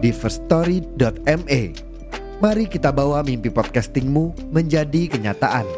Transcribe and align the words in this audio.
di 0.00 0.16
firststory.me. 0.16 1.60
Mari 2.40 2.64
kita 2.72 2.88
bawa 2.88 3.20
mimpi 3.20 3.52
podcastingmu 3.52 4.48
menjadi 4.48 5.12
kenyataan. 5.12 5.68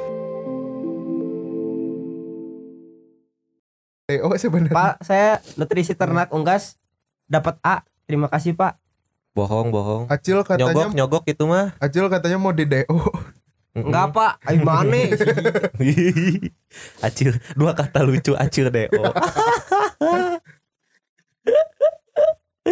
Eh, 4.06 4.22
oh 4.22 4.30
sebenarnya 4.38 4.70
Pak, 4.70 4.94
saya 5.02 5.42
nutrisi 5.58 5.98
ternak 5.98 6.30
unggas 6.30 6.78
dapat 7.26 7.58
A. 7.66 7.82
Terima 8.06 8.30
kasih, 8.30 8.54
Pak. 8.54 8.78
bohong 9.32 9.72
bohong 9.72 10.12
Acil 10.12 10.44
katanya 10.44 10.76
nyogok 10.76 10.92
nyogok 10.92 11.24
itu 11.24 11.48
mah 11.48 11.72
Acil 11.80 12.04
katanya 12.12 12.36
mau 12.36 12.52
di 12.52 12.68
DO. 12.68 13.00
Enggak, 13.72 14.12
Pak. 14.12 14.32
Ay, 14.44 14.60
mana? 14.60 14.92
acil 17.06 17.32
dua 17.56 17.72
kata 17.72 18.04
lucu 18.04 18.36
acil 18.36 18.68
deh 18.68 18.92
oh. 18.92 19.08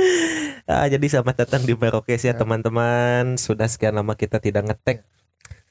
ah, 0.71 0.87
jadi 0.87 1.03
selamat 1.03 1.47
datang 1.47 1.63
di 1.63 1.75
Merokes 1.75 2.23
ya. 2.23 2.35
teman-teman. 2.35 3.37
Sudah 3.37 3.67
sekian 3.67 3.95
lama 3.95 4.15
kita 4.15 4.39
tidak 4.39 4.67
ngetek. 4.67 5.05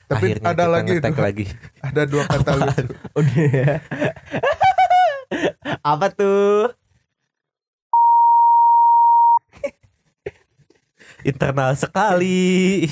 Tapi 0.09 0.33
akhirnya 0.33 0.47
ada 0.47 0.57
kita 0.57 0.65
lagi 0.67 0.91
ngetek 0.91 1.13
dua- 1.13 1.23
lagi. 1.23 1.45
Ada 1.87 2.01
dua 2.03 2.23
kata 2.25 2.51
lucu. 2.55 2.83
Udah. 3.19 3.45
Ya. 3.45 3.75
Apa 5.81 6.07
tuh? 6.09 6.73
internal 11.19 11.75
sekali. 11.75 12.87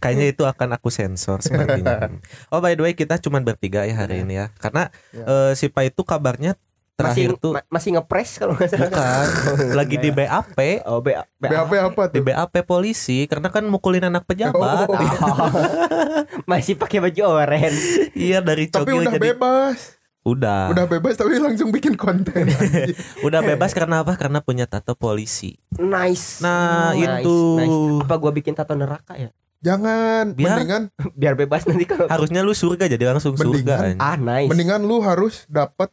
Kayaknya 0.00 0.26
itu 0.32 0.48
akan 0.48 0.80
aku 0.80 0.88
sensor 0.88 1.44
sepertinya 1.44 2.08
oh 2.48 2.56
by 2.56 2.72
the 2.72 2.80
way 2.80 2.96
kita 2.96 3.20
cuman 3.20 3.44
bertiga 3.44 3.84
ya 3.84 4.00
hari 4.00 4.24
ini 4.24 4.40
ya. 4.40 4.48
Karena 4.56 4.88
Ya. 5.12 5.24
eh, 5.28 5.52
si 5.52 5.68
Pa 5.68 5.84
itu 5.84 6.00
kabarnya 6.00 6.56
terakhir 7.00 7.28
masih 7.30 7.40
tuh 7.40 7.52
ma- 7.52 7.68
masih 7.68 7.90
ngepres 7.92 8.30
kalau 8.36 8.52
nggak 8.52 8.68
salah. 8.68 8.86
bukan 8.86 9.26
lagi 9.78 9.96
di 9.96 10.10
BAP 10.10 10.58
Oh, 10.84 10.98
B, 10.98 11.08
B, 11.34 11.44
BAP 11.44 11.72
apa 11.74 12.02
di 12.06 12.14
tuh? 12.14 12.24
BAP 12.26 12.54
polisi 12.62 13.24
karena 13.24 13.48
kan 13.48 13.64
mukulin 13.64 14.04
anak 14.04 14.24
pejabat. 14.24 14.86
Oh. 14.86 14.96
masih 16.46 16.74
pakai 16.74 17.00
baju 17.00 17.20
oranye. 17.38 18.12
iya 18.12 18.38
dari 18.38 18.66
Tapi 18.66 18.92
udah 18.92 19.12
jadi 19.12 19.32
bebas. 19.32 19.96
udah 20.20 20.68
Udah 20.68 20.84
bebas 20.86 21.16
tapi 21.16 21.36
langsung 21.36 21.70
bikin 21.70 21.96
konten. 21.96 22.44
udah 23.26 23.40
bebas 23.42 23.72
karena 23.72 24.00
apa? 24.00 24.14
Karena 24.14 24.38
punya 24.38 24.64
tato 24.64 24.92
polisi. 24.92 25.56
Nice. 25.72 26.38
Nah, 26.38 26.92
Nice, 26.92 27.24
itu. 27.24 27.36
nice. 27.56 28.04
Apa 28.04 28.14
gua 28.16 28.28
bikin 28.30 28.52
tato 28.52 28.72
neraka 28.72 29.16
ya? 29.16 29.32
Jangan, 29.60 30.32
Biar- 30.32 30.56
mendingan 30.56 30.82
Biar 31.12 31.36
bebas 31.36 31.64
nanti 31.64 31.84
kalau 31.84 32.04
Harusnya 32.06 32.40
lu 32.40 32.52
surga 32.52 32.84
jadi 32.86 33.04
langsung 33.06 33.32
surga. 33.32 33.44
Mendingan. 33.76 33.80
anjing. 33.92 34.00
Ah, 34.00 34.16
nice. 34.16 34.48
mendingan 34.48 34.80
lu 34.82 35.00
harus 35.00 35.44
dapat 35.46 35.88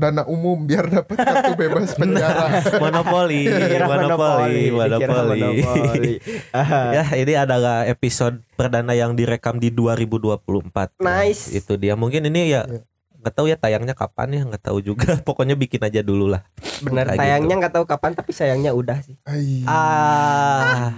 dana 0.00 0.24
umum 0.24 0.64
biar 0.64 0.88
dapat 0.88 1.12
kartu 1.12 1.52
bebas 1.52 1.92
penjara. 1.92 2.64
monopoli, 2.82 3.44
monopoli, 3.84 4.62
monopoli. 4.72 5.40
monopoli. 5.52 6.14
Ya, 6.96 7.04
ini 7.12 7.36
adalah 7.36 7.84
episode 7.84 8.40
perdana 8.56 8.96
yang 8.96 9.12
direkam 9.12 9.60
di 9.60 9.68
2024. 9.68 10.96
Nice. 10.96 11.52
Itu 11.52 11.76
dia. 11.76 11.92
Mungkin 11.94 12.24
ini 12.32 12.48
ya 12.48 12.64
Iya. 12.64 12.80
nggak 13.20 13.34
tahu 13.36 13.46
ya 13.52 13.56
tayangnya 13.60 13.92
kapan 13.92 14.28
ya 14.32 14.42
nggak 14.48 14.64
tahu 14.64 14.80
juga. 14.80 15.20
Pokoknya 15.28 15.52
bikin 15.52 15.84
aja 15.84 16.00
dulu 16.00 16.32
lah. 16.32 16.40
Bener 16.80 17.04
Kayak 17.04 17.20
tayangnya 17.20 17.54
nggak 17.60 17.74
tahu 17.76 17.84
kapan 17.84 18.16
tapi 18.16 18.32
sayangnya 18.32 18.72
udah 18.72 18.98
sih. 19.04 19.20
Ai. 19.28 19.60
Ah, 19.68 20.96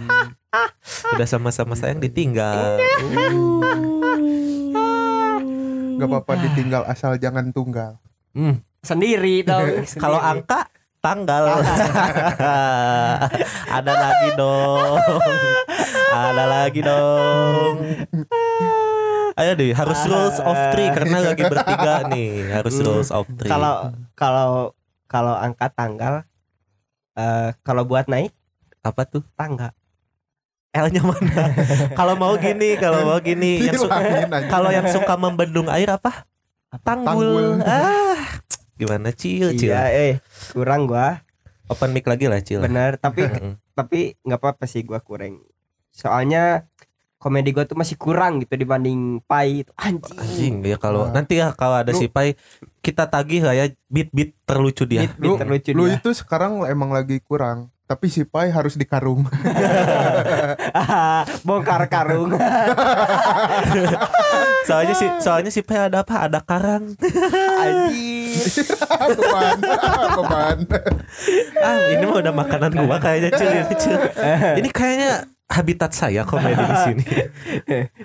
udah 1.19 1.27
sama-sama 1.27 1.75
sayang 1.75 1.99
ditinggal. 1.99 2.79
Gak 5.93 6.09
apa-apa 6.11 6.33
ditinggal 6.41 6.83
asal 6.87 7.15
jangan 7.15 7.55
tunggal. 7.55 7.99
Hmm, 8.35 8.59
Sendiri 8.83 9.43
dong. 9.49 9.87
Kalau 9.95 10.19
angka 10.19 10.67
tanggal. 10.99 11.47
Ada 13.73 13.93
lagi 13.93 14.29
dong. 14.35 14.99
Ada 16.13 16.45
lagi 16.45 16.81
dong. 16.83 17.75
Ayo 19.33 19.57
deh 19.57 19.73
harus 19.73 19.97
rules 20.05 20.39
of 20.39 20.59
three 20.71 20.93
karena 20.93 21.19
lagi 21.25 21.43
bertiga 21.43 22.05
nih. 22.07 22.53
Harus 22.53 22.75
Hmm. 22.77 22.85
rules 22.85 23.11
of 23.11 23.25
three. 23.33 23.49
Kalau 23.49 23.75
kalau 24.13 24.51
kalau 25.07 25.35
angka 25.35 25.71
tanggal 25.71 26.27
eh 27.13 27.51
kalau 27.63 27.83
buat 27.83 28.07
naik 28.07 28.35
apa 28.81 29.03
tuh? 29.05 29.23
tangga. 29.33 29.71
L-nya 30.73 31.05
mana? 31.05 31.53
Kalau 31.99 32.17
mau 32.17 32.33
gini 32.35 32.81
kalau 32.81 33.05
mau 33.05 33.21
gini. 33.21 33.61
Yang 33.61 33.85
su- 33.85 33.93
Hilangin 33.93 34.33
aja. 34.33 34.49
kalau 34.49 34.73
yang 34.73 34.89
suka 34.89 35.15
membendung 35.15 35.69
air 35.69 35.85
apa? 35.87 36.25
Tanggul, 36.81 37.61
Tanggul. 37.61 37.69
ah 37.69 38.17
gimana 38.83 39.09
cil 39.11 39.55
cil 39.55 39.71
iya 39.71 39.87
eh 39.89 40.13
kurang 40.51 40.85
gua 40.85 41.23
open 41.67 41.95
mic 41.95 42.05
lagi 42.05 42.27
lah 42.27 42.43
cil 42.43 42.59
bener 42.59 42.99
tapi 42.99 43.23
tapi 43.79 44.19
nggak 44.21 44.41
apa-apa 44.43 44.67
sih 44.67 44.83
gua 44.83 44.99
kurang 44.99 45.39
soalnya 45.89 46.67
komedi 47.17 47.55
gua 47.55 47.63
tuh 47.63 47.79
masih 47.79 47.95
kurang 47.95 48.43
gitu 48.43 48.59
dibanding 48.59 49.23
pai 49.23 49.63
itu 49.63 49.71
anjing, 49.79 50.19
Anjing 50.19 50.55
ya 50.67 50.75
kalau 50.75 51.07
Wah. 51.07 51.15
nanti 51.15 51.39
ya 51.39 51.55
kalau 51.55 51.79
ada 51.79 51.95
Lu- 51.95 52.01
si 52.01 52.11
Pai 52.11 52.35
kita 52.83 53.07
tagih 53.07 53.47
lah 53.47 53.55
ya 53.55 53.71
beat-beat 53.87 54.35
terlucu 54.43 54.83
dia. 54.83 55.07
Beat- 55.07 55.15
beat 55.15 55.31
Lu, 55.31 55.39
terlucu 55.39 55.71
lu 55.71 55.85
dia. 55.87 56.03
itu 56.03 56.11
sekarang 56.13 56.67
emang 56.67 56.91
lagi 56.91 57.23
kurang. 57.23 57.71
Tapi 57.93 58.09
si 58.09 58.25
Pai 58.25 58.49
harus 58.49 58.73
dikarung. 58.73 59.29
bongkar 61.47 61.85
karung 61.93 62.33
Soalnya 64.69 64.97
si 64.97 65.05
soalnya 65.21 65.53
si 65.53 65.61
Pai 65.61 65.77
ada 65.77 66.01
apa? 66.01 66.25
Ada 66.25 66.41
karang. 66.41 66.97
beban, 69.13 69.59
beban. 70.17 70.95
ah, 71.61 71.77
ini 71.93 72.05
mah 72.09 72.17
udah 72.25 72.33
makanan 72.33 72.71
gua 72.81 72.97
kayaknya 72.97 73.31
cil 73.37 73.51
ini 73.53 73.75
cil. 73.77 74.01
Ini 74.57 74.69
kayaknya 74.73 75.29
habitat 75.53 75.93
saya 75.93 76.25
komedi 76.25 76.65
di 76.65 76.77
sini. 76.81 77.05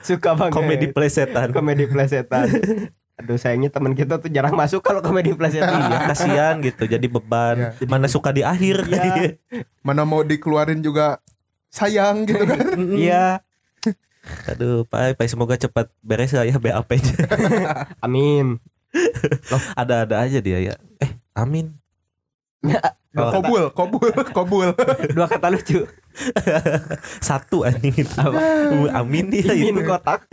suka 0.03 0.35
banget 0.35 0.51
Komedi 0.51 0.87
plesetan. 0.91 1.55
komedi 1.55 1.87
plesetan 1.87 2.51
aduh 3.17 3.33
sayangnya 3.33 3.73
teman 3.73 3.97
kita 3.97 4.21
tuh 4.21 4.29
jarang 4.29 4.53
masuk 4.53 4.79
kalau 4.79 5.01
komedi 5.01 5.33
plesetan 5.33 5.89
Iya, 5.89 6.05
kasihan 6.05 6.55
gitu. 6.61 6.85
Jadi 6.85 7.09
beban. 7.09 7.73
Iya. 7.75 7.89
Mana 7.89 8.05
suka 8.05 8.29
di 8.29 8.45
akhir. 8.45 8.85
Iya. 8.85 9.41
Mana 9.87 10.05
mau 10.05 10.21
dikeluarin 10.21 10.79
juga 10.79 11.17
sayang 11.67 12.23
gitu 12.23 12.45
kan. 12.45 12.77
iya 12.99 13.41
Aduh, 14.45 14.83
Pai, 14.83 15.15
Pai 15.15 15.25
semoga 15.25 15.55
cepat 15.55 15.87
beres 15.99 16.35
lah 16.35 16.43
ya 16.43 16.59
BAP-nya. 16.59 17.15
amin 18.05 18.59
Ada-ada 19.73 20.21
aja 20.21 20.37
dia 20.37 20.59
ya. 20.61 20.75
Eh, 20.99 21.11
amin. 21.33 21.73
Oh, 23.17 23.31
Kobul, 23.33 23.71
kobul, 23.71 24.11
kobul. 24.29 24.67
dua 25.09 25.25
kata 25.25 25.49
lucu 25.49 25.87
Satu 27.17 27.65
anjing 27.65 28.03
itu. 28.03 28.13
Uh, 28.13 28.91
Amin 28.93 29.31
dia 29.31 29.47
Imin 29.53 29.81
itu. 29.81 29.89
kotak 29.89 30.27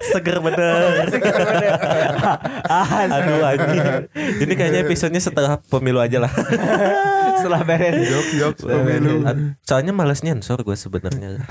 Seger 0.00 0.38
bener. 0.38 1.02
Aduh 3.14 3.42
anjing. 3.42 3.82
Ini 4.14 4.52
kayaknya 4.54 4.80
episodenya 4.84 5.20
setelah 5.20 5.58
pemilu 5.60 5.98
aja 5.98 6.22
lah. 6.22 6.32
setelah 7.42 7.64
beres 7.64 8.06
Jok, 8.06 8.26
jok, 8.38 8.54
pemilu. 8.68 9.24
Soalnya 9.64 9.90
males 9.90 10.22
nyensor 10.22 10.62
gue 10.62 10.76
sebenarnya. 10.76 11.42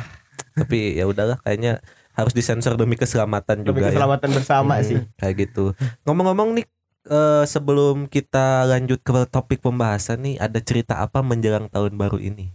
Tapi 0.56 0.95
ya 0.95 1.07
udahlah 1.07 1.39
kayaknya 1.42 1.80
harus 2.12 2.31
disensor 2.31 2.75
demi 2.75 2.95
keselamatan 2.95 3.63
demi 3.63 3.80
juga 3.80 3.88
ya. 3.88 3.92
keselamatan 3.95 4.30
bersama 4.36 4.74
Hmm, 4.77 4.84
sih 4.84 4.98
Kayak 5.16 5.36
gitu. 5.48 5.66
Ngomong-ngomong 6.04 6.60
nih 6.60 6.66
eh, 7.07 7.44
sebelum 7.48 8.06
kita 8.06 8.68
lanjut 8.68 9.00
ke 9.00 9.25
topik 9.27 9.63
pembahasan 9.63 10.19
nih 10.22 10.36
ada 10.38 10.60
cerita 10.60 11.00
apa 11.00 11.24
menjelang 11.24 11.72
tahun 11.72 11.95
baru 11.95 12.19
ini? 12.19 12.51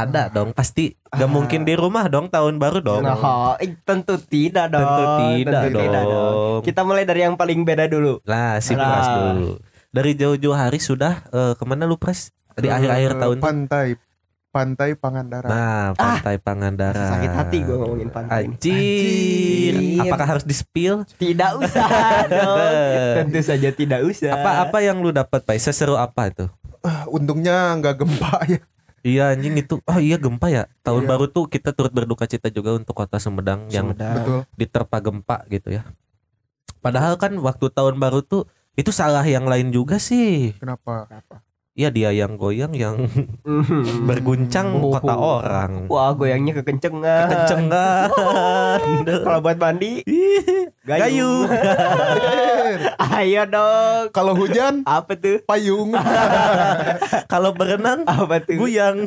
Ada 0.00 0.22
dong, 0.28 0.50
pasti 0.50 0.96
gak 1.06 1.20
Ah. 1.20 1.28
mungkin 1.28 1.62
di 1.62 1.74
rumah 1.74 2.06
dong 2.06 2.26
tahun 2.26 2.56
baru 2.56 2.78
dong. 2.78 3.02
Nah, 3.02 3.16
eh, 3.56 3.76
tentu 3.80 4.16
tidak 4.16 4.68
dong. 4.68 4.80
Tentu 4.80 5.04
tidak 5.34 5.62
Tentu 5.66 5.80
dong. 5.84 6.60
Kita 6.62 6.80
mulai 6.82 7.04
dari 7.04 7.20
yang 7.20 7.34
paling 7.34 7.60
beda 7.60 7.84
dulu. 7.84 8.20
Lah, 8.24 8.56
si 8.58 8.72
Alah. 8.72 8.86
Pras 8.86 9.06
dulu. 9.10 9.50
Dari 9.90 10.12
jauh-jauh 10.14 10.54
hari 10.54 10.78
sudah 10.78 11.26
eh, 11.26 11.52
ke 11.52 11.64
mana 11.64 11.84
lu 11.84 11.94
Pras? 11.94 12.30
Di 12.52 12.66
Ke 12.66 12.72
akhir-akhir 12.72 13.10
tahun 13.16 13.36
tuh? 13.36 13.44
Pantai, 13.44 13.88
pantai 14.50 14.90
Pangandaran. 14.92 15.46
Nah, 15.46 15.86
Pantai 15.94 16.36
Pangandaran. 16.36 17.10
Sakit 17.10 17.30
hati 17.32 17.58
gue 17.60 17.76
ngomongin 17.76 18.08
pantai. 18.08 18.44
Anjir. 18.44 19.74
Anjir. 19.74 20.02
Apakah 20.02 20.26
harus 20.28 20.44
di 20.44 20.52
spill? 20.52 21.02
Tidak 21.14 21.50
usah 21.56 21.86
dong. 22.26 22.58
Tentu 23.22 23.40
saja 23.40 23.70
tidak 23.70 24.00
usah. 24.02 24.30
Apa 24.32 24.50
apa 24.64 24.78
yang 24.78 24.98
lu 24.98 25.10
dapat, 25.10 25.42
Pak? 25.42 25.56
Seseru 25.56 25.94
apa 25.94 26.28
itu? 26.28 26.46
Ah, 26.80 27.04
Untungnya 27.06 27.76
nggak 27.76 27.94
gempa 27.98 28.40
ya. 28.52 28.60
Iya 29.00 29.32
anjing 29.32 29.56
itu. 29.56 29.80
Oh 29.88 29.96
iya 29.96 30.20
gempa 30.20 30.52
ya. 30.52 30.68
Tahun 30.84 31.04
Iya. 31.04 31.08
baru 31.08 31.24
tuh 31.26 31.48
kita 31.48 31.72
turut 31.72 31.88
berduka 31.90 32.28
cita 32.28 32.52
juga 32.52 32.76
untuk 32.76 32.92
kota 32.92 33.16
Sumedang 33.16 33.68
yang 33.72 33.96
Sumedang. 33.96 34.16
Betul. 34.20 34.40
diterpa 34.60 34.96
gempa 35.00 35.36
gitu 35.48 35.72
ya. 35.72 35.82
Padahal 36.84 37.16
kan 37.16 37.32
waktu 37.40 37.66
tahun 37.72 37.96
baru 37.96 38.20
tuh 38.20 38.44
itu 38.76 38.92
salah 38.92 39.24
yang 39.24 39.48
lain 39.48 39.72
juga 39.72 39.96
sih. 39.96 40.52
Kenapa? 40.56 41.08
Iya 41.72 41.88
dia 41.88 42.10
yang 42.10 42.34
goyang 42.34 42.74
yang 42.74 42.98
berguncang 44.08 44.74
Oh. 44.76 44.90
kota 44.90 45.14
orang. 45.14 45.86
Wah 45.86 46.10
goyangnya 46.12 46.58
kekencengan. 46.58 47.30
Kecengan. 47.30 48.10
Kalau 49.24 49.38
buat 49.40 49.54
mandi 49.56 50.02
Ih, 50.04 50.66
Gayu. 50.82 51.46
Ayo 52.98 53.42
dong. 53.46 54.10
Kalau 54.10 54.34
hujan 54.34 54.82
Apa 54.82 55.14
tuh? 55.14 55.46
payung. 55.46 55.94
Kalau 57.26 57.54
berenang 57.54 58.02
Apa 58.02 58.40
tuh? 58.40 58.58
guyang. 58.58 59.06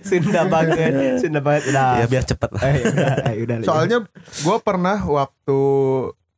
Sunda 0.00 0.46
banget. 0.46 1.18
Sunda 1.18 1.40
banget. 1.40 1.62
Udah. 1.68 1.90
ya 1.98 2.06
biar 2.06 2.22
cepet 2.22 2.50
lah. 2.50 2.62
Eh, 2.62 2.74
udah, 2.84 3.14
eh, 3.24 3.34
udah. 3.42 3.56
Soalnya 3.62 3.98
gue 4.38 4.56
pernah 4.60 4.98
waktu 5.00 5.60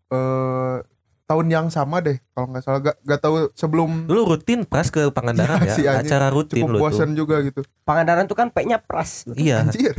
eh, 0.08 0.76
tahun 1.24 1.46
yang 1.48 1.66
sama 1.68 1.98
deh 1.98 2.20
kalau 2.30 2.52
nggak 2.52 2.62
salah 2.62 2.80
gak, 2.80 2.96
gak 3.00 3.20
tahu 3.20 3.48
sebelum 3.52 4.04
Lu 4.06 4.24
rutin 4.24 4.62
pras 4.62 4.92
ke 4.92 5.08
Pangandaran 5.08 5.60
Iya 5.60 5.68
ya? 5.68 5.74
sih, 5.74 5.84
anjing. 5.84 6.08
Acara 6.12 6.28
rutin 6.28 6.60
cukup 6.60 6.70
lu 6.70 6.78
tuh. 6.84 7.08
juga 7.16 7.36
gitu. 7.40 7.60
Pangandaran 7.82 8.24
tuh 8.24 8.36
kan 8.36 8.48
P-nya 8.48 8.76
pras. 8.76 9.24
Iya. 9.32 9.64
Anjir. 9.64 9.96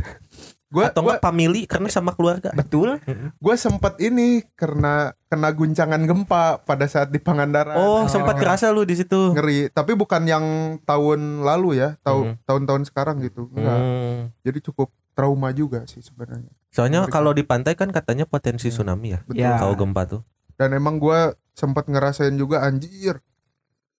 Gue 0.66 0.82
Atau 0.82 1.02
gua, 1.02 1.14
enggak 1.14 1.22
family 1.22 1.62
karena 1.64 1.86
sama 1.88 2.10
keluarga. 2.10 2.50
Betul. 2.52 2.98
gua 3.38 3.54
sempet 3.54 3.98
ini 3.98 4.42
karena 4.54 5.14
kena 5.26 5.48
guncangan 5.50 6.02
gempa 6.02 6.58
pada 6.62 6.86
saat 6.86 7.10
di 7.10 7.18
Pangandaran. 7.18 7.78
Oh, 7.78 8.06
sempat 8.06 8.34
kerasa 8.36 8.70
lu 8.70 8.82
di 8.82 8.94
situ. 8.94 9.30
ngeri. 9.30 9.70
Tapi 9.70 9.94
bukan 9.94 10.26
yang 10.26 10.44
tahun 10.82 11.42
lalu 11.42 11.78
ya, 11.78 11.94
tahun 12.02 12.34
Hmm. 12.34 12.36
tahun-tahun 12.44 12.82
sekarang 12.84 13.22
gitu. 13.22 13.46
Enggak. 13.50 13.78
Hmm. 13.78 14.18
Jadi 14.42 14.58
cukup 14.60 14.90
trauma 15.14 15.48
juga 15.50 15.86
sih 15.86 16.02
sebenarnya. 16.02 16.50
Soalnya 16.68 17.06
kalau 17.06 17.30
di 17.30 17.40
pantai 17.40 17.72
kan 17.72 17.88
katanya 17.88 18.26
potensi 18.26 18.68
tsunami 18.68 19.14
ya. 19.14 19.20
Betul. 19.22 19.42
Ya. 19.42 19.56
Kalau 19.56 19.74
gempa 19.74 20.02
tuh. 20.04 20.22
Dan 20.56 20.72
emang 20.72 20.96
gua 20.96 21.20
sempat 21.52 21.84
ngerasain 21.84 22.32
juga 22.32 22.60
anjir. 22.60 23.20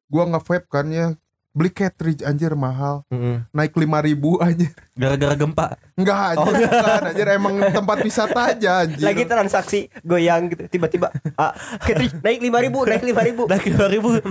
Gua 0.05 0.25
nge-vape 0.25 0.67
kan 0.67 0.87
ya 0.87 1.07
beli 1.49 1.73
cartridge 1.73 2.21
anjir 2.21 2.53
mahal 2.53 3.01
Mm-mm. 3.09 3.49
naik 3.49 3.73
5000 3.73 3.81
ribu 4.05 4.37
anjir 4.37 4.69
Gara-gara 4.93 5.33
gempa. 5.33 5.73
enggak 5.97 6.37
Oh. 6.37 6.45
anjir 6.45 6.69
bukan 6.69 7.01
anjir 7.09 7.27
emang 7.33 7.53
tempat 7.73 7.97
wisata 7.99 8.39
aja 8.47 8.85
anjir 8.85 9.01
Lagi 9.01 9.25
transaksi 9.25 9.79
goyang 10.05 10.53
gitu 10.53 10.69
tiba-tiba 10.69 11.09
ah, 11.33 11.57
Ketri, 11.81 12.13
naik 12.15 12.45
lima 12.45 12.61
ribu 12.61 12.85
naik 12.85 13.01
lima 13.01 13.25
ribu 13.25 13.45
Udah 13.49 13.57
lima 13.59 13.89
ribu. 13.89 14.21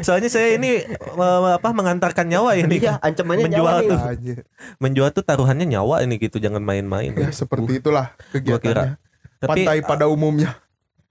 Soalnya 0.00 0.30
saya 0.30 0.54
ini 0.54 0.86
apa 1.50 1.68
mengantarkan 1.68 2.30
nyawa 2.30 2.54
ini. 2.54 2.78
iya 2.78 2.94
ancamannya 2.96 3.42
Menjual 3.44 3.58
nyawa 3.58 3.72
nih. 3.74 3.90
tuh. 3.90 3.98
anjir 4.06 4.38
Menjual 4.78 5.10
tuh 5.10 5.24
taruhannya 5.24 5.66
nyawa 5.66 5.98
ini 6.00 6.14
gitu, 6.16 6.38
jangan 6.38 6.62
main-main. 6.62 7.10
ya 7.10 7.34
seperti 7.34 7.82
itulah 7.82 8.14
Gua 8.38 8.62
kira. 8.62 8.94
kegiatannya 8.94 8.94
Tapi 9.36 9.60
pantai 9.66 9.78
pada 9.82 10.06
umumnya 10.06 10.54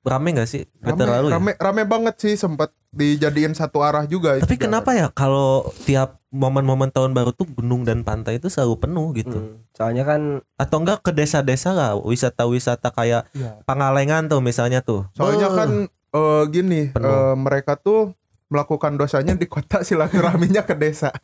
rame 0.03 0.33
gak 0.33 0.45
sih? 0.45 0.65
Rame, 0.77 0.98
terlalu 0.98 1.27
ya? 1.27 1.33
rame 1.33 1.51
rame 1.56 1.83
banget 1.83 2.15
sih 2.18 2.33
sempat 2.33 2.69
dijadiin 2.89 3.51
satu 3.51 3.80
arah 3.80 4.03
juga 4.03 4.36
itu 4.36 4.44
Tapi 4.44 4.56
jalan. 4.56 4.65
kenapa 4.68 4.89
ya 4.92 5.07
kalau 5.09 5.51
tiap 5.81 6.19
momen-momen 6.30 6.89
tahun 6.89 7.12
baru 7.12 7.31
tuh 7.31 7.45
gunung 7.50 7.81
dan 7.81 8.01
pantai 8.01 8.36
itu 8.36 8.48
selalu 8.48 8.80
penuh 8.80 9.07
gitu? 9.13 9.38
Hmm, 9.38 9.63
soalnya 9.71 10.03
kan 10.03 10.21
Atau 10.56 10.80
enggak 10.80 11.00
ke 11.01 11.12
desa-desa 11.12 11.71
lah, 11.71 11.95
wisata-wisata 11.95 12.89
kayak 12.89 13.27
Iya. 13.31 13.63
Pangalengan 13.63 14.27
tuh 14.27 14.39
misalnya 14.39 14.80
tuh. 14.80 15.07
soalnya 15.12 15.48
Beuh. 15.48 15.57
kan 15.57 15.69
eh, 16.12 16.44
gini 16.47 16.81
Penuh. 16.89 17.07
eh, 17.07 17.36
mereka 17.36 17.75
tuh 17.75 18.12
melakukan 18.51 19.00
dosanya 19.00 19.33
di 19.33 19.48
kota 19.48 19.80
silaturahminya 19.80 20.62
ke 20.62 20.75
desa. 20.75 21.07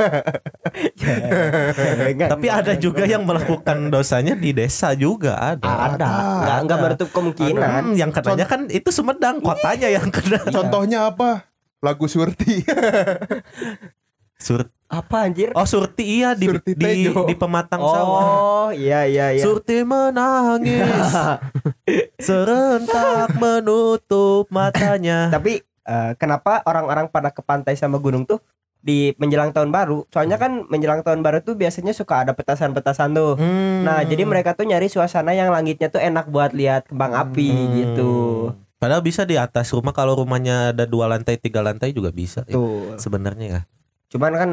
Enggak, 2.07 2.29
Tapi 2.31 2.47
ada 2.47 2.73
juga 2.73 3.03
yang 3.03 3.27
melakukan 3.27 3.91
dosanya 3.91 4.33
di 4.33 4.55
desa 4.55 4.95
juga 4.95 5.35
ada. 5.35 5.91
ada. 5.91 6.09
Nggak 6.63 6.63
Ada. 6.63 6.75
menutup 6.79 7.09
kemungkinan. 7.11 7.81
Hmm, 7.83 7.93
yang 7.93 8.09
kenanya 8.09 8.47
kan 8.47 8.65
itu 8.71 8.87
Sumedang, 8.89 9.43
kotanya 9.43 9.91
yang 9.91 10.07
kena. 10.07 10.39
contohnya 10.47 11.11
apa? 11.11 11.51
Lagu 11.83 12.07
surti. 12.07 12.63
Sur 14.37 14.69
apa 14.87 15.27
anjir? 15.27 15.51
Oh, 15.51 15.67
Surti 15.67 16.21
iya 16.21 16.31
di 16.31 16.47
Surti 16.47 16.71
di, 16.77 17.11
di 17.11 17.35
pematang 17.35 17.81
sawah. 17.83 18.23
oh 18.23 18.69
iya 18.71 19.03
iya 19.03 19.35
iya. 19.35 19.43
Surti 19.43 19.83
menangis. 19.83 20.79
Serentak 22.23 23.35
menutup 23.35 24.47
matanya. 24.47 25.27
tapi 25.27 25.66
eh, 25.87 26.11
kenapa 26.15 26.59
orang-orang 26.63 27.07
pada 27.07 27.31
ke 27.31 27.39
pantai 27.39 27.73
sama 27.73 27.97
gunung 27.97 28.23
tuh 28.23 28.43
di 28.77 29.11
menjelang 29.17 29.49
tahun 29.49 29.73
baru 29.73 30.05
soalnya 30.07 30.37
kan 30.37 30.63
menjelang 30.69 31.01
tahun 31.01 31.19
baru 31.19 31.41
tuh 31.41 31.55
biasanya 31.55 31.91
suka 31.91 32.23
ada 32.23 32.31
petasan-petasan 32.31 33.09
tuh 33.11 33.33
Hmm. 33.35 33.81
Nah, 33.83 34.03
jadi 34.03 34.23
mereka 34.23 34.53
tuh 34.53 34.63
nyari 34.63 34.85
suasana 34.85 35.31
yang 35.31 35.49
langitnya 35.49 35.87
tuh 35.87 35.99
enak 35.99 36.27
buat 36.27 36.51
lihat 36.51 36.87
kembang 36.87 37.15
api 37.15 37.49
Hmm. 37.49 37.73
gitu. 37.73 38.13
Padahal 38.77 39.01
bisa 39.01 39.25
di 39.25 39.33
atas 39.33 39.73
rumah 39.73 39.89
kalau 39.89 40.13
rumahnya 40.13 40.69
ada 40.69 40.85
dua 40.85 41.09
lantai 41.09 41.35
tiga 41.35 41.65
lantai 41.65 41.89
juga 41.89 42.13
bisa. 42.13 42.45
ya, 42.45 42.53
Tuh. 42.53 42.93
Sebenarnya 42.95 43.47
ya. 43.49 43.61
Cuman 44.07 44.31
kan 44.31 44.49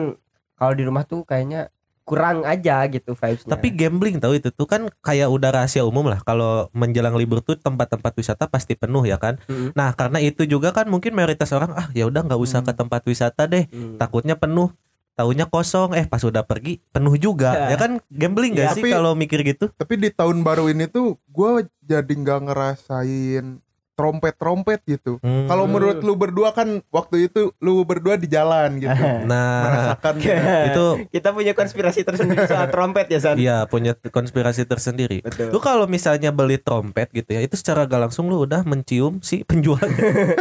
kalau 0.56 0.72
di 0.72 0.82
rumah 0.82 1.04
tuh 1.04 1.22
kayaknya 1.22 1.68
kurang 2.04 2.44
aja 2.44 2.84
gitu 2.86 3.16
vibesnya. 3.16 3.48
Tapi 3.48 3.72
gambling 3.72 4.20
tahu 4.20 4.36
itu 4.36 4.52
tuh 4.52 4.68
kan 4.68 4.92
kayak 5.00 5.32
udah 5.32 5.50
rahasia 5.50 5.88
umum 5.88 6.04
lah. 6.04 6.20
Kalau 6.20 6.68
menjelang 6.76 7.16
libur 7.16 7.40
tuh 7.40 7.56
tempat-tempat 7.56 8.12
wisata 8.14 8.44
pasti 8.46 8.76
penuh 8.76 9.08
ya 9.08 9.16
kan. 9.16 9.40
Mm. 9.48 9.72
Nah 9.72 9.96
karena 9.96 10.20
itu 10.20 10.44
juga 10.44 10.70
kan 10.70 10.86
mungkin 10.86 11.16
mayoritas 11.16 11.48
orang 11.56 11.72
ah 11.72 11.88
ya 11.96 12.04
udah 12.04 12.20
nggak 12.28 12.36
usah 12.38 12.60
ke 12.60 12.76
tempat 12.76 13.00
wisata 13.08 13.48
deh. 13.48 13.64
Hmm. 13.72 13.96
takutnya 13.96 14.36
penuh. 14.36 14.68
Tahunya 15.16 15.48
kosong. 15.48 15.96
Eh 15.96 16.04
pas 16.04 16.20
udah 16.20 16.44
pergi 16.44 16.82
penuh 16.92 17.16
juga. 17.16 17.72
Ya. 17.72 17.80
Kan? 17.80 18.04
Gambling 18.12 18.52
Ya, 18.52 18.68
gak 18.68 18.76
sih 18.76 18.82
tapi- 18.84 18.92
kalau 18.92 19.16
mikir 19.16 19.40
gitu? 19.40 19.72
tapi 19.72 19.96
di 19.96 20.12
tahun 20.12 20.44
baru 20.44 20.68
ini 20.68 20.84
tuh 20.86 21.16
gue 21.32 21.64
jadi 21.80 22.12
nggak 22.12 22.40
ngerasain 22.52 23.63
trompet 23.94 24.34
trompet 24.34 24.80
gitu 24.84 25.16
Hmm. 25.16 25.46
kalau 25.46 25.64
menurut 25.64 25.98
lu 25.98 26.14
berdua 26.14 26.50
kan 26.50 26.66
waktu 26.88 27.28
itu 27.28 27.54
lu 27.58 27.82
berdua 27.82 28.14
di 28.14 28.26
jalan 28.26 28.76
gitu 28.76 28.90
nah 29.30 29.62
merasakan 29.64 30.14
itu 30.68 30.86
kita 31.10 31.30
punya 31.30 31.52
konspirasi 31.52 32.02
tersendiri 32.02 32.44
soal 32.44 32.68
trompet 32.68 33.06
ya 33.06 33.18
San. 33.18 33.36
Iya 33.36 33.64
punya 33.64 33.94
konspirasi 33.94 34.64
tersendiri. 34.64 35.20
Betul. 35.20 35.48
Lu 35.48 35.58
kalau 35.58 35.86
misalnya 35.86 36.28
beli 36.28 36.56
trompet 36.56 37.08
gitu 37.10 37.30
ya, 37.30 37.40
itu 37.40 37.54
secara 37.54 37.84
gak 37.84 38.02
langsung 38.02 38.26
lu 38.26 38.42
udah 38.42 38.62
mencium 38.62 39.18
si 39.20 39.42
penjualnya. 39.42 39.94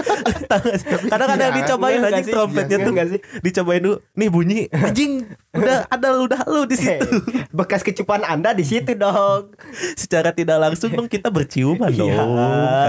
Karena 1.07 1.23
kan 1.23 1.35
ada 1.35 1.43
yang 1.43 1.53
Iya, 1.53 1.61
dicobain 1.61 1.93
Iya 1.93 2.01
aja 2.01 2.11
nggak 2.11 2.23
sih? 2.23 2.33
trompetnya 2.33 2.69
Iya 2.71 2.83
tuh. 2.83 2.91
nggak 2.91 3.07
sih? 3.07 3.19
Dicobain 3.39 3.81
dulu. 3.81 3.97
Nih 4.13 4.27
bunyi. 4.27 4.61
Anjing, 4.69 5.11
udah 5.51 5.77
ada 5.87 6.07
udah 6.17 6.41
lu 6.47 6.61
di 6.65 6.75
situ. 6.75 7.07
Bekas 7.51 7.81
kecupan 7.81 8.21
Anda 8.23 8.51
di 8.51 8.63
situ 8.63 8.93
dong. 8.93 9.53
secara 9.95 10.31
tidak 10.31 10.57
langsung 10.59 10.89
dong 10.89 11.07
kita 11.07 11.29
berciuman 11.29 11.89
Iya. 11.89 12.17
dong 12.17 12.31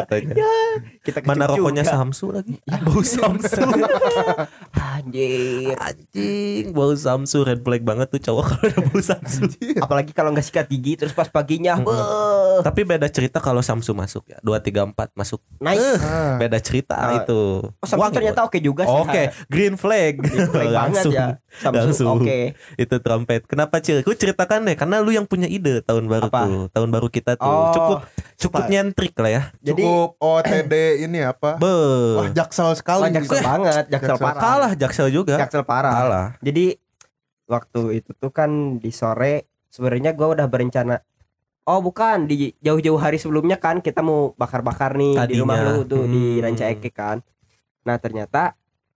katanya. 0.02 0.34
Kita 1.00 1.22
Mana 1.22 1.46
rokoknya 1.46 1.82
juga. 1.82 1.94
Samsu 1.94 2.26
lagi? 2.30 2.58
Bau 2.84 3.00
Samsu. 3.00 3.62
Anjir. 4.74 5.76
Anjing, 5.76 6.72
bau 6.72 6.92
Samsu 6.92 7.42
red 7.42 7.60
flag 7.60 7.82
banget 7.82 8.08
tuh 8.08 8.20
cowok 8.20 8.44
kalau 8.50 8.64
ada 8.64 8.80
bau 8.82 8.98
Samsu. 8.98 9.42
Apalagi 9.76 10.10
kalau 10.10 10.30
nggak 10.30 10.42
sikat 10.42 10.66
gigi 10.66 10.96
terus 10.96 11.12
pas 11.12 11.26
paginya, 11.26 11.76
Mm-mm. 11.76 11.86
beuh, 11.86 12.60
Tapi 12.60 12.80
beda 12.82 13.06
cerita 13.06 13.38
kalau 13.38 13.60
Samsu 13.60 13.92
masuk 13.92 14.26
ya. 14.26 14.38
2 14.40 14.50
3 14.56 14.90
4 14.90 15.14
masuk. 15.14 15.40
nice. 15.58 16.00
Ah, 16.00 16.36
Beda 16.36 16.58
cerita 16.58 16.96
Ah. 16.96 17.20
itu. 17.20 17.62
Oh, 17.62 17.70
Samsung 17.80 18.00
Wangi, 18.02 18.16
ternyata 18.16 18.40
oke 18.42 18.58
juga 18.58 18.82
sih. 18.84 18.98
Oke, 18.98 19.22
green 19.46 19.74
flag. 19.74 20.18
Green 20.18 20.48
flag 20.48 20.68
banget 20.74 21.04
Langsung. 21.04 21.12
ya. 21.12 21.26
Samsung 21.54 21.86
Langsung. 21.86 22.16
oke. 22.18 22.38
Itu 22.74 22.96
trompet. 22.98 23.42
Kenapa 23.44 23.78
Cil? 23.78 24.02
Ku 24.02 24.12
ceritakan 24.12 24.64
deh 24.64 24.74
karena 24.74 24.98
lu 24.98 25.10
yang 25.10 25.24
punya 25.24 25.46
ide 25.46 25.78
tahun 25.80 26.06
baru 26.06 26.26
Apa? 26.26 26.40
tuh. 26.42 26.62
Tahun 26.70 26.88
baru 26.88 27.08
kita 27.08 27.36
tuh. 27.36 27.46
Oh, 27.46 27.70
cukup 27.70 27.98
cukup 28.36 28.62
nyentrik 28.66 29.14
lah 29.16 29.30
ya. 29.30 29.42
Jadi 29.60 29.82
cukup 29.82 30.10
OTD 30.44 30.74
ini 31.00 31.18
apa 31.20 31.56
Be. 31.56 31.74
wah 32.14 32.28
jaksel 32.30 32.70
sekali 32.74 33.00
Wah, 33.00 33.10
jaksel 33.10 33.34
gitu. 33.34 33.42
banget, 33.42 33.84
jaksel 33.86 34.08
Jaksel. 34.10 34.16
parah. 34.20 34.40
Kalah 34.40 34.72
Jaksel 34.74 35.08
juga. 35.10 35.34
Jaksel 35.36 35.62
parah. 35.62 35.92
Kalah. 35.94 36.26
Jadi 36.38 36.76
waktu 37.44 37.80
itu 37.94 38.10
tuh 38.12 38.28
kan 38.28 38.50
di 38.76 38.90
sore 38.90 39.34
sebenarnya 39.66 40.12
gua 40.12 40.32
udah 40.32 40.46
berencana 40.46 40.96
Oh 41.64 41.80
bukan 41.80 42.24
di 42.24 42.52
jauh-jauh 42.58 42.96
hari 42.98 43.16
sebelumnya 43.16 43.56
kan 43.56 43.80
kita 43.80 43.98
mau 43.98 44.32
bakar-bakar 44.32 44.92
nih 44.94 45.16
di 45.24 45.32
Tadinya. 45.32 45.40
rumah 45.40 45.56
lu 45.64 45.80
tuh 45.82 46.04
di 46.04 46.36
Hmm. 46.36 46.42
Ranca 46.42 46.64
Eke 46.66 46.90
kan. 46.90 47.24
Nah 47.82 47.96
ternyata 47.96 48.52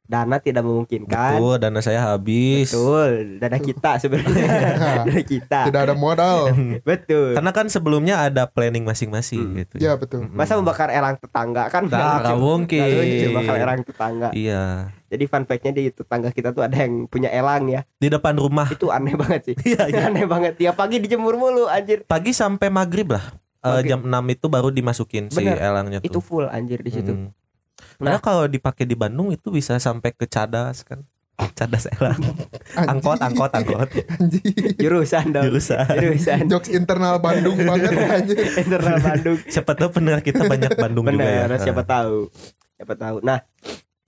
dana 0.08 0.40
tidak 0.40 0.64
memungkinkan. 0.64 1.36
Betul, 1.36 1.54
dana 1.60 1.78
saya 1.78 2.00
habis. 2.02 2.72
Betul, 2.72 3.36
dana 3.36 3.58
kita 3.58 3.90
sebenarnya. 4.00 4.48
dana 5.04 5.20
kita. 5.20 5.60
tidak 5.68 5.80
ada 5.84 5.92
modal 5.92 6.48
Betul. 6.88 7.36
Karena 7.36 7.52
kan 7.52 7.68
sebelumnya 7.68 8.24
ada 8.24 8.44
planning 8.44 8.82
masing-masing 8.82 9.36
Hmm. 9.38 9.54
gitu. 9.54 9.76
ya 9.78 9.94
betul 9.94 10.24
Mm-mm. 10.24 10.34
Masa 10.34 10.56
membakar 10.56 10.88
elang 10.88 11.14
tetangga 11.14 11.68
kan 11.68 11.84
Nah, 11.86 12.24
nggak 12.24 12.38
mungkin. 12.38 12.80
Nggak 12.80 13.04
lucu 13.04 13.26
bakar 13.30 13.54
elang 13.58 13.80
tetangga. 13.82 14.28
Iya. 14.32 14.62
Jadi 15.06 15.24
fun 15.24 15.44
fact-nya 15.44 15.72
di 15.72 15.84
tetangga 15.88 16.28
kita 16.30 16.50
tuh 16.50 16.60
ada 16.60 16.74
yang 16.74 17.04
punya 17.04 17.28
elang 17.28 17.68
ya. 17.68 17.84
Di 17.94 18.08
depan 18.08 18.32
rumah. 18.34 18.68
Itu 18.68 18.88
aneh 18.88 19.12
banget 19.12 19.40
sih. 19.44 19.56
Iya, 19.68 19.84
iya. 19.86 20.00
aneh 20.08 20.24
banget. 20.24 20.56
Tiap 20.56 20.72
pagi 20.74 20.96
dijemur 20.98 21.36
mulu 21.36 21.64
anjir. 21.66 22.02
Pagi 22.02 22.32
sampai 22.32 22.68
maghrib 22.68 23.08
lah. 23.08 23.28
Eh, 23.58 23.68
Maghrib. 23.82 23.90
jam 23.90 24.00
6 24.00 24.08
itu 24.30 24.46
baru 24.46 24.68
dimasukin 24.70 25.28
si 25.28 25.42
Bener. 25.42 25.58
elangnya 25.58 25.98
tuh. 25.98 26.08
Itu 26.08 26.18
full 26.18 26.46
anjir 26.46 26.78
di 26.78 26.88
situ. 26.88 27.12
Mm. 27.99 28.07
Karena 28.07 28.21
kalau 28.23 28.45
dipakai 28.47 28.87
di 28.87 28.95
Bandung 28.95 29.35
itu 29.35 29.50
bisa 29.50 29.75
sampai 29.83 30.14
ke 30.14 30.25
cadas 30.31 30.87
kan. 30.87 31.02
Cadas 31.55 31.87
elang. 31.95 32.19
Angkot, 32.90 33.19
angkot, 33.23 33.50
angkot. 33.55 33.88
Anjing. 34.19 34.75
Jurusan 34.75 35.31
dong. 35.31 35.47
Jurusan. 35.47 35.87
Jurusan. 35.87 36.50
Jokes 36.50 36.71
internal 36.71 37.23
Bandung 37.23 37.59
banget 37.62 37.95
anjing. 37.95 38.38
Internal 38.67 38.99
Bandung. 38.99 39.38
Siapa 39.47 39.73
tahu 39.78 39.88
pendengar 39.95 40.23
kita 40.23 40.47
banyak 40.50 40.75
Bandung 40.75 41.07
juga 41.07 41.23
ya. 41.23 41.47
Bener, 41.47 41.62
siapa 41.62 41.83
tahu. 41.87 42.26
Siapa 42.75 42.95
tahu. 42.99 43.17
Nah, 43.23 43.38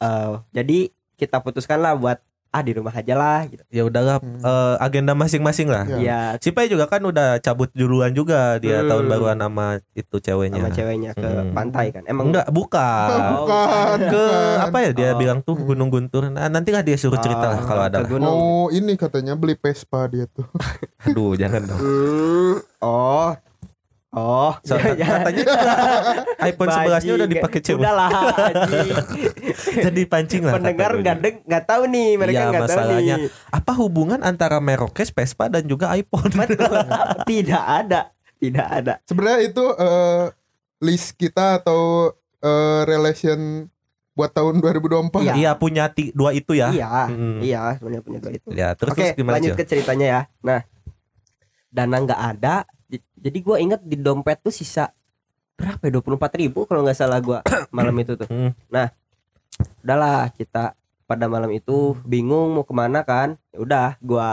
eh, 0.03 0.33
jadi 0.51 0.79
kita 1.15 1.39
putuskan 1.39 1.79
lah 1.79 1.95
buat 1.95 2.19
ah 2.51 2.61
di 2.61 2.73
rumah 2.73 2.91
aja 2.91 3.15
lah 3.15 3.47
gitu. 3.47 3.63
Ya 3.69 3.83
udahlah 3.83 4.19
Hmm. 4.19 4.39
eh, 4.41 4.75
agenda 4.79 5.13
masing-masing 5.13 5.67
lah. 5.67 5.87
Ya. 5.87 5.99
Ya, 6.01 6.21
Si 6.37 6.51
Pai 6.51 6.67
juga 6.67 6.85
kan 6.85 6.99
udah 7.01 7.39
cabut 7.39 7.71
duluan 7.71 8.11
juga 8.11 8.59
dia 8.59 8.83
Hmm. 8.83 8.91
tahun 8.91 9.05
baruan 9.07 9.39
sama 9.39 9.67
itu 9.93 10.17
ceweknya. 10.17 10.59
sama 10.59 10.71
ceweknya 10.71 11.11
ke 11.13 11.23
Hmm. 11.23 11.53
pantai 11.53 11.87
kan. 11.91 12.03
Emang 12.05 12.29
Enggak, 12.29 12.51
bukan. 12.51 13.09
Bukan. 13.37 13.99
Ke 14.05 14.25
apa 14.61 14.79
ya 14.81 14.91
dia 14.91 15.11
Oh. 15.11 15.17
bilang 15.17 15.39
tuh 15.41 15.55
Gunung 15.57 15.89
Guntur. 15.89 16.27
Nah, 16.27 16.47
nanti 16.47 16.71
lah 16.71 16.83
dia 16.83 16.95
suruh 16.95 17.19
cerita 17.19 17.47
lah 17.49 17.59
Oh, 17.59 17.67
kalau 17.67 17.83
ada. 17.85 18.03
gunung. 18.03 18.27
Mau 18.27 18.43
ini 18.69 18.95
katanya 18.95 19.35
beli 19.35 19.55
Vespa 19.55 20.07
dia 20.07 20.27
tuh. 20.27 20.47
Aduh, 21.07 21.35
jangan 21.35 21.63
dong. 21.65 21.81
Oh. 22.81 23.37
Oh, 24.11 24.51
So, 24.67 24.75
ya, 24.75 24.99
ya. 24.99 25.07
katanya 25.23 25.45
iPhone 26.51 26.67
11-nya 26.69 27.13
udah 27.15 27.29
dipakai 27.31 27.61
cewek. 27.63 27.79
Udahlah, 27.79 28.11
anjing. 28.43 28.91
Jadi 29.87 30.03
pancing 30.03 30.43
lah. 30.43 30.59
Pendengar 30.59 30.99
nggak 30.99 31.17
deng 31.17 31.37
nggak 31.47 31.65
tahu 31.65 31.83
nih, 31.87 32.09
mereka 32.19 32.35
Iya, 32.35 32.51
nggak 32.51 32.63
tahu 32.65 32.75
masalahnya. 32.75 33.15
nih. 33.17 33.29
Apa 33.49 33.73
hubungan 33.79 34.19
antara 34.21 34.59
Merokes, 34.59 35.15
Vespa 35.15 35.47
dan 35.47 35.63
juga 35.65 35.95
iPhone? 35.95 36.27
Betul. 36.27 36.75
tidak 37.31 37.63
ada, 37.63 38.01
tidak 38.37 38.67
ada. 38.69 38.93
Sebenarnya 39.05 39.41
itu 39.47 39.65
eh, 39.71 40.25
list 40.81 41.15
kita 41.15 41.63
atau 41.63 42.11
eh, 42.37 42.83
relation 42.85 43.71
buat 44.11 44.35
tahun 44.35 44.59
2024. 44.59 45.23
Iya. 45.23 45.33
Iya 45.33 45.51
punya 45.55 45.87
dua 46.11 46.35
itu 46.35 46.53
ya. 46.53 46.69
Iya, 46.69 47.07
Mm. 47.07 47.39
iya 47.41 47.79
sebenarnya 47.79 48.03
punya 48.03 48.19
dua 48.19 48.33
itu. 48.35 48.49
Ya, 48.51 48.75
terus, 48.75 48.91
Oke, 48.91 49.07
terus 49.07 49.15
gimana 49.15 49.39
lanjut 49.39 49.55
Cil? 49.55 49.57
ke 49.57 49.65
ceritanya 49.65 50.07
ya. 50.09 50.21
Nah, 50.43 50.61
dana 51.69 51.97
nggak 51.97 52.23
ada. 52.35 52.57
Jadi 53.15 53.39
gue 53.39 53.57
inget 53.59 53.81
di 53.81 53.95
dompet 53.95 54.41
tuh 54.41 54.51
sisa 54.51 54.91
berapa 55.55 55.79
ya? 55.83 55.93
24 55.95 56.17
ribu 56.37 56.65
kalau 56.65 56.81
nggak 56.81 56.97
salah 56.97 57.19
gue 57.19 57.39
malam 57.71 57.95
itu 57.95 58.17
tuh. 58.17 58.27
Hmm. 58.27 58.51
Nah, 58.67 58.89
udahlah 59.81 60.33
kita 60.33 60.73
pada 61.05 61.27
malam 61.27 61.51
itu 61.51 61.95
bingung 62.03 62.51
mau 62.53 62.63
ke 62.63 62.73
mana 62.73 63.03
kan. 63.03 63.35
Ya 63.51 63.59
udah, 63.59 63.89
gue 63.99 64.31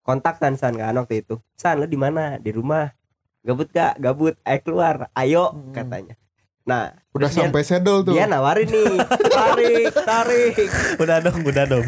kontak 0.00 0.36
kan 0.36 0.54
San 0.54 0.74
kan 0.74 0.92
waktu 0.92 1.20
itu. 1.20 1.40
San 1.54 1.76
lo 1.76 1.86
di 1.86 1.96
mana? 1.96 2.36
Di 2.36 2.50
rumah. 2.50 2.92
Gabut 3.40 3.66
gak? 3.68 3.96
Gabut. 3.96 4.34
Ayo 4.42 4.58
keluar. 4.60 5.08
Ayo 5.12 5.50
Hmm. 5.50 5.72
katanya. 5.72 6.14
Nah, 6.62 6.98
Udah 7.12 7.26
dia- 7.26 7.46
sampai 7.46 7.62
sedel 7.62 8.02
tuh. 8.02 8.10
dia 8.10 8.26
nawarin 8.26 8.66
nih 8.66 8.98
tarik 9.38 9.86
tarik 9.96 10.54
Udah 10.98 11.22
dong, 11.22 11.38
udah 11.40 11.62
dong. 11.64 11.86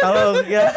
Tolong 0.00 0.46
ya. 0.46 0.70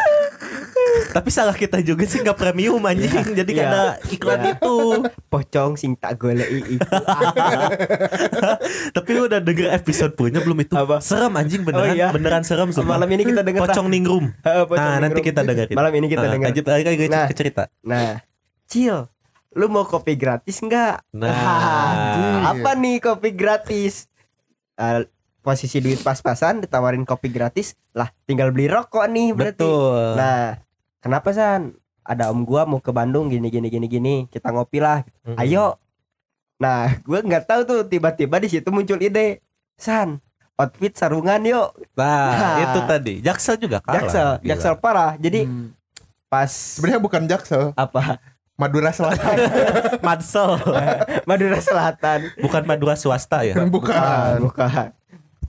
Tapi 1.10 1.30
salah 1.30 1.53
kita 1.53 1.80
juga 1.80 2.03
sih 2.03 2.20
nggak 2.20 2.36
premium 2.36 2.82
anjing. 2.82 3.10
Jadi 3.34 3.51
Iya. 3.53 3.65
ada 3.65 3.82
iklan 4.08 4.39
Iya. 4.42 4.51
itu. 4.53 4.77
pocong 5.25 5.74
sing 5.74 5.96
tak 5.96 6.18
golei 6.18 6.46
itu 6.70 6.86
Tapi 8.92 9.10
lu 9.12 9.25
udah 9.25 9.39
denger 9.39 9.72
episode 9.72 10.13
punya 10.13 10.39
belum 10.39 10.60
itu? 10.60 10.74
Apa? 10.74 11.00
Serem 11.00 11.34
anjing 11.34 11.62
beneran, 11.62 11.86
Oh, 11.86 11.96
iya. 11.96 12.08
beneran 12.10 12.44
serem 12.44 12.70
sumpah. 12.70 12.98
malam 12.98 13.10
ini 13.10 13.24
kita 13.25 13.42
denger 13.42 13.62
Pocong 13.63 13.88
ningrum. 13.88 14.25
Ah, 14.42 14.63
pocong 14.70 14.77
Nah, 14.80 14.98
nanti 15.00 15.15
minggu. 15.15 15.30
kita 15.32 15.42
dengerin. 15.42 15.74
malam 15.74 15.94
ini 15.94 16.08
kita 16.08 16.22
Nah, 16.22 16.32
dengar 16.32 16.48
Lanjut 16.50 16.65
lagi 16.65 16.84
ke 16.86 17.08
Nah. 17.08 17.27
cerita. 17.32 17.63
nah 17.82 18.10
cil 18.65 19.06
lu 19.51 19.65
mau 19.68 19.84
kopi 19.84 20.13
gratis 20.13 20.58
nggak 20.60 21.13
Nah. 21.13 21.30
Ah, 21.30 21.94
apa 22.51 22.74
nih 22.74 22.98
kopi 23.00 23.30
gratis 23.32 24.10
Ah, 24.74 25.06
posisi 25.43 25.77
duit 25.77 26.00
pas-pasan 26.00 26.57
ditawarin 26.59 27.03
kopi 27.03 27.27
gratis 27.27 27.75
lah 27.91 28.07
tinggal 28.23 28.50
beli 28.50 28.65
rokok 28.65 29.03
nih 29.05 29.29
berarti 29.29 29.59
Betul. 29.59 30.15
nah 30.15 30.57
kenapa 30.97 31.29
san 31.29 31.75
ada 32.01 32.27
om 32.27 32.41
gua 32.41 32.63
mau 32.63 32.79
ke 32.79 32.89
Bandung 32.89 33.27
gini 33.27 33.47
gini 33.47 33.67
gini 33.67 33.85
gini 33.85 34.15
kita 34.25 34.50
ngopi 34.50 34.79
lah 34.79 35.03
Mm-mm. 35.21 35.35
ayo 35.38 35.75
nah 36.55 36.88
gue 37.03 37.19
nggak 37.19 37.43
tahu 37.43 37.62
tuh 37.63 37.79
tiba-tiba 37.83 38.35
di 38.38 38.47
situ 38.47 38.67
muncul 38.67 38.97
ide 38.97 39.43
san 39.73 40.23
outfit 40.53 40.91
sarungan 40.91 41.41
yuk 41.41 41.75
Nah, 41.93 42.29
Nah. 42.29 42.55
itu 42.63 42.79
tadi. 42.83 43.13
Jaksel 43.19 43.57
juga 43.57 43.77
kalah. 43.79 44.00
jaksel 44.00 44.29
Gila. 44.38 44.50
jaksel 44.50 44.73
parah 44.77 45.12
jadi 45.15 45.43
Hmm. 45.43 45.75
pas 46.25 46.47
Sebenarnya 46.50 46.97
bukan 47.00 47.21
Jaksel, 47.25 47.73
apa 47.73 48.17
Madura 48.53 48.89
Selatan. 48.89 49.38
Madsel. 50.05 50.62
Madura 51.29 51.57
Selatan 51.57 52.29
Bukan 52.38 52.63
Madura 52.63 52.93
swasta 52.93 53.41
ya. 53.41 53.57
bukan. 53.65 54.38
bukan 54.39 54.93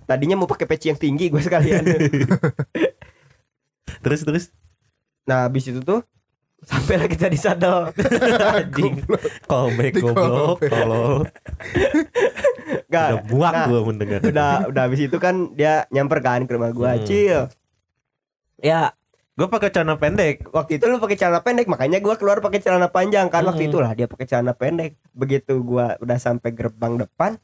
tadinya 0.04 0.36
mau 0.36 0.46
pakai 0.46 0.66
peci 0.66 0.88
yang 0.88 0.96
tinggi 0.96 1.28
gue 1.28 1.38
sekalian 1.38 1.82
Terus 4.00 4.20
terus 4.22 4.44
nah 5.24 5.48
habis 5.48 5.64
itu 5.64 5.80
tuh 5.80 6.04
sampailah 6.60 7.04
kita 7.06 7.26
di 7.26 7.36
sadel 7.36 7.92
anjing. 8.56 9.04
Callback 9.44 9.92
Di 9.92 10.00
goblok, 10.00 10.58
tolong. 10.62 11.24
Gak, 12.86 13.08
Udah 13.10 13.24
muak 13.26 13.52
nah, 13.52 13.66
gua 13.66 13.80
mendengar. 13.82 14.20
udah 14.22 14.52
udah 14.68 14.82
habis 14.82 15.00
itu 15.02 15.16
kan 15.18 15.52
dia 15.52 15.84
nyamper 15.90 16.20
kan 16.20 16.40
ke 16.42 16.52
rumah 16.52 16.70
gua 16.70 16.96
Hmm. 16.96 17.04
cil 17.04 17.40
ya 18.58 18.92
Gue 19.34 19.50
pakai 19.50 19.66
celana 19.68 19.98
pendek. 19.98 20.46
waktu 20.48 20.78
itu 20.78 20.86
lu 20.86 20.96
pakai 20.96 21.18
celana 21.18 21.40
pendek 21.40 21.66
makanya 21.66 21.98
gua 21.98 22.14
keluar 22.14 22.38
pakai 22.38 22.60
celana 22.60 22.86
panjang 22.86 23.26
kan 23.26 23.42
waktu 23.42 23.66
Hmm. 23.66 23.70
itulah 23.70 23.90
dia 23.92 24.06
pakai 24.06 24.24
celana 24.24 24.52
pendek 24.52 24.96
begitu 25.10 25.58
gua 25.58 25.96
udah 25.98 26.16
sampai 26.16 26.48
gerbang 26.50 26.96
depan 26.96 27.36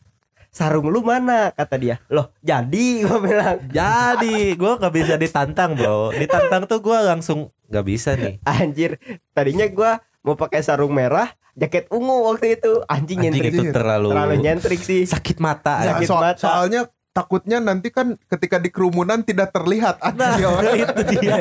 sarung 0.51 0.87
lu 0.87 1.01
mana 1.01 1.51
kata 1.51 1.75
dia 1.75 1.97
loh 2.07 2.35
jadi 2.39 2.87
gua 3.05 3.19
bilang 3.19 3.57
Jadi 3.67 4.53
gue 4.53 4.73
nggak 4.77 4.93
bisa 4.93 5.15
ditantang 5.15 5.73
bro. 5.73 6.11
Ditantang 6.13 6.67
tuh 6.67 6.79
gue 6.79 6.99
langsung 7.01 7.39
nggak 7.67 7.87
bisa 7.87 8.15
nih. 8.15 8.43
anjir 8.45 8.99
tadinya 9.31 9.65
gua 9.67 9.91
mau 10.21 10.35
pakai 10.35 10.61
sarung 10.61 10.91
merah 10.91 11.31
jaket 11.53 11.87
ungu 11.89 12.27
waktu 12.27 12.57
itu 12.57 12.83
anjing, 12.85 13.21
Anjing 13.21 13.33
nyentrik 13.33 13.53
itu 13.53 13.63
terlalu, 13.71 14.11
terlalu 14.11 14.35
nyentrik 14.39 14.81
sih 14.81 15.03
sakit 15.05 15.39
mata. 15.39 15.81
Ya, 15.81 15.87
Sakit 15.95 16.09
so- 16.09 16.17
mata. 16.17 16.37
soalnya 16.37 16.81
takutnya 17.11 17.59
nanti 17.59 17.91
kan 17.91 18.15
ketika 18.27 18.57
di 18.57 18.69
kerumunan 18.69 19.21
tidak 19.21 19.51
terlihat 19.51 19.99
Nah, 20.15 20.35
itu 20.79 21.01
dia. 21.13 21.37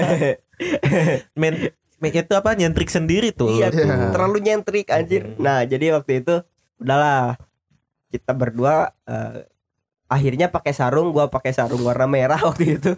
Men, 1.34 1.72
men- 1.98 2.16
itu 2.16 2.34
apa 2.34 2.52
nyentrik 2.54 2.90
sendiri 2.90 3.30
tuh. 3.32 3.52
iya 3.52 3.70
tuh 3.70 3.86
Iya. 3.86 4.12
terlalu 4.12 4.38
nyentrik 4.42 4.88
anjir 4.90 5.24
Hmm. 5.26 5.40
nah 5.40 5.62
jadi 5.62 5.94
waktu 5.94 6.22
itu 6.22 6.36
udahlah 6.78 7.38
kita 8.10 8.32
berdua 8.32 8.76
eh, 9.04 9.46
akhirnya 10.06 10.48
pakai 10.48 10.72
sarung 10.72 11.10
gua 11.10 11.28
pakai 11.28 11.52
sarung 11.52 11.80
warna 11.80 12.06
merah 12.06 12.42
waktu 12.46 12.76
itu 12.76 12.92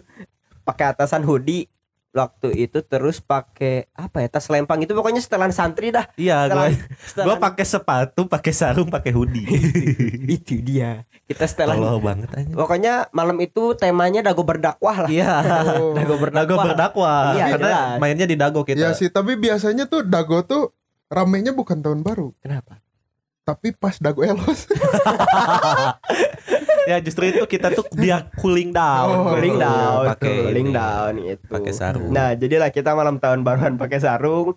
pakai 0.62 0.90
atasan 0.90 1.22
hoodie 1.22 1.68
waktu 2.10 2.52
itu 2.58 2.80
terus 2.82 3.18
pakai 3.18 3.88
apa 3.90 4.20
ya 4.20 4.28
tas 4.28 4.44
lempang 4.46 4.76
itu 4.78 4.92
pokoknya 4.92 5.16
setelan 5.18 5.48
santri 5.48 5.88
dah 5.88 6.04
Iya, 6.14 6.44
gue 6.44 6.52
setelan, 6.52 6.68
gue 6.68 7.00
setelan- 7.08 7.40
pakai 7.40 7.64
sepatu, 7.64 8.20
pakai 8.26 8.52
sarung, 8.52 8.84
pakai 8.86 9.10
hoodie. 9.10 9.48
itu 10.28 10.60
dia 10.60 11.08
kita 11.24 11.44
setelan 11.46 11.80
Tolol 11.80 12.04
banget 12.04 12.28
aja. 12.30 12.52
pokoknya 12.52 12.92
malam 13.10 13.40
itu 13.40 13.72
temanya 13.74 14.20
dago 14.20 14.44
berdakwah 14.44 14.96
lah 14.98 15.08
Iya. 15.08 15.32
Oh. 15.72 15.92
dago 15.98 16.20
Dago 16.20 16.20
berdakwah 16.20 16.64
berdakwah. 16.66 17.32
Iya, 17.32 17.46
Karena 17.50 17.68
jelas. 17.70 17.96
mainnya 17.98 18.26
di 18.28 18.36
dago 18.36 18.60
Ya 18.62 18.68
kita. 18.68 18.92
sih, 18.92 19.08
tapi 19.08 19.32
biasanya 19.34 19.84
tuh 19.86 20.04
Dago 20.04 20.40
tuh 20.42 20.76
ramenya 21.08 21.52
bukan 21.52 21.80
tahun 21.80 22.00
baru, 22.00 22.36
kenapa 22.38 22.76
tapi 23.42 23.74
pas 23.74 23.98
Dago 23.98 24.22
Elos. 24.22 24.70
ya 26.90 26.98
justru 26.98 27.30
itu 27.30 27.42
kita 27.46 27.70
tuh 27.70 27.86
biar 27.92 28.30
cooling 28.38 28.70
down. 28.70 29.08
Oh, 29.08 29.22
cooling 29.34 29.56
down 29.58 30.04
Pakai 30.14 30.34
cooling 30.46 30.68
ini, 30.70 30.74
down 30.74 31.12
itu 31.18 31.46
Pakai 31.46 31.72
sarung. 31.72 32.10
Nah, 32.10 32.34
jadilah 32.34 32.70
kita 32.70 32.94
malam 32.94 33.18
tahun 33.18 33.42
baruan 33.42 33.74
pakai 33.74 33.98
sarung. 33.98 34.54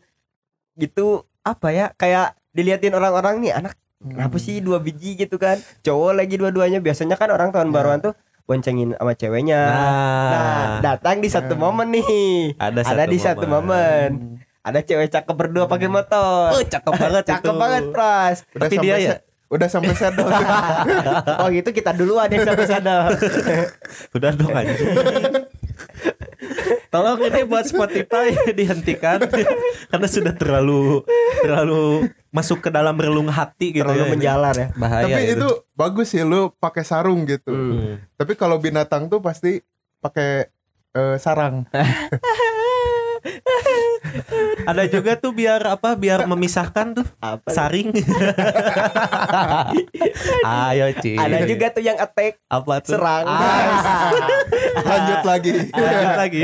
Gitu 0.76 1.24
apa 1.42 1.68
ya? 1.70 1.86
Kayak 1.96 2.36
diliatin 2.54 2.94
orang-orang 2.94 3.42
nih 3.42 3.52
anak 3.54 3.74
kenapa 3.98 4.38
sih 4.38 4.62
dua 4.62 4.78
biji 4.78 5.16
gitu 5.16 5.38
kan? 5.38 5.58
Cowok 5.82 6.12
lagi 6.16 6.36
dua-duanya. 6.38 6.78
Biasanya 6.78 7.18
kan 7.18 7.30
orang 7.30 7.50
tahun 7.50 7.70
Ya. 7.70 7.74
baruan 7.74 8.00
tuh 8.02 8.14
boncengin 8.46 8.94
sama 8.94 9.14
ceweknya. 9.18 9.62
Nah, 9.66 10.30
Nah, 10.30 10.66
datang 10.84 11.18
di 11.18 11.30
satu 11.30 11.54
Ya. 11.54 11.58
momen 11.58 11.88
nih. 11.90 12.54
ada, 12.62 12.80
Ada 12.86 13.04
di 13.10 13.18
satu 13.18 13.46
momen. 13.50 14.35
Ada 14.66 14.82
cewek 14.82 15.14
cakep 15.14 15.36
berdua 15.38 15.70
pakai 15.70 15.86
motor. 15.86 16.58
Oh, 16.58 16.64
cakep 16.66 16.92
banget 16.98 17.24
Cakep 17.30 17.54
itu. 17.54 17.62
banget, 17.62 17.84
Pras. 17.94 18.38
Udah 18.52 18.62
Tapi 18.66 18.76
dia 18.82 18.96
ya 18.98 19.16
udah 19.46 19.70
sampai 19.70 19.94
sedel. 19.94 20.26
Oh 21.42 21.48
gitu 21.54 21.70
kita 21.70 21.94
duluan 21.94 22.26
yang 22.28 22.44
sampai 22.44 22.66
sadar. 22.66 23.14
udah 24.18 24.32
dong 24.34 24.52
anjing. 24.52 24.90
Tolong 26.90 27.20
ini 27.30 27.42
buat 27.46 27.66
Spotify 27.68 28.34
dihentikan 28.50 29.22
karena 29.92 30.08
sudah 30.10 30.34
terlalu 30.34 31.06
terlalu 31.46 32.10
masuk 32.34 32.66
ke 32.66 32.70
dalam 32.74 32.98
relung 32.98 33.30
hati 33.30 33.70
gitu 33.70 33.86
Terlalu 33.86 34.02
ya. 34.02 34.12
menjalar 34.12 34.56
ya. 34.58 34.68
Bahaya 34.74 35.06
Tapi 35.06 35.22
itu 35.38 35.50
bagus 35.78 36.08
sih 36.10 36.26
lu 36.26 36.50
pakai 36.58 36.82
sarung 36.82 37.24
gitu. 37.30 37.54
Hmm. 37.54 37.72
Hmm. 37.78 37.96
Tapi 38.18 38.34
kalau 38.34 38.58
binatang 38.58 39.08
tuh 39.08 39.22
pasti 39.22 39.62
pakai 40.02 40.50
eh, 40.96 41.16
sarang. 41.22 41.70
Ada 44.64 44.84
juga 44.88 45.16
tuh 45.16 45.32
biar 45.32 45.62
apa? 45.68 45.94
Biar 45.94 46.24
memisahkan 46.24 46.94
tuh 46.94 47.06
apa 47.20 47.48
saring. 47.48 47.90
Ayo, 50.46 50.86
Ci. 50.96 51.16
ada 51.16 51.42
juga 51.44 51.70
tuh 51.70 51.82
yang 51.82 51.98
attack 51.98 52.38
apa 52.46 52.74
tuh? 52.80 52.94
serang 52.94 53.26
Ah, 53.26 54.12
Lanjut 54.86 55.22
lagi. 55.24 55.52
lanjut 55.68 56.14
lagi. 56.16 56.42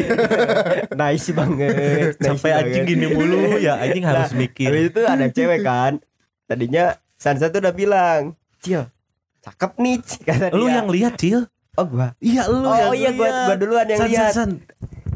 nice 1.02 1.30
banget 1.32 1.72
nice 2.14 2.18
Sampai 2.20 2.50
anjing 2.52 2.84
banget. 2.84 2.90
gini 2.90 3.06
mulu 3.08 3.40
ya 3.58 3.78
anjing 3.78 4.04
harus 4.04 4.32
Nah, 4.32 4.40
mikir. 4.40 4.68
Habis 4.68 4.86
itu 4.88 5.02
ada 5.04 5.26
cewek 5.28 5.60
kan 5.62 5.94
tadinya 6.46 6.86
Sansa 7.14 7.48
tuh 7.48 7.60
udah 7.60 7.72
bilang 7.72 8.34
Cil 8.60 8.90
cakep 9.40 9.72
nih 9.78 9.96
kata 10.22 10.46
Lu 10.52 10.66
dia. 10.66 10.76
yang 10.76 10.88
lihat, 10.88 11.14
Cil. 11.16 11.46
oh 11.74 11.86
gua 11.88 12.14
Iya, 12.18 12.46
lu 12.46 12.62
oh 12.62 12.76
yang 12.92 12.94
iya 12.94 13.10
gua 13.12 13.26
lihat. 13.26 13.46
gua 13.48 13.56
duluan 13.56 13.86
yang 13.86 14.00
San, 14.00 14.06
san, 14.06 14.12
lihat 14.12 14.32
san. 14.32 14.52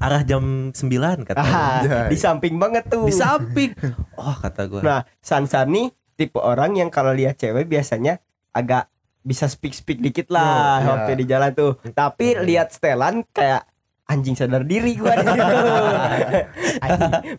Arah 0.05 0.21
jam 0.21 0.43
9 0.69 0.77
kata. 1.23 1.39
Ah, 1.39 1.81
di 2.05 2.13
samping 2.15 2.55
banget 2.55 2.85
tuh 2.85 3.03
Di 3.03 3.13
samping. 3.13 3.73
Oh, 4.13 4.35
kata 4.35 4.65
gua. 4.65 4.79
Nah, 4.79 5.01
Sansa 5.17 5.65
nih 5.65 5.89
tipe 6.13 6.37
orang 6.37 6.73
yang 6.75 6.87
kalau 6.87 7.09
lihat 7.09 7.35
cewek 7.35 7.65
biasanya 7.65 8.21
agak 8.51 8.87
bisa 9.19 9.45
speak 9.45 9.73
speak 9.73 9.97
dikit 9.97 10.29
lah 10.29 10.45
Oh, 10.45 10.77
iya. 10.77 10.87
waktu 10.87 11.11
di 11.15 11.25
jalan 11.25 11.51
tuh. 11.51 11.81
Tapi 11.89 12.37
lihat 12.39 12.69
setelan 12.69 13.25
kayak 13.27 13.65
anjing 14.05 14.33
sadar 14.33 14.61
diri 14.61 14.93
gua 14.93 15.17
di 15.17 15.25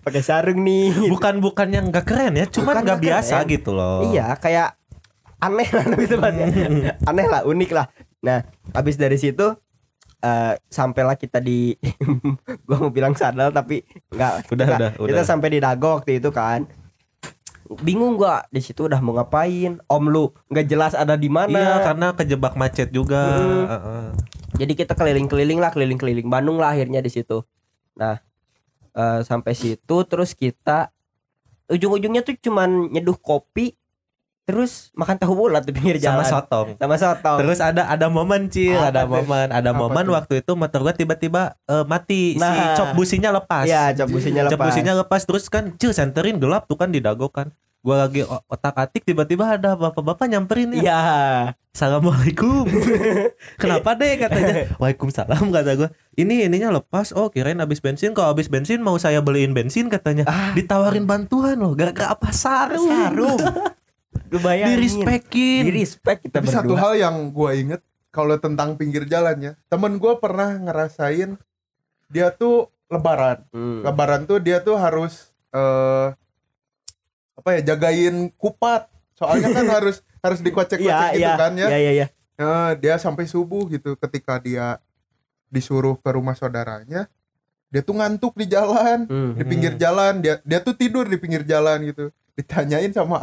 pakai 0.03 0.19
sarung 0.21 0.61
nih. 0.61 1.07
bukan 1.07 1.39
bukan 1.39 1.69
yang 1.71 1.85
gak 1.89 2.03
keren 2.05 2.35
ya, 2.35 2.47
cuman 2.49 2.67
Bukan 2.67 2.83
gak 2.83 2.87
nggak 2.89 3.01
biasa 3.01 3.35
keren. 3.39 3.53
gitu 3.53 3.71
loh. 3.71 4.11
Iya, 4.11 4.35
kayak 4.35 4.75
aneh 5.39 5.69
lah 5.69 5.85
lebih 5.87 6.07
tepatnya. 6.13 6.47
aneh 7.01 7.27
lah, 7.27 7.41
unik 7.45 7.71
lah. 7.71 7.87
Nah, 8.19 8.43
habis 8.73 8.97
dari 8.97 9.15
situ 9.15 9.55
eh 10.17 10.55
sampailah 10.69 11.15
kita 11.15 11.39
di 11.39 11.77
gua 12.67 12.77
mau 12.81 12.91
bilang 12.91 13.13
sadal 13.13 13.53
tapi 13.53 13.85
enggak 14.09 14.49
Udah, 14.49 14.67
kita, 14.67 14.77
udah, 14.77 14.91
kita 14.97 15.21
udah. 15.21 15.27
sampai 15.29 15.49
di 15.53 15.59
Dago 15.61 16.01
waktu 16.01 16.19
itu 16.19 16.33
kan 16.33 16.65
bingung 17.83 18.15
gua 18.15 18.47
di 18.49 18.63
situ 18.63 18.87
udah 18.87 19.03
mau 19.03 19.19
ngapain 19.19 19.83
om 19.91 20.05
lu 20.07 20.31
nggak 20.49 20.67
jelas 20.67 20.93
ada 20.95 21.19
di 21.19 21.27
mana 21.27 21.51
Iya, 21.51 21.75
karena 21.83 22.07
kejebak 22.15 22.55
macet 22.55 22.95
juga. 22.95 23.23
Mm. 23.43 23.65
Heeh. 23.67 24.07
jadi 24.57 24.73
kita 24.73 24.93
keliling-keliling 24.97 25.59
lah 25.61 25.75
keliling-keliling 25.75 26.31
Bandung 26.31 26.63
lah 26.63 26.73
akhirnya 26.73 27.03
di 27.03 27.11
situ 27.11 27.43
nah 27.99 28.23
eh, 28.95 29.21
sampai 29.27 29.53
situ 29.53 29.97
terus 30.07 30.33
kita 30.33 30.95
ujung-ujungnya 31.67 32.23
tuh 32.23 32.39
cuman 32.39 32.95
nyeduh 32.95 33.19
kopi 33.19 33.75
terus 34.47 34.95
makan 34.95 35.19
tahu 35.19 35.35
bulat 35.37 35.61
di 35.61 35.75
pinggir 35.75 35.99
Sama 35.99 36.23
jalan 36.23 36.25
sotong. 36.25 36.67
sama 36.79 36.95
soto 36.95 37.33
Terus 37.37 37.59
ada 37.59 37.83
ada 37.85 38.07
momen 38.07 38.47
cil, 38.47 38.79
ada 38.79 39.03
momen, 39.05 39.51
ada 39.51 39.71
Apa 39.71 39.77
momen 39.77 40.07
tuh? 40.07 40.15
waktu 40.15 40.35
itu 40.39 40.53
motor 40.55 40.81
gua 40.81 40.95
tiba-tiba 40.95 41.59
eh, 41.63 41.83
mati, 41.85 42.35
si 42.35 42.41
Nah. 42.41 42.73
cop 42.75 42.95
businya 42.95 43.35
lepas. 43.35 43.67
ya 43.67 43.91
cap 43.91 44.07
businya 44.07 44.47
Cop 44.47 44.55
lepas 44.55 44.67
businya 44.71 44.93
lepas 44.97 45.21
terus 45.21 45.45
kan 45.47 45.75
cil 45.75 45.91
senterin 45.91 46.39
gelap 46.39 46.65
tuh 46.65 46.75
kan 46.75 46.89
di 46.89 46.99
dago 46.99 47.27
kan. 47.27 47.51
Gua 47.83 48.03
lagi 48.03 48.23
otak-atik 48.25 49.03
tiba-tiba 49.05 49.47
ada 49.49 49.75
bapak-bapak 49.75 50.27
nyamperin 50.27 50.75
ya. 50.75 50.81
Iya. 50.81 51.01
Assalamualaikum. 51.71 52.67
Kenapa 53.63 53.95
deh 53.95 54.17
katanya? 54.17 54.75
Waalaikumsalam 54.77 55.45
kata 55.51 55.73
gua. 55.77 55.89
Ini 56.15 56.47
ininya 56.47 56.71
lepas. 56.73 57.11
Oh 57.13 57.29
kirain 57.29 57.55
habis 57.57 57.79
bensin. 57.79 58.11
Kalau 58.11 58.31
habis 58.31 58.47
bensin 58.47 58.79
mau 58.79 58.95
saya 58.97 59.19
beliin 59.21 59.53
bensin 59.53 59.87
katanya. 59.87 60.23
Ah. 60.25 60.51
Ditawarin 60.51 61.05
bantuan 61.05 61.55
loh. 61.57 61.75
Gara-gara 61.75 62.11
apa 62.11 62.31
sarung? 62.31 62.87
Sarung. 62.87 63.39
Lu 64.37 64.39
Di 64.39 64.45
bayangin. 64.45 64.79
respectin. 64.79 65.63
Di 65.65 65.73
respect 65.75 66.19
kita 66.23 66.37
Tapi 66.37 66.49
satu 66.49 66.73
berdua. 66.73 66.83
hal 66.83 66.93
yang 66.99 67.17
gue 67.29 67.51
inget 67.57 67.81
kalau 68.11 68.37
tentang 68.37 68.75
pinggir 68.75 69.05
jalannya, 69.05 69.57
temen 69.67 69.97
gue 69.97 70.13
pernah 70.17 70.53
ngerasain 70.55 71.37
dia 72.07 72.29
tuh 72.31 72.69
lebaran. 72.87 73.45
Hmm. 73.51 73.81
Lebaran 73.83 74.25
tuh 74.25 74.39
dia 74.39 74.59
tuh 74.59 74.77
harus 74.77 75.33
eh 75.51 76.13
apa 77.35 77.49
ya 77.55 77.75
jagain 77.75 78.29
kupat. 78.33 78.89
Soalnya 79.13 79.49
kan 79.51 79.65
harus 79.77 80.01
harus 80.21 80.41
dikocek-kocek 80.41 80.85
Iya, 81.13 81.15
gitu 81.15 81.23
iya. 81.23 81.35
kan 81.35 81.53
ya. 81.55 81.67
Iya, 81.67 81.79
iya, 81.79 81.93
iya. 81.95 82.07
Nah, 82.37 82.73
dia 82.75 82.95
sampai 82.97 83.25
subuh 83.25 83.65
gitu 83.67 83.97
ketika 83.97 84.37
dia 84.37 84.77
disuruh 85.47 85.97
ke 85.97 86.11
rumah 86.11 86.33
saudaranya, 86.33 87.09
dia 87.67 87.81
tuh 87.81 87.95
ngantuk 87.95 88.35
di 88.35 88.45
jalan, 88.47 89.05
Hmm. 89.05 89.33
di 89.35 89.45
pinggir 89.45 89.73
jalan, 89.77 90.21
dia 90.21 90.41
dia 90.43 90.59
tuh 90.59 90.73
tidur 90.73 91.05
di 91.05 91.17
pinggir 91.17 91.43
jalan 91.43 91.81
gitu. 91.83 92.09
Ditanyain 92.35 92.93
sama 92.93 93.17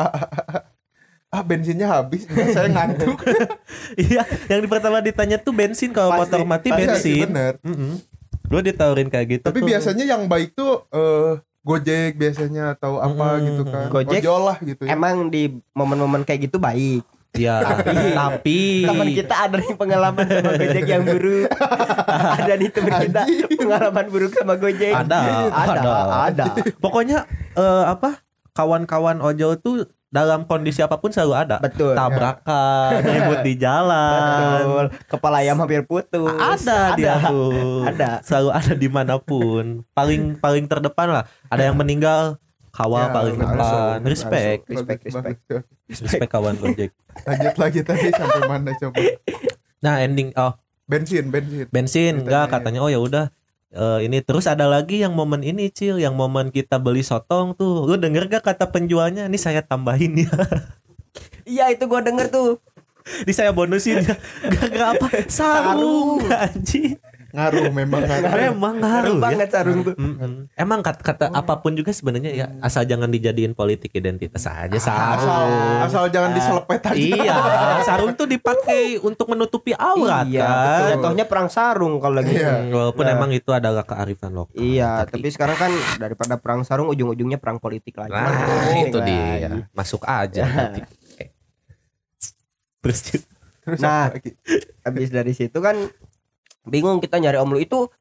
ah 1.34 1.42
bensinnya 1.42 1.90
habis, 1.90 2.24
Enggak, 2.24 2.48
saya 2.52 2.70
ngantuk. 2.70 3.18
Iya, 4.06 4.22
yang 4.48 4.60
di 4.60 4.70
pertama 4.70 5.02
ditanya 5.02 5.36
tuh 5.36 5.50
bensin 5.50 5.90
kalau 5.90 6.14
Pasti, 6.14 6.22
motor 6.22 6.40
mati 6.46 6.70
pasti, 6.70 6.80
bensin. 6.80 7.26
bener. 7.26 7.54
Mm-mm. 7.60 7.94
Lu 8.48 8.60
ditawarin 8.60 9.10
kayak 9.10 9.28
gitu. 9.32 9.44
Tapi 9.44 9.60
tuh. 9.60 9.68
biasanya 9.68 10.06
yang 10.06 10.26
baik 10.26 10.54
tuh 10.54 10.86
eh 10.88 11.42
Gojek 11.64 12.14
biasanya 12.14 12.76
atau 12.76 13.00
apa 13.00 13.28
Hmm. 13.34 13.46
gitu 13.46 13.64
kan. 13.66 13.88
Gojek 13.88 14.20
Ojol 14.20 14.42
lah 14.44 14.58
gitu 14.60 14.82
ya. 14.84 14.94
Emang 14.94 15.28
di 15.28 15.44
momen-momen 15.72 16.22
kayak 16.22 16.46
gitu 16.46 16.60
baik. 16.60 17.02
ya, 17.34 17.66
tapi 18.14 18.86
Teman 18.86 19.10
kita 19.10 19.50
ada 19.50 19.58
nih 19.58 19.74
pengalaman 19.74 20.22
sama 20.22 20.54
Gojek 20.54 20.86
yang 20.86 21.02
buruk. 21.02 21.50
ada 22.38 22.54
nih 22.54 22.70
teman 22.70 22.94
kita 23.02 23.22
pengalaman 23.58 24.06
buruk 24.06 24.32
sama 24.34 24.54
Gojek. 24.54 24.94
ada, 24.94 25.50
ada, 25.50 25.92
ada. 26.30 26.46
Pokoknya 26.78 27.26
eh, 27.54 27.84
apa? 27.90 28.22
Kawan-kawan 28.54 29.18
ojol 29.20 29.58
tuh 29.58 29.78
dalam 30.08 30.46
kondisi 30.46 30.80
apa 30.80 30.96
pun 30.96 31.10
selalu 31.10 31.34
ada. 31.36 31.58
Betul. 31.58 31.98
Tabrakan, 31.98 33.02
ribut 33.10 33.40
di 33.42 33.54
jalan. 33.58 34.62
Betul. 34.62 34.86
Kepala 35.10 35.42
ayam 35.42 35.58
hampir 35.58 35.82
putus. 35.82 36.38
Ada, 36.38 36.94
dia 36.94 37.18
tuh. 37.20 37.82
Ada. 37.90 38.22
Selalu 38.22 38.50
ada 38.52 38.74
di 38.74 38.88
mana 38.88 39.18
pun. 39.18 39.82
Paling 39.92 40.38
paling 40.38 40.66
terdepan 40.66 41.10
lah. 41.12 41.24
Ada 41.50 41.68
yang 41.68 41.76
meninggal 41.76 42.38
kawal 42.70 43.06
Ya, 43.06 43.10
paling 43.12 43.36
depan. 43.36 43.54
langsung. 43.54 44.06
Respect, 44.06 44.60
Respect, 44.66 45.02
respect. 45.04 45.38
bagus. 45.42 45.98
respect 46.00 46.30
kawan 46.30 46.56
Gojek. 46.58 46.90
Lanjut 47.24 47.56
lagi 47.58 47.80
tadi 47.82 48.08
sampai 48.10 48.42
mana 48.46 48.70
coba? 48.72 49.02
Nah 49.80 50.00
ending 50.00 50.30
oh 50.36 50.54
Bensin, 50.84 51.28
bensin. 51.28 51.66
bensin 51.70 52.14
enggak 52.22 52.48
ya. 52.48 52.52
katanya 52.52 52.80
oh 52.82 52.90
ya 52.90 53.00
udah 53.00 53.32
Eh, 53.74 54.00
ini 54.06 54.22
terus 54.22 54.46
ada 54.46 54.70
lagi 54.70 55.02
yang 55.02 55.18
momen 55.18 55.42
ini 55.42 55.74
cil 55.74 55.98
yang 55.98 56.14
momen 56.14 56.54
kita 56.54 56.78
beli 56.78 57.02
sotong 57.02 57.58
tuh. 57.58 57.90
Lu 57.90 57.98
denger 57.98 58.30
gak 58.30 58.54
kata 58.54 58.70
penjualnya? 58.70 59.26
Ini 59.26 59.38
saya 59.42 59.66
tambahin 59.66 60.30
ya. 60.30 60.34
Iya 61.44 61.76
itu 61.76 61.92
gua 61.92 62.00
denger 62.00 62.32
tuh. 62.32 62.56
ini 63.28 63.36
saya 63.36 63.52
bonusin 63.52 64.00
ya. 64.00 64.16
Gak 64.48 64.70
gak 64.72 64.88
apa. 64.96 65.08
Sarung. 65.28 66.24
Anjing 66.32 66.96
Ngaruh 67.34 67.66
memang 67.68 68.02
ngaruh. 68.06 68.30
memang 68.32 68.76
Ngaruh 68.78 68.78
ngaruh 68.78 69.12
ya 69.12 69.24
banget 69.26 69.48
sarung 69.50 69.80
tuh. 69.82 69.94
Mm-mm. 69.96 70.54
emang 70.54 70.80
kata, 70.80 71.02
kata 71.02 71.26
apa 71.28 71.58
pun 71.58 71.74
juga 71.74 71.90
sebenarnya 71.90 72.30
ya 72.30 72.46
asal 72.60 72.84
jangan 72.84 73.10
dijadiin 73.10 73.52
politik 73.52 73.90
identitas 73.92 74.46
aja 74.46 74.70
Asal, 74.70 74.94
sarung 75.18 75.58
asal 75.82 76.04
jangan 76.08 76.32
diselepet 76.32 76.82
aja. 76.84 76.94
iya 76.94 77.36
sarung 77.82 78.14
tuh 78.14 78.26
dipakai 78.26 78.98
untuk 79.00 79.26
menutupi 79.28 79.74
aurat 79.74 80.24
Iya, 80.24 80.46
kan 80.46 80.82
jatuhnya 80.94 81.26
perang 81.26 81.50
sarung 81.50 81.98
kalau 81.98 82.16
lagi. 82.16 82.34
Iya. 82.34 82.54
Hmm, 82.56 82.70
walaupun 82.70 83.04
Nah. 83.04 83.14
emang 83.14 83.32
itu 83.32 83.50
adalah 83.50 83.82
kearifan 83.82 84.32
lokal 84.32 84.54
Iya, 84.56 85.04
tapi 85.04 85.28
sekarang 85.28 85.58
kan 85.58 85.72
daripada 85.98 86.38
perang 86.38 86.62
sarung 86.62 86.88
ujung-ujungnya 86.88 87.36
perang 87.36 87.58
politik 87.58 87.98
lagi. 87.98 88.14
Nah, 88.14 88.30
itu 88.80 88.94
lagi. 88.96 89.10
dia. 89.10 89.50
Masuk 89.72 90.02
aja 90.04 90.46
nanti. 90.46 90.86
Eh. 91.18 91.30
Terus 92.80 93.00
Terus 93.64 93.80
Nah. 93.80 94.12
Habis 94.82 95.10
dari 95.10 95.32
situ 95.32 95.56
kan 95.58 95.76
bingung 96.64 96.98
kita 96.98 97.18
nyari 97.18 97.38
om 97.38 97.50
lu 97.50 97.60
itu 97.60 97.92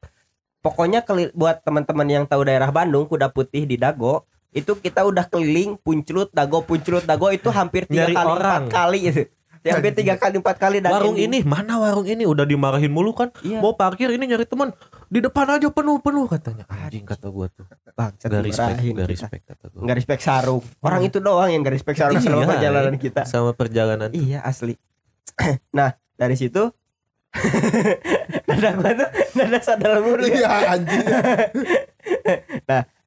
pokoknya 0.59 1.03
buat 1.31 1.59
teman-teman 1.61 2.07
yang 2.07 2.23
tahu 2.23 2.43
daerah 2.43 2.69
Bandung 2.69 3.05
kuda 3.05 3.29
putih 3.29 3.63
di 3.63 3.75
Dago 3.75 4.23
itu 4.49 4.73
kita 4.73 5.03
udah 5.03 5.25
keliling 5.25 5.75
punclut 5.75 6.29
Dago 6.29 6.61
punclut 6.61 7.03
Dago 7.03 7.27
itu 7.29 7.49
hampir 7.49 7.83
tiga 7.83 8.05
Nyari 8.05 8.13
kali 8.13 8.29
orang. 8.29 8.39
empat 8.39 8.63
kali 8.69 8.99
itu. 9.03 9.23
Ya, 9.63 9.79
hampir 9.79 9.95
tiga 9.95 10.19
kali 10.19 10.35
empat 10.37 10.59
kali 10.59 10.77
dan 10.77 10.91
warung 10.91 11.15
ending- 11.15 11.39
ini 11.39 11.47
mana 11.47 11.79
warung 11.79 12.03
ini? 12.03 12.27
Udah 12.27 12.43
dimarahin 12.43 12.91
mulu 12.91 13.15
kan? 13.15 13.31
Iya. 13.39 13.63
Mau 13.63 13.73
parkir 13.73 14.11
ini 14.11 14.27
nyari 14.27 14.43
teman. 14.43 14.75
Di 15.07 15.23
depan 15.23 15.47
aja 15.49 15.71
penuh 15.71 16.03
penuh 16.03 16.27
katanya. 16.27 16.67
Anjing. 16.67 17.07
Kata 17.07 17.31
gua 17.31 17.47
tuh. 17.47 17.63
Bangsat, 17.93 18.27
gak 18.27 18.43
respect 18.43 18.77
gak 18.83 19.07
respect 19.07 19.43
kata 19.47 19.65
gua. 19.71 19.81
Nggak 19.87 19.97
respect 19.97 20.21
sarung. 20.21 20.63
Orang 20.79 21.01
itu 21.01 21.17
doang 21.17 21.47
yang 21.47 21.63
gak 21.63 21.73
respect 21.73 21.95
sarung 21.95 22.19
selama 22.19 22.43
Iya, 22.43 22.49
perjalanan 22.51 22.95
kita. 22.99 23.21
Sama 23.23 23.55
perjalanan. 23.55 24.09
Iya 24.11 24.43
asli. 24.43 24.75
nah 25.71 25.95
dari 26.13 26.35
situ 26.35 26.69
nada 28.47 28.69
gua 28.73 28.89
tuh 28.93 29.09
nada 29.33 29.57
sadar 29.59 29.99
mulu 29.99 30.23
ya. 30.23 30.35
Iya 30.35 30.49
anjing. 30.71 31.03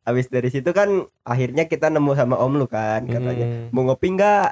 Habis 0.07 0.27
dari 0.29 0.49
situ 0.49 0.69
kan 0.71 0.87
akhirnya 1.23 1.65
kita 1.65 1.89
nemu 1.89 2.13
sama 2.15 2.35
om 2.37 2.53
lu 2.55 2.65
kan 2.65 3.05
katanya 3.05 3.47
Hmm. 3.47 3.67
mau 3.71 3.83
ngopi 3.85 4.13
nggak? 4.13 4.49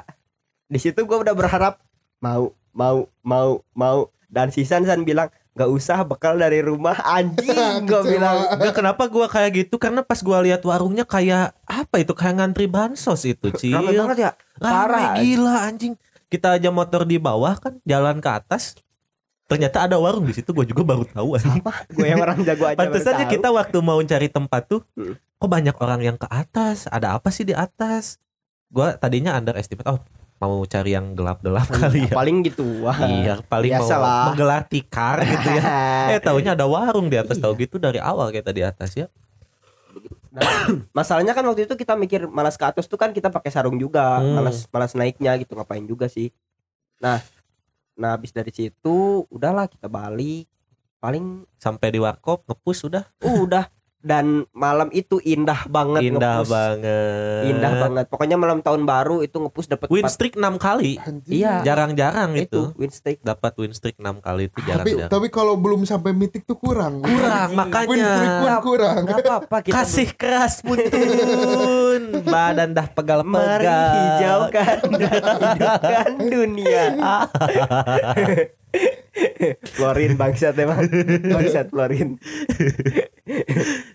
Di 0.67 0.77
situ 0.77 1.03
gua 1.03 1.21
udah 1.21 1.31
berharap 1.31 1.73
mau 2.19 2.51
mau 2.69 3.07
mau 3.21 3.59
mau 3.71 3.97
dan 4.27 4.49
si 4.49 4.63
San 4.63 4.83
San 4.83 5.01
bilang 5.01 5.27
nggak 5.55 5.69
usah 5.69 6.03
bekal 6.03 6.35
dari 6.35 6.59
rumah 6.59 6.93
anjing 6.99 7.55
gua 7.87 8.01
bilang 8.03 8.35
Gak 8.53 8.73
kenapa 8.75 9.07
gua 9.07 9.25
kayak 9.25 9.49
gitu 9.57 9.75
karena 9.75 10.03
pas 10.03 10.19
gua 10.19 10.39
lihat 10.39 10.59
warungnya 10.61 11.03
kayak 11.03 11.55
apa 11.63 11.95
itu 11.97 12.11
kayak 12.11 12.35
ngantri 12.35 12.67
bansos 12.67 13.23
itu 13.23 13.47
cil 13.53 13.73
rame 13.73 13.95
banget 13.95 14.17
ya 14.19 14.31
Rame 14.55 14.91
Parah. 14.91 15.13
gila 15.17 15.55
anjing. 15.63 15.93
Kita 16.25 16.51
aja 16.51 16.67
motor 16.67 17.03
di 17.03 17.15
bawah 17.15 17.53
kan, 17.55 17.79
jalan 17.85 18.17
ke 18.17 18.27
atas. 18.27 18.73
Ternyata 19.45 19.85
ada 19.85 19.95
warung 19.95 20.23
di 20.23 20.33
situ, 20.33 20.49
gue 20.49 20.65
juga 20.65 20.81
baru 20.83 21.05
tahu 21.05 21.37
anjing. 21.37 21.61
gue 21.91 22.01
yang 22.03 22.17
orang 22.19 22.41
jago 22.41 22.65
aja 22.65 22.75
Pantesannya 22.75 23.25
tahu. 23.25 23.33
kita 23.33 23.47
waktu 23.51 23.77
mau 23.79 23.99
cari 23.99 24.27
tempat 24.27 24.61
tuh, 24.65 24.81
Hmm. 24.91 25.13
kok 25.35 25.45
banyak 25.47 25.75
orang 25.77 26.01
yang 26.01 26.15
ke 26.15 26.25
atas 26.25 26.87
ada 26.87 27.13
apa 27.13 27.29
sih 27.29 27.43
di 27.43 27.53
atas 27.53 28.17
gua 28.67 28.93
tadinya 28.93 29.31
underestimate 29.31 29.85
oh 29.85 30.01
mau 30.35 30.65
cari 30.65 30.91
yang 30.91 31.13
gelap-gelap 31.13 31.63
kali 31.69 32.07
ya 32.07 32.13
paling 32.13 32.41
gitu 32.41 32.65
wah 32.81 32.97
iya 32.99 33.39
paling 33.41 33.71
mau 33.71 33.83
Biasalah. 33.83 34.23
menggelar 34.27 34.61
tikar 34.63 35.21
gitu 35.21 35.47
ya 35.49 35.63
eh 36.11 36.19
taunya 36.19 36.51
ada 36.51 36.65
warung 36.65 37.05
di 37.05 37.15
atas 37.15 37.37
tahu 37.37 37.53
gitu 37.57 37.77
dari 37.77 37.99
awal 37.99 38.31
kita 38.31 38.49
di 38.49 38.61
atas 38.61 38.95
ya 38.95 39.07
Nah, 40.29 40.43
masalahnya 40.91 41.31
kan 41.31 41.45
waktu 41.45 41.63
itu 41.63 41.71
kita 41.73 41.95
mikir 41.95 42.27
malas 42.27 42.55
ke 42.55 42.65
atas 42.65 42.83
tuh 42.85 42.97
kan 42.97 43.09
kita 43.09 43.29
pakai 43.29 43.47
sarung 43.47 43.75
juga 43.75 44.19
Hmm. 44.19 44.35
malas 44.35 44.67
malas 44.67 44.91
naiknya 44.91 45.31
gitu 45.37 45.53
ngapain 45.53 45.83
juga 45.83 46.07
sih 46.07 46.35
nah 46.97 47.23
nah 47.95 48.13
habis 48.13 48.29
dari 48.29 48.51
situ 48.51 49.23
udahlah 49.27 49.65
kita 49.65 49.87
balik. 49.87 50.45
Paling 50.97 51.45
sampai 51.55 51.89
di 51.89 51.99
warkop 51.99 52.43
ngepus 52.43 52.85
udah. 52.85 53.03
Udah. 53.21 53.67
Dan 53.99 54.45
malam 54.53 54.93
itu 54.93 55.17
indah 55.17 55.65
banget 55.65 56.13
indah 56.13 56.45
ngepus. 56.45 56.49
banget. 56.49 57.41
Indah 57.49 57.71
banget. 57.81 58.05
Pokoknya 58.05 58.37
malam 58.37 58.61
tahun 58.61 58.85
baru 58.85 59.21
itu 59.21 59.33
ngepus 59.33 59.65
dapat 59.65 59.89
win 59.89 60.05
streak 60.05 60.37
6 60.37 60.61
kali. 60.61 61.01
Iya. 61.25 61.65
jarang-jarang 61.65 62.37
itu 62.37 62.69
itu. 62.69 62.77
win 62.77 62.93
streak. 62.93 63.17
Dapat 63.21 63.53
win 63.57 63.73
streak 63.73 63.97
6 63.97 64.21
kali 64.21 64.45
itu 64.45 64.57
Tapi 64.57 64.69
jarang-jarang. 64.69 65.09
tapi 65.09 65.27
kalau 65.29 65.57
belum 65.57 65.89
sampai 65.89 66.13
mitik 66.13 66.45
tuh 66.45 66.53
kurang. 66.53 67.01
kurang 67.01 67.49
Win 67.89 67.97
streak 67.97 68.29
pun 68.29 68.45
makanya 68.45 68.57
kurang. 68.61 69.01
apa-apa 69.09 69.57
kita 69.65 69.73
kasih 69.73 70.09
keras 70.13 70.61
muntun 70.61 71.01
badan 72.25 72.69
dah 72.75 72.87
pegal 72.89 73.21
mari 73.23 73.65
hijaukan 73.65 74.79
dan 74.99 75.21
hidupkan 75.53 76.11
dunia 76.29 76.83
Florin 79.71 80.15
bangsat 80.15 80.55
emang. 80.55 80.83
Bangsat 81.25 81.67
Florin 81.69 82.19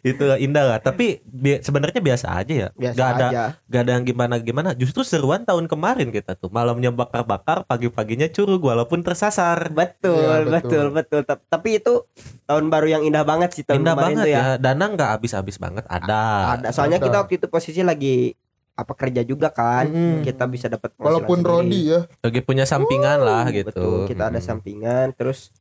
itu 0.02 0.24
indah 0.38 0.64
lah. 0.66 0.78
Tapi 0.80 1.20
bi- 1.22 1.60
sebenarnya 1.60 2.00
biasa 2.00 2.26
aja 2.34 2.52
ya. 2.52 2.68
Biasa 2.72 2.96
gak 2.96 3.08
ada 3.10 3.26
aja. 3.28 3.44
gak 3.64 3.82
ada 3.84 3.92
yang 3.94 4.04
gimana 4.04 4.34
gimana. 4.38 4.70
Justru 4.72 5.02
seruan 5.02 5.44
tahun 5.44 5.68
kemarin 5.68 6.10
kita 6.10 6.34
tuh. 6.34 6.50
Malamnya 6.50 6.90
bakar-bakar 6.90 7.62
pagi-paginya 7.64 8.26
curug 8.28 8.60
walaupun 8.60 9.00
tersasar. 9.00 9.70
Betul 9.70 10.18
Iya, 10.18 10.48
betul. 10.48 10.50
betul 10.50 10.84
betul. 10.92 11.20
Tap- 11.22 11.44
tapi 11.46 11.78
itu 11.78 12.04
tahun 12.44 12.66
baru 12.68 12.86
yang 12.90 13.02
indah 13.04 13.22
banget 13.22 13.50
sih 13.52 13.62
tahun 13.62 13.80
indah 13.80 13.94
kemarin 13.94 14.08
banget 14.16 14.24
tuh 14.24 14.32
ya. 14.32 14.42
dana 14.58 14.84
nggak 14.88 15.10
habis-habis 15.14 15.56
banget. 15.56 15.84
Ada. 15.86 16.22
Ada. 16.58 16.68
Soalnya 16.72 16.98
Ada. 16.98 17.06
kita 17.06 17.16
waktu 17.20 17.34
itu 17.38 17.46
posisi 17.46 17.80
lagi 17.84 18.34
apa 18.80 18.92
kerja 18.94 19.20
juga 19.22 19.48
kan 19.48 19.86
Mm-mm. 19.86 20.22
kita 20.22 20.44
bisa 20.44 20.66
dapat 20.66 20.90
Walaupun 20.94 21.40
Rodi 21.40 21.90
ya. 21.90 22.08
lagi 22.18 22.40
punya 22.40 22.64
sampingan 22.64 23.20
lah 23.20 23.44
gitu 23.48 23.68
betul 23.70 23.98
kita 24.04 24.26
ada 24.26 24.36
Mm-mm. 24.36 24.48
sampingan 24.48 25.12
terus 25.12 25.52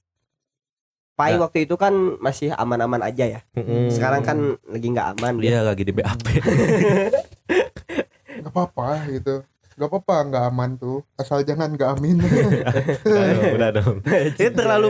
Pai 1.13 1.35
Nah. 1.35 1.43
waktu 1.43 1.67
itu 1.67 1.75
kan 1.75 1.91
masih 2.17 2.51
aman-aman 2.51 3.03
aja 3.03 3.27
ya 3.29 3.41
Mm-mm. 3.53 3.91
sekarang 3.91 4.23
kan 4.23 4.37
lagi 4.63 4.87
nggak 4.87 5.07
aman 5.13 5.33
dia 5.37 5.49
dia 5.51 5.61
lagi 5.61 5.83
di 5.83 5.91
BAP 5.91 6.23
Gak 8.39 8.49
apa-apa 8.49 9.03
gitu. 9.09 9.43
Gak 9.75 9.87
apa-apa 9.87 10.15
nggak 10.25 10.43
aman 10.45 10.69
tuh. 10.75 11.03
Asal 11.15 11.43
jangan 11.43 11.71
nggak 11.71 11.91
amin. 11.93 12.19
udah 13.05 13.23
dong, 13.29 13.51
udah 13.53 13.69
dong. 13.73 13.95
Ini 14.39 14.49
terlalu 14.49 14.87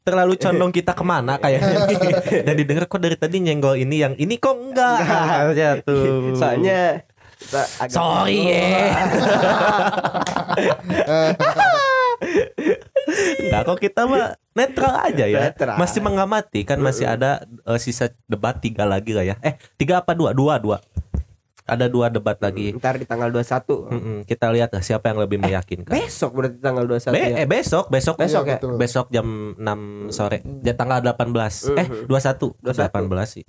terlalu 0.00 0.34
condong 0.36 0.70
kita 0.70 0.92
ke 0.92 1.02
mana 1.02 1.34
kayaknya. 1.36 1.82
Dan 2.42 2.54
didengar 2.56 2.86
kok 2.86 2.98
dari 2.98 3.14
tadi 3.14 3.38
nyenggol 3.38 3.74
ini 3.76 3.96
yang 3.98 4.14
ini 4.16 4.34
kok 4.36 4.54
enggak. 4.54 4.98
Aja 5.50 5.78
tuh. 5.78 6.34
soalnya 6.34 7.02
kita 7.42 7.60
agak- 7.78 7.92
Sorry 7.92 8.38
ya. 8.44 9.02
Enggak 13.42 13.60
kok 13.64 13.78
kita 13.80 14.00
mah 14.04 14.36
netral 14.52 14.92
aja 15.02 15.24
ya. 15.26 15.38
Netral. 15.44 15.76
Masih 15.76 16.00
mengamati 16.00 16.60
kan 16.62 16.78
masih 16.78 17.04
ada 17.06 17.42
eh, 17.44 17.76
sisa 17.76 18.08
debat 18.24 18.56
tiga 18.56 18.84
lagi 18.84 19.10
lah 19.10 19.24
ya. 19.24 19.34
Eh 19.40 19.56
tiga 19.74 19.98
apa 19.98 20.12
dua? 20.12 20.30
Dua 20.32 20.56
dua. 20.56 20.78
Ada 21.62 21.86
dua 21.86 22.08
debat 22.08 22.34
lagi. 22.36 22.74
ntar 22.74 22.98
di 22.98 23.04
tanggal 23.04 23.30
21 23.30 23.86
Mm-mm, 23.86 24.16
kita 24.26 24.50
lihat 24.50 24.68
lah 24.68 24.82
siapa 24.82 25.06
yang 25.06 25.16
lebih 25.16 25.38
meyakinkan. 25.38 25.88
besok 25.88 26.34
berarti 26.34 26.58
tanggal 26.58 26.82
21 26.84 27.08
Be- 27.08 27.22
ya 27.22 27.26
eh 27.38 27.46
besok, 27.46 27.84
besok, 27.86 28.14
Besok 28.18 28.42
ya? 28.44 28.58
betul. 28.58 28.74
besok 28.74 29.06
jam 29.08 29.26
6 29.54 30.10
sore. 30.10 30.42
Ya 30.58 30.74
tanggal 30.74 30.98
18. 30.98 31.70
Eh, 31.72 31.86
Mhm. 31.86 32.10
21. 32.10 32.58
21. 32.58 33.06
18 33.06 33.30
sih. 33.30 33.44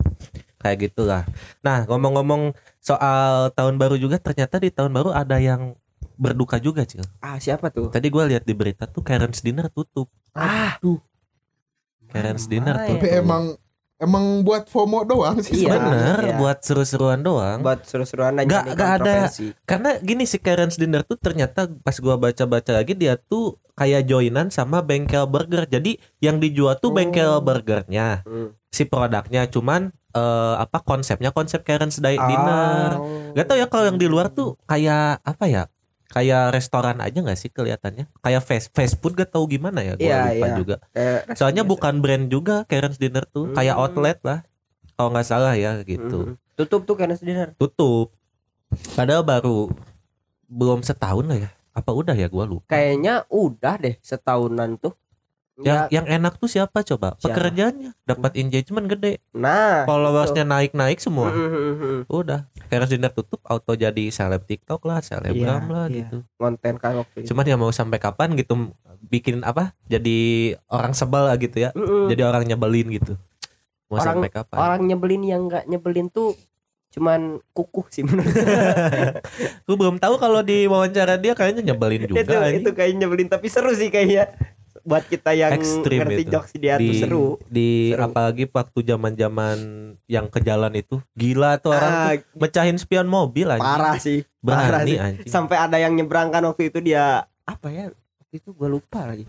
Kayak 0.64 0.78
gitulah. 0.82 1.24
Nah, 1.60 1.84
ngomong-ngomong 1.84 2.56
soal 2.80 3.52
tahun 3.52 3.76
baru 3.76 3.96
juga 3.96 4.16
ternyata 4.18 4.58
di 4.58 4.72
tahun 4.72 4.90
baru 4.90 5.12
ada 5.12 5.36
yang 5.38 5.76
berduka 6.16 6.56
juga, 6.58 6.84
Cil. 6.84 7.04
ah 7.20 7.36
siapa 7.36 7.68
tuh 7.68 7.90
Tadi 7.90 8.08
gue 8.08 8.24
lihat 8.26 8.44
di 8.44 8.54
berita 8.54 8.86
tuh 8.86 9.02
Karen's 9.02 9.42
Dinner 9.42 9.68
tutup. 9.68 10.08
ah 10.32 10.78
Tuh. 10.78 11.02
Karen's 12.08 12.46
Dinner 12.46 12.76
Main. 12.76 12.90
Tapi 12.92 13.02
tutup. 13.04 13.20
emang 13.20 13.44
emang 13.98 14.26
buat 14.42 14.68
FOMO 14.68 15.04
doang 15.04 15.40
sih. 15.42 15.64
Iya. 15.64 15.80
Bener, 15.80 16.18
iya. 16.22 16.36
buat 16.38 16.60
seru-seruan 16.60 17.20
doang. 17.20 17.60
buat 17.60 17.82
seru-seruan 17.84 18.36
Nggak- 18.38 18.48
jadi 18.64 18.74
nggak 18.74 18.92
ada-. 18.94 19.28
Karena 19.64 19.90
gini 19.98 20.24
si 20.24 20.38
Karen's 20.38 20.76
Dinner 20.76 21.02
tuh 21.02 21.18
ternyata 21.18 21.66
pas 21.68 21.96
gua 21.98 22.16
baca-baca 22.16 22.72
lagi 22.74 22.94
dia 22.94 23.18
tuh 23.18 23.58
kayak 23.74 24.06
joinan 24.06 24.48
sama 24.48 24.80
bengkel 24.80 25.26
burger. 25.26 25.66
Jadi 25.66 25.98
yang 26.20 26.38
dijual 26.38 26.78
tuh 26.78 26.92
Oh. 26.92 26.96
bengkel 26.96 27.42
burgernya, 27.42 28.22
Hmm. 28.22 28.54
si 28.70 28.84
produknya 28.84 29.48
cuman 29.48 29.90
eh, 30.14 30.56
apa 30.58 30.78
konsepnya 30.80 31.30
konsep 31.30 31.62
Karen's. 31.62 31.98
Dinner. 31.98 32.90
Oh. 32.96 33.34
Gak 33.34 33.46
tau 33.46 33.58
ya 33.58 33.66
kalau 33.66 33.90
yang 33.90 33.98
di 33.98 34.06
luar 34.06 34.30
tuh 34.30 34.56
kayak 34.64 35.20
apa 35.20 35.46
ya? 35.46 35.64
Kayak 36.08 36.54
restoran 36.54 37.02
aja 37.02 37.18
nggak 37.18 37.34
sih 37.36 37.50
kelihatannya? 37.50 38.06
Kayak 38.22 38.42
fast 38.42 38.70
fast 38.70 38.96
food 38.98 39.14
gak 39.14 39.30
tahu 39.30 39.50
gimana 39.50 39.82
ya? 39.82 39.98
Gua 39.98 40.06
Iya, 40.06 40.20
lupa 40.30 40.46
iya. 40.46 40.56
juga. 40.56 40.76
Eh, 40.94 41.20
Soalnya 41.34 41.64
bukan 41.64 42.00
brand 42.00 42.30
juga 42.30 42.64
Karen's 42.64 43.02
Dinner 43.02 43.26
tuh, 43.26 43.50
kayak 43.52 43.74
Hmm. 43.74 43.84
outlet 43.84 44.20
lah. 44.22 44.40
Kalau 44.94 45.10
nggak 45.10 45.26
salah 45.26 45.54
ya 45.54 45.82
gitu. 45.82 46.32
Mhm. 46.32 46.38
tutup 46.54 46.86
tuh 46.86 46.94
karena 46.94 47.18
dinner 47.18 47.58
Tutup. 47.58 48.14
Padahal 48.94 49.26
baru 49.26 49.74
belum 50.46 50.86
setahun 50.86 51.26
lah 51.26 51.38
ya. 51.40 51.50
Apa 51.74 51.90
udah 51.90 52.14
ya 52.14 52.30
gua 52.30 52.46
lupa. 52.46 52.70
kayaknya 52.70 53.26
udah 53.26 53.82
deh 53.82 53.98
setahunan 54.00 54.78
tuh 54.78 54.94
Yang 55.64 55.80
Ya, 55.82 55.88
yang 55.94 56.06
enak 56.14 56.36
tuh 56.36 56.46
siapa 56.46 56.84
coba? 56.84 57.16
Siapa? 57.16 57.24
Pekerjaannya 57.30 57.96
dapat 58.04 58.32
engagement 58.36 58.86
gede. 58.86 59.24
nah 59.32 59.84
Followersnya 59.84 60.44
naik-naik 60.44 61.00
semua. 61.00 61.28
Mhm. 61.28 62.06
Udah. 62.06 62.52
Karen's 62.66 62.90
Dinner 62.90 63.10
tutup 63.10 63.40
auto 63.44 63.74
jadi 63.74 64.04
seleb 64.10 64.44
TikTok 64.44 64.84
lah, 64.84 65.00
selebgram 65.00 65.34
Iya, 65.62 65.70
lah 65.70 65.86
iya. 65.88 65.96
gitu. 66.02 66.18
konten 66.36 66.74
kan 66.76 66.94
waktu 66.96 67.18
itu 67.22 67.28
Cuman 67.30 67.46
ya 67.46 67.56
mau 67.56 67.70
sampai 67.70 67.98
kapan 67.98 68.36
gitu 68.36 68.76
bikin 69.04 69.40
apa? 69.42 69.72
Jadi 69.86 70.18
orang 70.68 70.92
sebel 70.92 71.26
lah 71.26 71.38
gitu 71.38 71.58
ya. 71.58 71.72
Mhm. 71.72 72.12
Jadi 72.12 72.22
orang 72.22 72.44
nyebelin 72.44 72.88
gitu. 72.92 73.14
Mau 73.88 73.96
Orang- 73.96 74.20
sampai 74.20 74.30
kapan? 74.30 74.58
orang 74.58 74.82
nyebelin 74.84 75.24
yang 75.24 75.42
nggak 75.46 75.64
nyebelin 75.66 76.08
tuh 76.08 76.34
cuman 76.90 77.22
kukuh 77.50 77.90
sih 77.90 78.02
menurut 78.02 78.30
Gue 79.66 79.74
belum 79.82 79.98
tahu 79.98 80.14
kalau 80.16 80.42
di 80.42 80.66
wawancara 80.66 81.18
dia 81.18 81.34
kayaknya 81.34 81.74
nyebelin 81.74 82.06
juga. 82.10 82.22
itu 82.22 82.34
itu 82.60 82.70
kayak 82.70 82.94
nyebelin 82.96 83.26
tapi 83.28 83.50
seru 83.50 83.74
sih 83.74 83.90
kayaknya 83.90 84.30
buat 84.84 85.04
kita 85.04 85.32
yang 85.32 85.52
Ekstrim 85.54 86.00
ngerti 86.02 86.22
itu. 86.22 86.30
jokes 86.30 86.52
dia 86.54 86.76
tuh 86.76 86.84
di 86.84 86.92
seru 86.94 87.26
di 87.46 87.70
Seru. 87.90 88.04
apalagi 88.04 88.44
waktu 88.46 88.80
zaman-zaman 88.84 89.58
yang 90.06 90.28
ke 90.28 90.40
jalan 90.40 90.74
itu 90.74 91.00
gila 91.14 91.56
tuh 91.58 91.72
orang 91.72 91.90
Ah, 91.90 92.12
tuh 92.12 92.38
mecahin 92.38 92.76
spion 92.76 93.06
mobil 93.06 93.48
anjing. 93.48 93.64
parah 93.64 93.96
sih 93.96 94.20
parah 94.38 94.84
Berani 94.84 94.88
sih. 94.90 95.00
anjing. 95.00 95.26
sampai 95.26 95.58
ada 95.58 95.78
yang 95.78 95.94
nyebrang 95.94 96.30
kan 96.30 96.44
waktu 96.44 96.68
itu 96.68 96.80
dia 96.80 97.24
apa 97.42 97.68
ya 97.68 97.88
waktu 97.90 98.36
itu 98.36 98.52
gue 98.52 98.70
lupa 98.70 99.06
lagi 99.06 99.24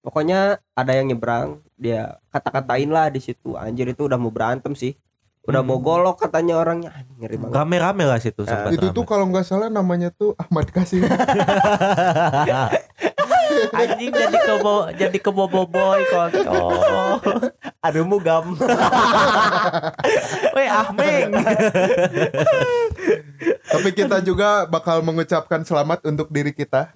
pokoknya 0.00 0.38
ada 0.72 0.92
yang 0.92 1.06
nyebrang 1.08 1.48
dia 1.74 2.14
kata-katain 2.28 2.86
lah 2.86 3.06
di 3.06 3.18
situ 3.18 3.52
anjir 3.54 3.86
itu 3.86 4.02
udah 4.02 4.14
mau 4.14 4.30
berantem 4.30 4.70
sih 4.72 4.94
udah 5.42 5.60
Hmm. 5.60 5.68
mau 5.68 5.78
golok 5.78 6.18
katanya 6.20 6.56
orangnya 6.56 6.90
Anjing, 6.90 7.18
ngeri 7.20 7.36
banget 7.36 7.54
Rame-rame 7.54 8.04
lah 8.04 8.18
situ 8.18 8.42
Ah. 8.42 8.46
sempat 8.48 8.70
Itu 8.72 8.82
rame. 8.84 8.94
tuh 8.94 9.04
kalau 9.04 9.26
nggak 9.26 9.42
salah 9.44 9.66
namanya 9.68 10.10
tuh 10.10 10.34
Ahmad 10.36 10.66
Kasim. 10.68 11.06
anjing 13.72 14.10
jadi 14.10 14.38
kebo 14.38 14.74
jadi 14.92 15.18
keboboboy 15.18 16.00
kontol. 16.06 17.20
aduh 17.78 18.02
mugam 18.02 18.56
Weh 20.56 20.66
Ahmeng. 20.66 21.30
Tapi 23.66 23.88
kita 23.92 24.18
juga 24.20 24.64
bakal 24.64 25.02
mengucapkan 25.02 25.62
selamat 25.62 26.04
untuk 26.04 26.28
diri 26.28 26.50
kita. 26.50 26.92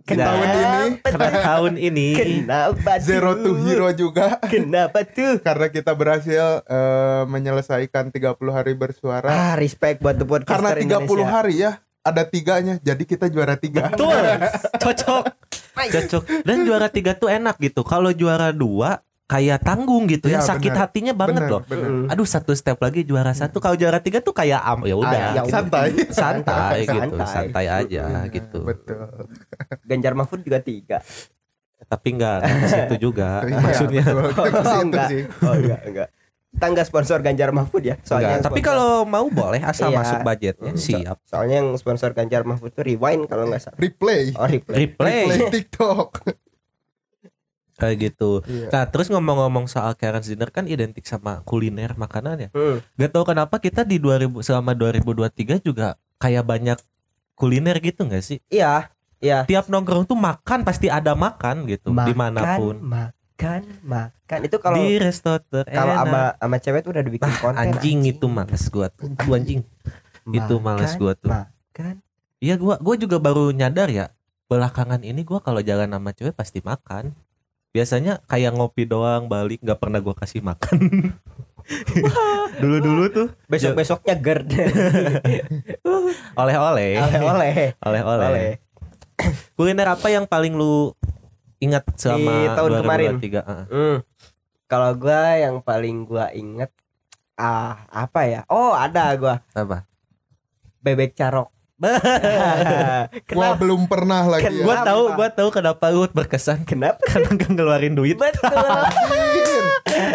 Di 0.00 0.16
Kenapa? 0.16 0.32
tahun 0.32 0.48
ini 0.48 0.80
Karena 1.04 1.30
tahun 1.44 1.74
ini 1.76 2.06
kenapa 2.16 2.92
tuh? 2.96 3.04
Zero 3.04 3.32
to 3.36 3.52
Hero 3.60 3.92
juga 3.92 4.40
kenapa 4.48 5.04
tuh 5.04 5.36
karena 5.38 5.68
kita 5.68 5.92
berhasil 5.92 6.64
eh, 6.64 7.22
menyelesaikan 7.26 8.08
30 8.08 8.32
hari 8.48 8.72
bersuara. 8.72 9.28
ah 9.28 9.52
respect 9.54 10.00
buat 10.00 10.16
the 10.16 10.24
podcaster 10.24 10.72
Karena 10.72 11.04
30 11.04 11.04
Indonesia. 11.04 11.26
hari 11.28 11.54
ya, 11.58 11.72
ada 12.02 12.22
tiganya, 12.24 12.74
jadi 12.78 13.02
kita 13.02 13.26
juara 13.26 13.54
tiga. 13.54 13.88
betul 13.88 14.08
cocok 14.82 15.24
cocok 15.70 16.22
dan 16.42 16.56
juara 16.62 16.88
tiga 16.88 17.12
tuh 17.12 17.28
enak 17.28 17.56
gitu. 17.58 17.80
Kalau 17.82 18.10
juara 18.10 18.50
dua 18.50 19.00
kayak 19.24 19.62
tanggung 19.62 20.04
gitu 20.04 20.26
ya, 20.26 20.42
Iya, 20.42 20.48
sakit 20.48 20.70
benar. 20.70 20.82
hatinya 20.82 21.12
banget 21.12 21.38
Bener, 21.38 21.50
loh. 21.50 21.62
bener. 21.62 21.90
Aduh 22.08 22.26
satu 22.26 22.50
step 22.50 22.76
lagi 22.76 23.00
juara 23.02 23.30
satu. 23.30 23.56
Kalau 23.58 23.74
juara 23.74 23.98
tiga 23.98 24.18
tuh 24.18 24.32
kayak 24.32 24.58
am 24.58 24.82
ya 24.82 24.92
udah. 24.94 25.06
Ah, 25.06 25.32
ya 25.32 25.42
udah. 25.44 25.52
Santai. 25.52 25.88
santai 26.10 26.78
gitu 26.82 27.14
Santai. 27.14 27.28
santai 27.28 27.66
aja 27.66 28.04
gitu 28.26 28.58
Betul. 28.60 29.06
Ganjar 29.84 30.12
Mahfud 30.14 30.40
juga 30.40 30.58
tiga 30.58 30.98
tapi 31.80 32.12
enggak 32.12 32.44
enggak 32.44 32.60
ke 32.60 32.68
situ 32.68 32.94
juga 33.00 33.40
Iya, 33.40 33.56
maksudnya 33.58 34.04
Oh, 34.12 34.80
enggak. 34.84 35.08
oh 35.40 35.54
enggak 35.56 35.80
enggak 35.82 36.08
kita 36.50 36.66
nggak 36.66 36.86
sponsor 36.86 37.18
Ganjar 37.20 37.50
Mahfud 37.50 37.80
ya. 37.80 37.96
Soalnya 38.02 38.42
tapi 38.42 38.60
kalau 38.60 39.02
mau 39.02 39.26
boleh 39.26 39.62
asal 39.62 39.88
Iya. 39.88 39.98
masuk 39.98 40.18
budgetnya 40.20 40.72
siap. 40.76 41.16
soalnya 41.24 41.56
yang 41.58 41.72
sponsor 41.74 42.10
Ganjar 42.10 42.42
Mahfud 42.42 42.70
itu 42.70 42.82
Rewind 42.84 43.24
kalau 43.24 43.46
nggak 43.46 43.62
salah. 43.62 43.78
replay 43.78 44.34
Oh, 44.34 44.44
replay. 44.44 44.76
Replay 44.84 45.20
replay 45.30 45.48
TikTok 45.48 46.08
kayak 47.80 47.96
gitu. 48.12 48.44
Iya. 48.44 48.68
Nah, 48.68 48.84
terus 48.86 49.08
ngomong-ngomong 49.08 49.64
soal 49.64 49.96
Karen's 49.96 50.28
Dinner 50.28 50.52
kan 50.52 50.68
identik 50.68 51.00
sama 51.02 51.40
kuliner 51.42 51.96
makanan 51.96 52.36
ya. 52.36 52.48
Hmm. 52.52 52.84
Gak 52.94 53.10
tahu 53.10 53.24
kenapa 53.24 53.56
kita 53.56 53.88
di 53.88 53.96
2000 53.96 54.44
selama 54.44 54.76
2023 54.76 55.64
juga 55.64 55.96
kayak 56.20 56.44
banyak 56.44 56.78
kuliner 57.32 57.80
gitu 57.80 58.04
nggak 58.04 58.20
sih? 58.20 58.36
Iya, 58.52 58.92
iya. 59.16 59.48
Tiap 59.48 59.72
nongkrong 59.72 60.04
tuh 60.04 60.12
makan 60.12 60.60
pasti 60.60 60.92
ada 60.92 61.16
makan 61.16 61.64
gitu 61.64 61.96
di 61.96 62.12
mana 62.12 62.60
pun. 62.60 62.76
makan, 62.84 63.16
makan. 63.80 64.38
Itu 64.44 64.56
kalau 64.60 64.76
di 64.76 65.00
resto 65.00 65.32
terenak. 65.48 65.74
kalau 65.74 65.94
sama 65.96 66.22
sama 66.36 66.56
cewek 66.60 66.80
tuh 66.84 66.90
udah 66.92 67.02
dibikin 67.02 67.32
konten. 67.40 67.58
anjing, 67.58 67.98
itu 68.04 68.26
males 68.28 68.64
gua 68.68 68.86
tuh. 68.92 69.08
Aduh 69.08 69.32
anjing. 69.36 69.60
Itu 70.28 70.54
males 70.60 70.92
gua 71.00 71.12
tuh. 71.16 71.30
Makan. 71.32 71.94
Iya 72.40 72.54
gua 72.60 72.76
gua 72.80 72.94
juga 72.96 73.16
baru 73.16 73.52
nyadar 73.52 73.88
ya 73.88 74.12
belakangan 74.50 75.06
ini 75.06 75.22
gua 75.22 75.38
kalau 75.38 75.62
jalan 75.62 75.88
sama 75.88 76.10
cewek 76.12 76.34
pasti 76.36 76.60
makan. 76.60 77.14
Biasanya 77.70 78.18
kayak 78.26 78.58
ngopi 78.58 78.82
doang 78.82 79.30
balik 79.30 79.62
nggak 79.62 79.78
pernah 79.78 80.02
gua 80.02 80.12
kasih 80.18 80.42
makan. 80.42 80.76
Dulu-dulu 82.62 83.04
tuh 83.14 83.28
Besok-besoknya 83.46 84.18
GERD. 84.18 84.50
oleh-oleh. 86.40 86.98
Oleh-oleh. 86.98 87.54
Oleh-oleh. 87.78 88.26
Oleh. 88.26 88.50
Kuliner 89.54 89.88
apa 89.94 90.08
yang 90.10 90.24
paling 90.24 90.56
lu 90.56 90.96
ingat 91.60 91.84
selama 91.94 92.32
Di 92.32 92.46
tahun 92.50 92.70
2023? 92.70 92.80
kemarin. 92.80 93.12
Heeh. 93.20 93.62
Hmm. 93.68 93.96
Kalau 94.64 94.90
gua 94.94 95.22
yang 95.36 95.56
paling 95.60 95.96
gua 96.02 96.26
inget 96.32 96.70
ah 97.34 97.84
apa 97.86 98.20
ya? 98.24 98.40
Oh, 98.46 98.72
ada 98.72 99.12
gua. 99.14 99.42
Apa? 99.50 99.84
Bebek 100.80 101.12
carok. 101.12 101.52
gua 101.80 101.96
kenapa? 103.28 103.56
belum 103.56 103.84
pernah 103.86 104.22
lagi 104.26 104.52
ya. 104.52 104.62
Gua 104.62 104.76
tahu, 104.82 105.02
gua 105.14 105.28
tahu 105.28 105.48
kenapa 105.50 105.88
lu 105.88 106.04
berkesan 106.06 106.62
Kenapa? 106.62 107.00
karena 107.08 107.32
gak 107.34 107.50
ngeluarin 107.50 107.94
duit. 107.94 108.16
Betul. 108.16 108.52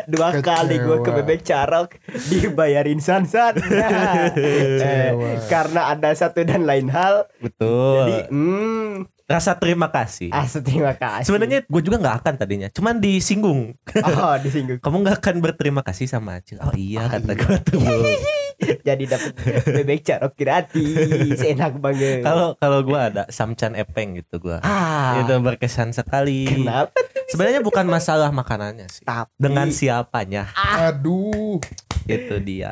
Dua 0.06 0.30
kali 0.40 0.78
gua 0.78 0.98
ke 0.98 1.04
Kecewa. 1.04 1.18
bebek 1.20 1.42
carok 1.42 1.90
dibayarin 2.28 2.98
san-san. 3.00 3.58
Eh, 3.66 4.30
Kecewa. 4.32 5.30
karena 5.48 5.82
ada 5.90 6.10
satu 6.14 6.42
dan 6.42 6.64
lain 6.64 6.88
hal. 6.88 7.26
Betul. 7.40 7.98
Jadi, 8.00 8.18
hmm, 8.30 8.94
Rasa 9.26 9.58
terima 9.58 9.90
kasih. 9.90 10.30
ah 10.30 10.46
terima 10.46 10.94
kasih. 10.94 11.26
Sebenarnya 11.26 11.66
gue 11.66 11.82
juga 11.82 11.98
nggak 11.98 12.16
akan 12.22 12.34
tadinya, 12.38 12.70
cuman 12.70 13.02
disinggung. 13.02 13.74
oh 13.98 14.36
disinggung. 14.38 14.78
Kamu 14.86 15.02
nggak 15.02 15.18
akan 15.18 15.36
berterima 15.42 15.82
kasih 15.82 16.06
sama 16.06 16.38
Acil. 16.38 16.62
Oh 16.62 16.70
iya 16.78 17.10
kata 17.10 17.34
gue 17.34 17.58
tuh. 17.66 17.82
Jadi 18.88 19.04
dapat 19.04 19.34
bebek 19.68 20.00
carok 20.06 20.34
gratis. 20.38 21.42
Enak 21.42 21.82
banget. 21.82 22.22
Kalau 22.22 22.54
kalau 22.56 22.86
gue 22.86 22.96
ada 22.96 23.26
samcan 23.28 23.74
epeng 23.74 24.16
gitu 24.16 24.38
gue. 24.40 24.62
ah, 24.62 25.20
Itu 25.20 25.42
berkesan 25.42 25.92
sekali. 25.92 26.46
kenapa 26.48 26.94
Sebenarnya 27.26 27.60
bukan 27.60 27.90
masalah 27.90 28.30
makanannya 28.30 28.86
sih. 28.88 29.04
tapi 29.04 29.28
Dengan 29.36 29.74
siapanya. 29.74 30.54
aduh 30.56 31.58
Itu 32.06 32.38
dia. 32.40 32.72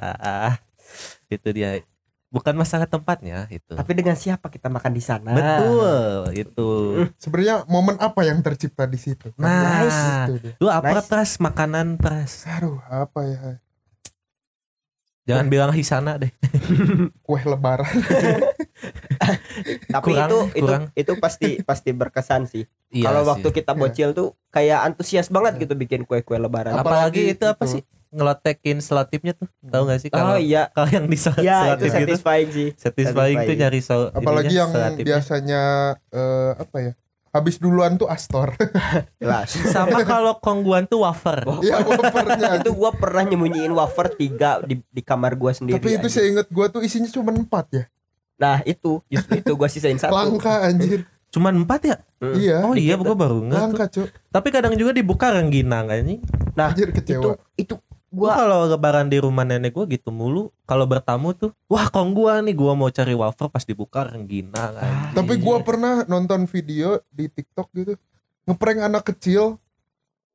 Itu 1.27 1.49
dia. 1.49 1.81
Bukan 2.33 2.57
masalah 2.57 2.83
tempatnya 2.85 3.45
itu. 3.47 3.71
tapi 3.71 3.93
dengan 3.93 4.13
siapa 4.13 4.49
kita 4.49 4.65
makan 4.65 4.89
di 4.89 4.99
sana? 4.99 5.31
Betul, 5.31 6.33
itu. 6.33 6.69
sebenarnya 7.15 7.61
momen 7.65 7.93
apa 7.95 8.25
yang 8.25 8.41
tercipta 8.41 8.83
di 8.83 8.97
situ 8.97 9.29
Nah, 9.37 9.85
Itu 10.25 10.41
dia. 10.41 10.53
lu 10.57 10.65
apa 10.67 10.97
Nice. 10.97 11.05
pras 11.05 11.31
makanan 11.37 11.95
pras? 11.95 12.41
aduh 12.43 12.81
apa 12.83 13.19
ya 13.23 13.41
Jangan 15.23 15.47
bilang 15.47 15.71
hisana 15.71 16.17
deh. 16.17 16.33
kue 17.23 17.39
lebaran 17.39 17.87
Tapi 19.87 20.03
Kurang, 20.03 20.27
itu 20.27 20.37
itu 20.51 20.61
kurang. 20.61 20.83
itu 20.93 21.11
pasti 21.15 21.49
pasti 21.61 21.89
berkesan 21.91 22.43
sih. 22.43 22.67
Iya 22.89 23.07
Kalau 23.07 23.21
waktu 23.25 23.47
kita 23.53 23.71
bocil 23.73 24.11
tuh 24.11 24.35
kayak 24.49 24.83
antusias 24.85 25.29
banget 25.29 25.63
gitu 25.63 25.73
bikin 25.73 26.03
kue-kue 26.03 26.35
lebaran. 26.35 26.73
apalagi, 26.73 27.23
Apalagi 27.23 27.23
itu 27.31 27.45
apa 27.45 27.63
itu. 27.63 27.71
sih? 27.71 27.81
Ngelotekin 28.13 28.77
selotipnya 28.77 29.33
tuh. 29.33 29.49
Tahu 29.59 29.83
gak 29.85 29.99
sih 29.99 30.07
kalau 30.07 30.35
Oh 30.35 30.39
iya. 30.39 30.69
kalau 30.69 30.85
yang 30.87 31.05
di 31.05 31.17
sel- 31.17 31.33
Iya 31.35 31.73
itu 31.73 31.83
selotip 31.83 31.97
gitu 31.97 31.97
satisfying 32.13 32.49
sih. 32.49 32.67
satisfying 32.73 33.09
tuh 33.35 33.41
satisfying. 33.41 33.59
nyari 33.59 33.79
sel 33.79 34.01
apalagi 34.09 34.53
yang 34.53 34.69
selotipnya. 34.69 35.07
biasanya 35.09 35.61
eh, 36.09 36.51
apa 36.55 36.77
ya 36.79 36.93
habis 37.31 37.57
duluan 37.57 37.93
tuh 37.95 38.05
Astor 38.05 38.53
Jelas. 39.17 39.49
sama 39.67 40.05
kalau 40.05 40.37
kongguan 40.37 40.85
tuh 40.85 41.01
wafer. 41.01 41.41
Iya 41.59 41.81
wafernya 41.81 42.49
itu 42.55 42.69
gua 42.71 42.93
pernah 42.93 43.23
nyembunyiin 43.23 43.71
wafer 43.71 44.07
tiga 44.11 44.61
di, 44.61 44.77
di 44.83 45.01
kamar 45.01 45.33
gua 45.33 45.49
sendiri. 45.49 45.75
tapi 45.75 45.97
itu 45.97 46.07
saya 46.07 46.29
inget 46.29 46.45
gua 46.47 46.69
tuh 46.69 46.79
isinya 46.79 47.09
cuma 47.09 47.29
empat 47.29 47.65
ya 47.71 47.83
Nah 48.35 48.61
itu 48.63 49.01
justru 49.07 49.39
itu 49.39 49.51
gua 49.51 49.65
sisain 49.65 49.97
satu. 49.97 50.13
langka 50.13 50.61
anjir 50.63 51.09
Cuman 51.27 51.57
empat 51.59 51.81
ya? 51.83 51.97
Hmm. 52.19 52.35
iya 52.35 52.61
Oh 52.61 52.77
iya, 52.77 52.93
gua 52.95 53.17
baru 53.17 53.41
nggak. 53.41 53.49
tuh. 53.51 53.65
langka 53.65 53.85
cuy 53.89 54.05
Tapi 54.29 54.47
kadang 54.49 54.73
juga 54.75 54.93
dibuka 54.93 55.33
rengginang 55.33 55.85
kayaknya. 55.87 56.21
Nah 56.53 56.69
anjir 56.69 56.93
itu 56.93 57.01
itu 57.55 57.73
Gua 58.13 58.29
gua 58.29 58.37
kalau 58.37 58.59
lebaran 58.69 59.09
di 59.09 59.17
rumah 59.17 59.41
nenek 59.41 59.73
gua 59.73 59.89
gitu 59.89 60.13
mulu. 60.13 60.53
Kalau 60.69 60.85
bertamu 60.85 61.33
tuh, 61.33 61.49
wah 61.65 61.89
kong 61.89 62.13
gua 62.13 62.45
nih 62.45 62.53
gua 62.53 62.77
mau 62.77 62.93
cari 62.93 63.17
wafer 63.17 63.49
pas 63.49 63.65
dibuka 63.65 64.05
rengginang. 64.05 64.77
Ah, 64.77 64.85
anjing. 64.85 65.17
tapi 65.17 65.33
gua 65.41 65.65
pernah 65.65 66.05
nonton 66.05 66.45
video 66.45 67.01
di 67.09 67.25
TikTok 67.25 67.67
gitu 67.73 67.93
ngeprank 68.43 68.79
anak 68.85 69.03
kecil 69.07 69.57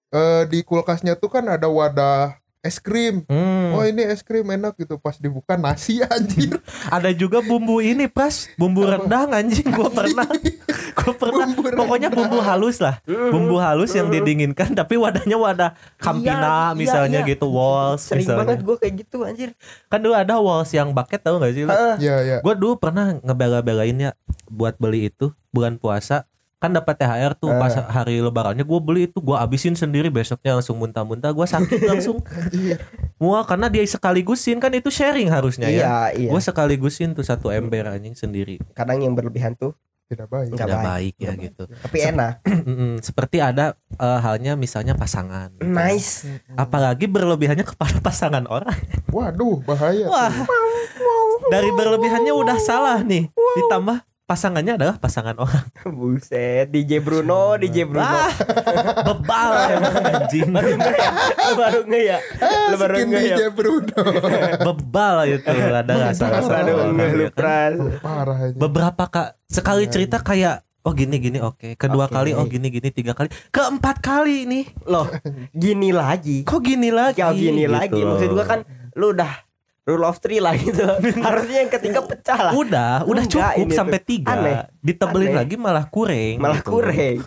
eh 0.08 0.48
di 0.48 0.64
kulkasnya 0.64 1.14
tuh 1.20 1.28
kan 1.28 1.44
ada 1.44 1.68
wadah 1.68 2.40
es 2.60 2.76
krim 2.76 3.22
Hmm. 3.24 3.70
oh 3.72 3.82
ini 3.82 4.02
es 4.02 4.20
krim 4.20 4.42
enak 4.44 4.74
gitu 4.76 4.96
pas 4.96 5.14
dibuka 5.14 5.54
nasi 5.54 6.02
anjir 6.04 6.58
Ada 6.86 7.10
juga 7.10 7.38
bumbu 7.40 7.78
ini 7.78 8.06
pras, 8.06 8.50
bumbu 8.54 8.82
Apa? 8.82 8.98
rendang 8.98 9.28
anjing 9.30 9.68
gua 9.68 9.88
pernah. 9.88 10.26
gua 10.94 11.12
pernah. 11.14 11.46
Bumbu 11.46 11.60
Pokoknya 11.70 12.08
rendang. 12.08 12.28
bumbu 12.28 12.38
halus 12.40 12.78
lah. 12.78 12.98
Bumbu 13.04 13.56
halus 13.56 13.92
yang 13.92 14.08
didinginkan 14.08 14.72
tapi 14.72 14.96
wadahnya 14.96 15.36
wadah 15.36 15.70
Iya, 15.70 15.96
Campina 15.96 16.36
iya, 16.40 16.56
misalnya 16.74 17.20
iya. 17.20 17.30
gitu, 17.30 17.46
walls 17.46 18.02
sering 18.02 18.24
misalnya. 18.24 18.40
banget 18.44 18.58
gua 18.62 18.76
kayak 18.76 18.94
gitu 18.98 19.16
anjir. 19.22 19.50
Kan 19.86 20.00
dulu 20.00 20.14
ada 20.14 20.34
walls 20.36 20.70
yang 20.70 20.90
bucket 20.90 21.20
tahu 21.20 21.38
gak 21.38 21.52
sih 21.52 21.62
lu? 21.62 21.70
Ah, 21.70 21.96
ya 21.96 22.20
ya 22.20 22.36
Gue 22.40 22.54
dulu 22.54 22.76
pernah 22.76 23.16
ngebela-belain 23.16 23.96
ya 23.98 24.10
buat 24.46 24.76
beli 24.76 25.08
itu 25.08 25.32
bulan 25.48 25.76
puasa 25.76 26.27
kan 26.58 26.74
dapat 26.74 26.98
THR 26.98 27.38
tuh 27.38 27.54
pas 27.54 27.70
hari 27.70 28.18
lebarannya 28.18 28.66
gue 28.66 28.80
beli 28.82 29.06
itu 29.06 29.22
gue 29.22 29.38
abisin 29.38 29.78
sendiri 29.78 30.10
besoknya 30.10 30.58
langsung 30.58 30.74
muntah-muntah 30.82 31.30
gue 31.30 31.46
sakit 31.46 31.80
langsung. 31.90 32.18
Mual 33.22 33.46
karena 33.46 33.70
dia 33.70 33.86
sekaligusin 33.86 34.58
kan 34.58 34.74
itu 34.74 34.90
sharing 34.90 35.30
harusnya 35.30 35.70
ya. 35.70 35.78
Iya 35.78 35.98
iya. 36.18 36.30
gue 36.34 36.40
sekaligusin 36.42 37.14
tuh 37.14 37.22
satu 37.22 37.54
ember 37.54 37.86
anjing 37.86 38.18
sendiri. 38.18 38.58
Kadang 38.74 38.98
yang 38.98 39.14
berlebihan 39.14 39.54
tuh 39.54 39.78
tidak 40.10 40.26
baik. 40.26 40.50
Nggak 40.50 40.66
tidak 40.66 40.80
baik. 40.82 40.88
baik 40.90 41.14
ya 41.14 41.22
Nggak 41.30 41.44
gitu. 41.46 41.62
Tapi 41.78 41.98
enak. 42.10 42.34
Seperti 43.06 43.36
ada 43.38 43.64
eh, 43.94 44.18
halnya 44.18 44.52
misalnya 44.58 44.98
pasangan. 44.98 45.54
Gitu. 45.54 45.68
nice. 45.70 46.26
apalagi 46.58 47.06
berlebihannya 47.06 47.62
kepada 47.62 48.02
pasangan 48.06 48.42
orang. 48.50 48.74
Waduh 49.14 49.62
bahaya 49.62 50.10
wah. 50.10 50.34
dari 51.54 51.70
berlebihannya 51.70 52.34
udah 52.34 52.58
salah 52.58 52.98
nih 53.06 53.30
ditambah 53.30 54.07
pasangannya 54.28 54.76
adalah 54.76 55.00
pasangan 55.00 55.32
orang 55.34 55.64
Buset, 55.96 56.68
DJ 56.68 57.00
Bruno, 57.00 57.56
DJ 57.56 57.88
Bruno. 57.88 58.04
Ah, 58.04 58.28
bebal 59.08 59.50
emang 59.72 59.94
anjing 60.12 60.52
Baru 60.52 60.76
nge 60.76 60.92
ya? 60.92 61.10
Lu 61.40 61.54
baru 61.56 61.80
nge 61.82 62.00
ya? 62.04 62.18
Baru 62.76 62.96
nge 63.00 63.20
ya? 63.24 63.36
DJ 63.36 63.42
Bruno 63.50 64.00
bebal 64.60 65.16
itu 65.26 65.48
ada 65.48 65.92
lu 65.96 66.04
ya 66.04 66.12
kan. 66.12 67.32
pras. 67.32 67.72
parah 67.98 68.38
aja 68.44 68.54
beberapa 68.54 69.04
kak 69.08 69.28
sekali 69.46 69.88
cerita 69.88 70.20
kayak 70.20 70.60
oh 70.84 70.92
gini 70.92 71.16
gini 71.18 71.38
oke 71.40 71.74
kedua 71.74 72.04
Oke. 72.04 72.12
kali 72.12 72.30
oh 72.32 72.44
gini 72.44 72.68
gini 72.68 72.88
tiga 72.88 73.12
kali 73.12 73.32
keempat 73.48 73.96
kali 73.98 74.44
nih 74.44 74.64
Loh, 74.84 75.08
gini 75.50 75.88
lagi. 75.90 76.44
kok 76.44 76.60
gini 76.60 76.88
lagi 76.88 77.20
Kau 77.20 77.32
gini 77.32 77.64
Gitu. 77.64 77.72
lagi. 77.72 78.00
Maksud 78.00 78.30
gua 78.30 78.44
kan 78.44 78.60
lu 78.92 79.12
udah 79.12 79.47
rule 79.88 80.04
of 80.04 80.20
three 80.20 80.36
lah 80.36 80.52
gitu. 80.54 80.84
Harusnya 81.18 81.64
yang 81.64 81.72
ketiga 81.72 82.04
pecah 82.04 82.38
lah. 82.38 82.52
udah 82.52 82.92
udah 83.02 83.24
Enggak, 83.24 83.56
cukup 83.56 83.68
sampai 83.72 83.98
tuh. 83.98 84.06
tiga 84.06 84.32
Aneh. 84.34 84.56
ditebelin 84.78 85.28
Aneh. 85.30 85.38
lagi 85.40 85.56
malah 85.56 85.88
kurang 85.88 86.36
Malah 86.36 86.60
gitu. 86.60 86.70
kurang. 86.70 87.24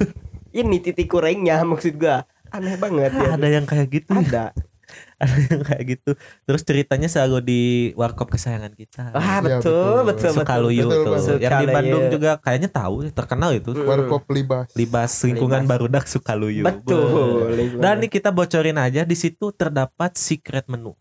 Ini 0.52 0.76
titik 0.80 1.08
kurangnya 1.08 1.64
maksud 1.64 1.98
gua. 1.98 2.22
Aneh 2.48 2.76
banget 2.76 3.10
ya. 3.10 3.26
Ah, 3.26 3.34
ada 3.34 3.48
yang 3.48 3.66
kayak 3.66 3.88
gitu 3.90 4.14
ya. 4.14 4.22
Ada. 4.22 4.46
ada 5.24 5.38
yang 5.48 5.64
kayak 5.64 5.84
gitu 5.88 6.12
terus 6.44 6.68
ceritanya 6.68 7.08
selalu 7.08 7.38
di 7.40 7.62
warkop 7.94 8.28
kesayangan 8.28 8.76
kita 8.76 9.16
Wah, 9.16 9.40
Iya, 9.40 9.40
betul, 9.40 9.64
betul. 9.64 9.88
betul, 10.04 10.04
betul. 10.04 10.32
Sukaluyu 10.36 10.84
Betul, 10.84 10.92
tuh 10.92 11.14
betul. 11.16 11.38
yang 11.40 11.52
di. 11.56 11.66
Bandung 11.72 12.06
juga 12.12 12.32
kayaknya 12.38 12.70
tahu 12.70 12.96
terkenal 13.10 13.52
itu 13.54 13.72
Hmm. 13.72 13.88
warkop 13.88 14.28
libas 14.28 14.68
libas 14.76 15.12
lingkungan 15.24 15.64
Libas. 15.64 15.72
barudak 15.72 16.04
Sukaluyu 16.06 16.68
Betul. 16.68 17.56
Dan 17.80 17.94
nih 17.98 18.12
kita 18.12 18.30
bocorin 18.30 18.76
aja 18.76 19.02
di 19.02 19.16
situ 19.16 19.54
terdapat 19.54 20.12
secret 20.14 20.68
menu. 20.68 20.92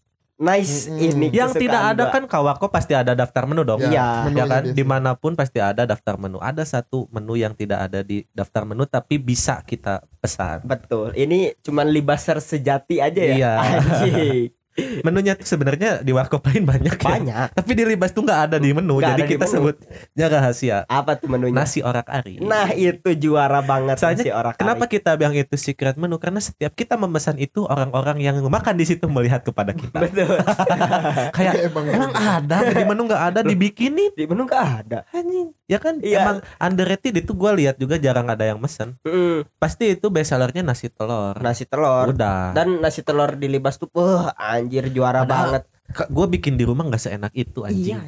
Nice 0.40 0.88
Mm-mm. 0.88 1.04
ini 1.04 1.26
Yang 1.30 1.60
tidak 1.60 1.82
ada 1.92 2.08
gua. 2.08 2.14
kan 2.16 2.24
Kawako 2.24 2.66
pasti 2.72 2.96
ada 2.96 3.12
daftar 3.12 3.44
menu 3.44 3.60
dong. 3.62 3.84
Iya. 3.84 3.92
Ya 3.92 4.06
menunya 4.24 4.44
kan 4.48 4.62
biasa. 4.64 4.76
di 4.76 4.84
mana 4.88 5.10
pun 5.12 5.32
pasti 5.36 5.60
ada 5.60 5.84
daftar 5.84 6.16
menu. 6.16 6.40
Ada 6.40 6.64
satu 6.64 7.06
menu 7.12 7.36
yang 7.36 7.52
tidak 7.52 7.92
ada 7.92 8.00
di 8.00 8.24
daftar 8.32 8.64
menu 8.64 8.88
tapi 8.88 9.20
bisa 9.20 9.60
kita 9.60 10.00
pesan. 10.18 10.64
Betul. 10.64 11.12
Ini 11.12 11.60
cuman 11.60 11.92
libaser 11.92 12.40
sejati 12.40 13.04
aja 13.04 13.20
ya. 13.20 13.36
Iya. 13.36 13.52
Menunya 15.02 15.34
tuh 15.34 15.44
sebenarnya 15.44 16.00
di 16.00 16.10
warkop 16.10 16.46
lain 16.46 16.62
banyak 16.64 16.94
ya. 16.94 17.02
Banyak. 17.02 17.48
Tapi 17.52 17.70
di 17.72 17.84
Libas 17.84 18.10
tuh 18.10 18.22
nggak 18.22 18.40
ada 18.46 18.56
di 18.56 18.70
menu. 18.70 18.96
Nggak 18.96 19.10
jadi 19.12 19.22
kita 19.26 19.44
menu. 19.44 19.52
sebutnya 19.52 20.26
rahasia. 20.28 20.76
Apa 20.86 21.14
tuh 21.14 21.28
menunya? 21.28 21.52
Nasi 21.52 21.80
orak 21.80 22.06
ari. 22.06 22.38
Nah 22.38 22.70
itu 22.70 23.10
juara 23.14 23.60
banget 23.60 23.98
Soalnya 23.98 24.22
nasi 24.22 24.30
orak 24.30 24.54
Kenapa 24.56 24.84
kari. 24.84 24.94
kita 24.94 25.10
bilang 25.14 25.34
itu 25.34 25.54
secret 25.54 25.94
menu? 25.94 26.16
Karena 26.16 26.38
setiap 26.38 26.72
kita 26.72 26.94
memesan 26.94 27.36
itu 27.36 27.64
orang-orang 27.64 28.18
yang 28.18 28.36
makan 28.42 28.74
di 28.74 28.84
situ 28.84 29.04
melihat 29.06 29.42
kepada 29.42 29.72
kita. 29.72 29.98
Betul. 30.04 30.38
Kayak 31.36 31.54
Emang 31.66 31.84
emang 31.86 32.12
bener. 32.12 32.38
ada 32.40 32.72
di 32.72 32.84
menu 32.84 33.02
nggak 33.04 33.22
ada 33.26 33.40
dibikinin 33.42 34.10
Di 34.14 34.24
menu 34.24 34.42
nggak 34.44 34.64
ada. 34.80 34.98
anjing. 35.10 35.50
Ya 35.66 35.78
kan 35.78 35.98
Iya. 36.00 36.18
emang 36.20 36.36
underrated 36.56 37.14
itu 37.16 37.30
gua 37.30 37.52
lihat 37.52 37.76
juga 37.76 37.94
jarang 37.94 38.26
ada 38.26 38.42
yang 38.42 38.58
mesen. 38.58 38.98
Mm, 39.02 39.46
Pasti 39.56 39.94
itu 39.94 40.06
best 40.08 40.30
sellernya 40.30 40.62
nasi 40.62 40.88
telur. 40.88 41.38
nasi 41.38 41.62
telur. 41.62 42.10
Udah. 42.10 42.50
Dan 42.50 42.78
nasi 42.78 43.02
telur 43.02 43.34
di 43.34 43.46
libas 43.46 43.74
tuh, 43.74 43.86
wah 43.92 44.34
anjir 44.60 44.84
juara 44.92 45.24
Padahal 45.24 45.64
banget. 45.64 45.64
gue 46.06 46.26
bikin 46.30 46.54
di 46.54 46.64
rumah 46.68 46.84
nggak 46.86 47.02
seenak 47.02 47.32
itu 47.32 47.64
anjing. 47.64 47.96
Iya, 47.96 48.00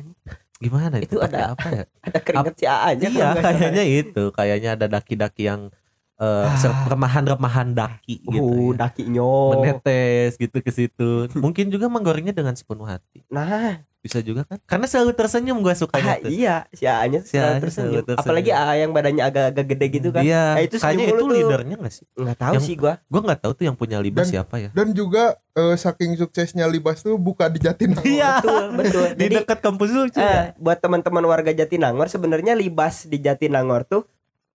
Gimana 0.63 1.03
itu? 1.03 1.19
Itu 1.19 1.25
ada- 1.25 1.59
apa 1.59 1.67
ya? 1.73 1.85
ada 2.07 2.19
keringet 2.23 2.55
si 2.55 2.65
A 2.69 2.77
aja. 2.95 3.07
iya, 3.09 3.29
kayaknya 3.35 3.83
itu. 3.83 4.23
Kayaknya 4.31 4.71
ada 4.79 4.87
daki-daki 4.87 5.51
yang 5.51 5.75
eh, 6.23 6.47
ser- 6.55 6.87
remahan-remahan 6.87 7.75
daki 7.75 8.23
gitu. 8.23 8.47
Uh, 8.47 8.71
ya. 8.71 8.87
dakinya. 8.87 9.33
Menetes 9.59 10.39
gitu 10.39 10.63
ke 10.63 10.71
situ. 10.71 11.27
Mungkin 11.35 11.67
juga 11.67 11.91
menggorengnya 11.91 12.31
dengan 12.31 12.55
sepenuh 12.55 12.87
hati. 12.87 13.27
Nah, 13.27 13.83
Bisa 14.03 14.19
juga 14.19 14.43
kan? 14.43 14.59
Karena 14.67 14.85
selalu 14.85 15.15
tersenyum 15.15 15.63
gue 15.63 15.71
sukanya 15.73 16.19
ah, 16.19 16.19
tuh. 16.19 16.29
iya, 16.29 16.67
si 16.71 16.85
A-nya 16.85 17.23
Si 17.23 17.39
A-nya 17.39 17.63
tersenyum. 17.63 18.03
selalu 18.03 18.03
tersenyum. 18.05 18.19
Apalagi 18.19 18.51
A 18.51 18.75
yang 18.75 18.91
badannya 18.91 19.23
agak-agak 19.23 19.67
gede 19.71 19.87
gitu 19.89 20.09
kan. 20.11 20.23
Iya, 20.27 20.43
Nah, 20.53 20.61
itu 20.61 20.77
kayaknya 20.77 21.07
itu 21.07 21.15
tuh. 21.17 21.29
leadernya 21.31 21.77
gak 21.79 21.95
sih? 21.95 22.05
Nggak 22.13 22.37
tahu 22.37 22.55
Yang- 22.59 22.67
sih 22.67 22.75
gua. 22.75 22.95
Gue 23.07 23.21
nggak 23.23 23.41
tahu 23.41 23.53
tuh 23.55 23.65
yang 23.65 23.77
punya 23.79 23.97
libas 23.97 24.27
Dan- 24.27 24.33
siapa 24.35 24.55
ya. 24.59 24.71
Dan 24.71 24.91
juga 24.91 25.39
eh, 25.53 25.77
saking 25.77 26.17
suksesnya 26.17 26.65
Libas 26.65 26.99
tuh 26.99 27.15
buka 27.15 27.47
di 27.47 27.61
Jatinangor. 27.61 28.03
Iya. 28.03 28.41
Betul, 28.41 28.65
betul. 28.75 29.07
Di 29.15 29.23
Jadi 29.23 29.35
dekat 29.39 29.59
kampus 29.61 29.89
lu 29.89 30.03
cuy. 30.09 30.19
eh, 30.19 30.45
buat 30.57 30.79
teman-teman 30.79 31.23
warga 31.23 31.53
Jatinangor 31.53 32.09
sebenarnya 32.09 32.53
libas 32.53 33.05
di 33.05 33.17
Jatinangor 33.17 33.85
tuh 33.85 34.03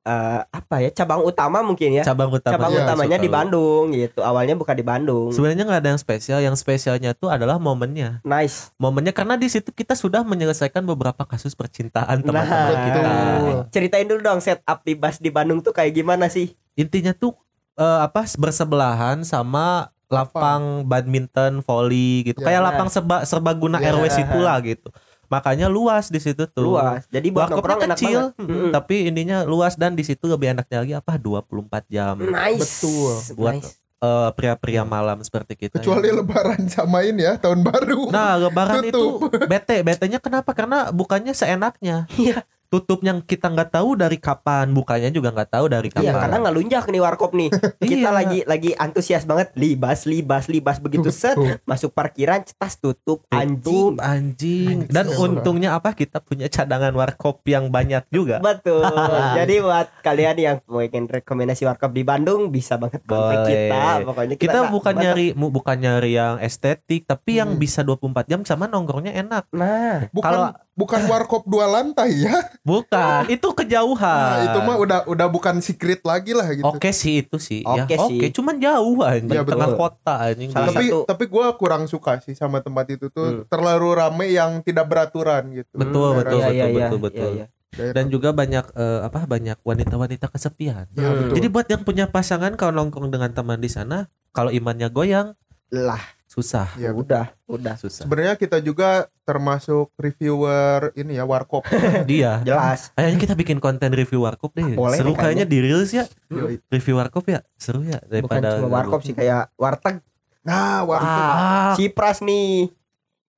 eh, 0.07 0.39
apa 0.47 0.75
ya? 0.79 0.89
Cabang 0.89 1.19
utama 1.21 1.59
mungkin 1.59 1.99
ya. 1.99 2.03
cabang 2.03 2.31
utama. 2.31 2.55
Cabang 2.55 2.71
Iya, 2.71 2.81
utamanya 2.87 3.17
di. 3.19 3.27
Bandung 3.27 3.91
gitu. 3.91 4.23
Awalnya 4.23 4.55
buka 4.55 4.71
di 4.71 4.81
Bandung. 4.81 5.29
Sebenarnya 5.29 5.67
nggak 5.67 5.81
ada 5.83 5.89
yang 5.91 5.99
spesial. 5.99 6.39
Yang 6.39 6.63
spesialnya 6.63 7.11
tuh 7.11 7.27
adalah 7.27 7.59
momennya. 7.59 8.23
Nice. 8.23 8.71
Momennya 8.79 9.11
karena 9.11 9.35
di 9.35 9.51
situ 9.51 9.69
kita 9.69 9.93
sudah 9.93 10.23
menyelesaikan 10.23 10.81
beberapa 10.81 11.27
kasus 11.27 11.51
percintaan 11.51 12.23
Nah, 12.23 12.25
teman-teman 12.25 12.77
kita. 12.87 12.99
betul. 13.03 13.57
Ceritain 13.69 14.07
dulu 14.07 14.21
dong 14.23 14.39
setup 14.39 14.79
libas 14.81 15.19
di 15.19 15.27
Bandung 15.27 15.59
tuh 15.59 15.75
kayak 15.75 15.91
gimana 15.91 16.31
sih? 16.31 16.55
Intinya 16.73 17.11
tuh 17.11 17.35
eh, 17.75 17.99
apa 18.01 18.23
bersebelahan 18.33 19.21
sama 19.21 19.91
lapang 20.07 20.87
badminton, 20.87 21.59
volley 21.61 22.23
gitu. 22.23 22.39
Ya. 22.39 22.47
Kayak 22.47 22.61
lapang 22.63 22.87
serba 22.87 23.27
serbaguna 23.27 23.77
Ya. 23.77 23.91
RW 23.91 24.07
situ 24.07 24.39
lah 24.39 24.55
gitu. 24.63 24.87
Makanya 25.27 25.67
luas 25.67 26.07
di 26.07 26.17
situ 26.17 26.47
tuh. 26.47 26.75
Luas. 26.75 27.03
Jadi 27.07 27.27
buat 27.29 27.51
nongkrong 27.51 27.83
enak 27.83 27.97
kecil, 27.99 28.31
banget. 28.33 28.47
Mm-mm. 28.47 28.71
tapi 28.71 28.95
ininya 29.07 29.43
luas 29.43 29.75
dan 29.75 29.93
di 29.93 30.03
situ 30.03 30.25
lebih 30.25 30.55
enaknya 30.55 30.77
lagi 30.81 30.93
apa 30.95 31.15
24 31.15 31.83
jam. 31.87 32.15
Nice. 32.17 32.59
Betul. 32.59 33.13
Buat- 33.35 33.55
Nice. 33.59 33.73
Eh, 33.97 34.29
pria-pria 34.37 34.85
malam 34.85 35.17
seperti 35.25 35.57
kita. 35.57 35.81
Kecuali 35.81 36.13
ya. 36.13 36.21
lebaran 36.21 36.69
samain 36.69 37.17
ya 37.17 37.33
tahun 37.33 37.65
baru. 37.65 38.13
Nah, 38.13 38.37
lebaran 38.37 38.85
itu 38.85 38.93
Tutup. 38.93 39.33
bete. 39.49 39.81
Betenya 39.81 40.21
kenapa? 40.21 40.53
Karena 40.53 40.93
bukannya 40.93 41.33
seenaknya. 41.33 42.05
Iya. 42.13 42.45
Tutup 42.67 42.99
yang 42.99 43.19
kita 43.19 43.47
nggak 43.47 43.71
tahu 43.71 43.95
dari 43.95 44.15
kapan, 44.15 44.67
bukanya 44.69 45.07
juga 45.07 45.31
nggak 45.31 45.49
tahu 45.49 45.65
dari 45.67 45.87
kapan. 45.87 46.03
Iya, 46.03 46.13
karena 46.13 46.37
nggak 46.37 46.51
lunjak 46.53 46.83
nih 46.85 46.99
warkop 46.99 47.31
nih. 47.31 47.47
Kita 47.79 47.95
Iya. 48.03 48.11
lagi 48.11 48.39
lagi 48.43 48.71
antusias 48.73 49.23
banget 49.23 49.55
libas 49.55 50.03
libas 50.03 50.45
libas 50.45 50.77
begitu 50.77 51.07
set 51.07 51.39
masuk 51.63 51.89
parkiran 51.89 52.43
cetas 52.43 52.75
tutup 52.75 53.23
anjing. 53.29 53.63
Tutup, 53.63 53.93
anjing. 53.97 54.77
Dan 54.85 55.07
Anjing. 55.07 55.23
untungnya 55.23 55.69
apa? 55.73 55.91
Kita 55.91 56.19
punya 56.19 56.47
cadangan 56.47 56.91
warkop 56.91 57.39
yang 57.45 57.67
banyak 57.67 58.03
juga. 58.07 58.43
Betul. 58.43 58.83
Jadi 59.39 59.55
buat 59.57 59.87
kalian 60.01 60.35
yang 60.35 60.57
pengen 60.61 61.07
rekomendasi 61.07 61.63
warkop 61.63 61.89
di 61.89 62.03
Bandung 62.03 62.51
bisa 62.51 62.75
banget 62.75 62.99
kontak 63.01 63.47
kita. 63.47 64.03
Pokoknya 64.03 64.35
kita, 64.35 64.43
Kita 64.43 64.59
bukan 64.67 64.93
nyari 64.93 65.27
bukan 65.31 65.77
nyari 65.77 66.11
yang 66.13 66.35
estetik, 66.37 67.07
tapi 67.07 67.39
yang 67.39 67.49
Hmm. 67.49 67.59
bisa 67.59 67.79
24 67.79 68.27
jam 68.27 68.43
sama 68.43 68.67
nongkrongnya 68.67 69.15
enak. 69.15 69.47
Nah, 69.49 70.11
Bukan 70.11 70.27
Kalau- 70.27 70.53
bukan 70.73 71.01
warkop 71.05 71.43
dua 71.45 71.65
lantai 71.65 72.11
ya. 72.19 72.37
Bukan, 72.67 73.21
itu 73.27 73.47
kejauhan. 73.53 74.27
Nah, 74.27 74.39
itu 74.45 74.59
mah 74.61 74.75
udah 74.75 74.99
udah 75.07 75.27
bukan 75.27 75.55
secret 75.57 76.03
lagi 76.03 76.35
lah 76.35 76.47
gitu. 76.49 76.67
Oke 76.67 76.91
sih 76.91 77.23
itu 77.23 77.39
sih. 77.39 77.63
ya, 77.63 77.87
Oke 77.87 77.95
sih. 77.95 78.19
Oke, 78.19 78.25
cuman 78.29 78.55
jauh 78.57 78.99
anjing 79.01 79.31
Iya, 79.31 79.41
tengah 79.41 79.69
betul. 79.69 79.79
kota 79.79 80.13
anjing. 80.21 80.49
Salah 80.51 80.67
tapi 80.69 80.85
satu- 80.85 81.05
tapi 81.07 81.23
gue 81.25 81.45
kurang 81.55 81.83
suka 81.85 82.19
sih 82.19 82.33
sama 82.33 82.59
tempat 82.59 82.85
itu 82.89 83.07
tuh 83.07 83.27
Hmm. 83.31 83.43
terlalu 83.47 83.87
rame 83.93 84.27
yang 84.29 84.59
tidak 84.61 84.83
beraturan 84.85 85.47
gitu. 85.53 85.71
Betul, 85.73 86.07
Hmm, 86.09 86.19
betul, 86.19 86.37
daerah- 86.37 86.51
iya, 86.51 86.65
betul, 86.65 86.75
iya, 86.75 86.85
betul, 86.85 86.99
betul. 87.01 87.31
iya. 87.33 87.45
daerah- 87.69 87.93
Dan 87.93 88.05
juga 88.07 88.29
banyak 88.31 88.65
eh, 88.73 88.99
apa 89.01 89.19
banyak 89.25 89.57
wanita-wanita 89.61 90.27
kesepian. 90.27 90.85
Ya, 90.91 91.03
Hmm. 91.05 91.17
betul. 91.21 91.35
Jadi 91.35 91.47
buat 91.47 91.67
yang 91.67 91.81
punya 91.81 92.05
pasangan 92.05 92.51
kalau 92.53 92.75
nongkrong 92.75 93.07
dengan 93.07 93.31
teman 93.31 93.57
di 93.57 93.67
sana, 93.67 94.05
kalau 94.29 94.49
imannya 94.49 94.89
goyang 94.89 95.39
Lah, 95.69 95.99
susah, 96.25 96.71
Ya, 96.75 96.89
betul. 96.89 97.03
udah, 97.03 97.25
udah. 97.45 97.75
susah. 97.75 98.03
Sebenarnya 98.03 98.35
kita 98.35 98.57
juga 98.57 99.05
termasuk 99.21 99.91
reviewer 99.95 100.93
ini 100.93 101.13
ya 101.13 101.23
warkop. 101.23 101.67
Dia. 102.07 102.39
Jelas. 102.41 102.93
Kayaknya 102.93 103.19
kita 103.19 103.33
bikin 103.35 103.57
konten 103.57 103.91
review 103.91 104.21
warkop 104.21 104.53
deh. 104.53 104.63
Boleh 104.71 104.95
Seru 104.95 105.11
kayaknya 105.13 105.43
di 105.43 105.59
reels 105.59 105.91
ya. 105.91 106.07
Yoi. 106.27 106.63
Review 106.65 106.95
warkop 106.95 107.25
ya. 107.25 107.43
Seru 107.53 107.81
ya 107.81 107.99
Bukan 107.99 108.07
daripada 108.09 108.49
cuma 108.57 108.71
warkop 108.73 109.01
sih 109.01 109.11
kayak 109.11 109.51
warteg. 109.53 109.99
Nah, 110.41 110.81
warkop. 110.81 111.03
Ah, 111.03 111.35
Ah, 111.35 111.71
Cipras 111.75 112.19
nih. 112.21 112.71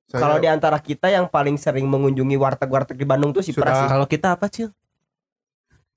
Saya- 0.06 0.22
Kalau 0.22 0.36
di 0.38 0.46
antara 0.46 0.78
kita 0.78 1.06
yang 1.06 1.26
paling 1.26 1.54
sering 1.54 1.86
mengunjungi 1.86 2.34
warteg-warteg 2.34 2.94
di 2.94 3.02
Bandung 3.02 3.30
tuh 3.30 3.42
Cipras 3.42 3.66
Sudah. 3.68 3.80
sih. 3.80 3.90
kalau 3.90 4.06
kita 4.06 4.28
apa, 4.34 4.46
Cil? 4.46 4.70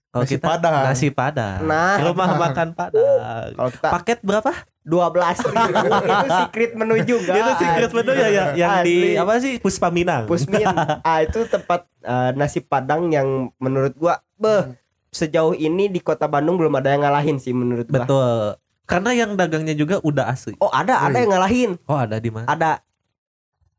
Kalau 0.10 0.22
Nasi 0.24 0.34
kita 0.36 0.46
Padang. 0.48 0.84
nasi 0.84 1.08
padang. 1.10 1.60
Nah, 1.64 1.98
Rumah 2.00 2.30
makan 2.40 2.68
padang. 2.72 3.50
kalau 3.52 3.70
kita 3.70 3.88
Paket 3.92 4.18
berapa? 4.22 4.52
12 4.84 5.16
ribu 5.48 5.80
itu 6.12 6.28
secret 6.30 6.72
menu 6.74 6.96
juga. 7.04 7.32
Itu 7.34 7.52
secret 7.56 7.92
menu 7.94 8.12
ya, 8.12 8.28
ya 8.28 8.46
yang 8.54 8.74
di 8.82 8.96
Asli. 9.00 9.12
apa 9.16 9.34
sih 9.40 9.54
Puspa 9.58 9.88
Minang. 9.88 10.28
Pusmin. 10.28 10.68
ah 11.08 11.20
itu 11.20 11.44
tempat 11.46 11.88
eh, 12.00 12.30
nasi 12.34 12.60
padang 12.60 13.08
yang 13.08 13.28
menurut 13.58 13.96
gua 13.96 14.20
beh 14.36 14.76
sejauh 15.10 15.54
ini 15.54 15.88
di 15.88 16.00
kota 16.00 16.26
Bandung 16.26 16.56
belum 16.56 16.74
ada 16.74 16.90
yang 16.90 17.02
ngalahin 17.02 17.38
sih 17.38 17.52
menurut 17.52 17.86
gua. 17.86 18.04
Betul. 18.04 18.40
Karena 18.84 19.12
yang 19.14 19.32
dagangnya 19.34 19.72
juga 19.74 19.96
udah 20.00 20.28
asli. 20.28 20.54
Oh, 20.58 20.68
ada 20.68 21.00
ada 21.02 21.16
yang 21.16 21.32
ngalahin. 21.32 21.72
Oh, 21.86 21.96
ada 21.96 22.20
di 22.20 22.28
mana? 22.28 22.44
Ada 22.46 22.84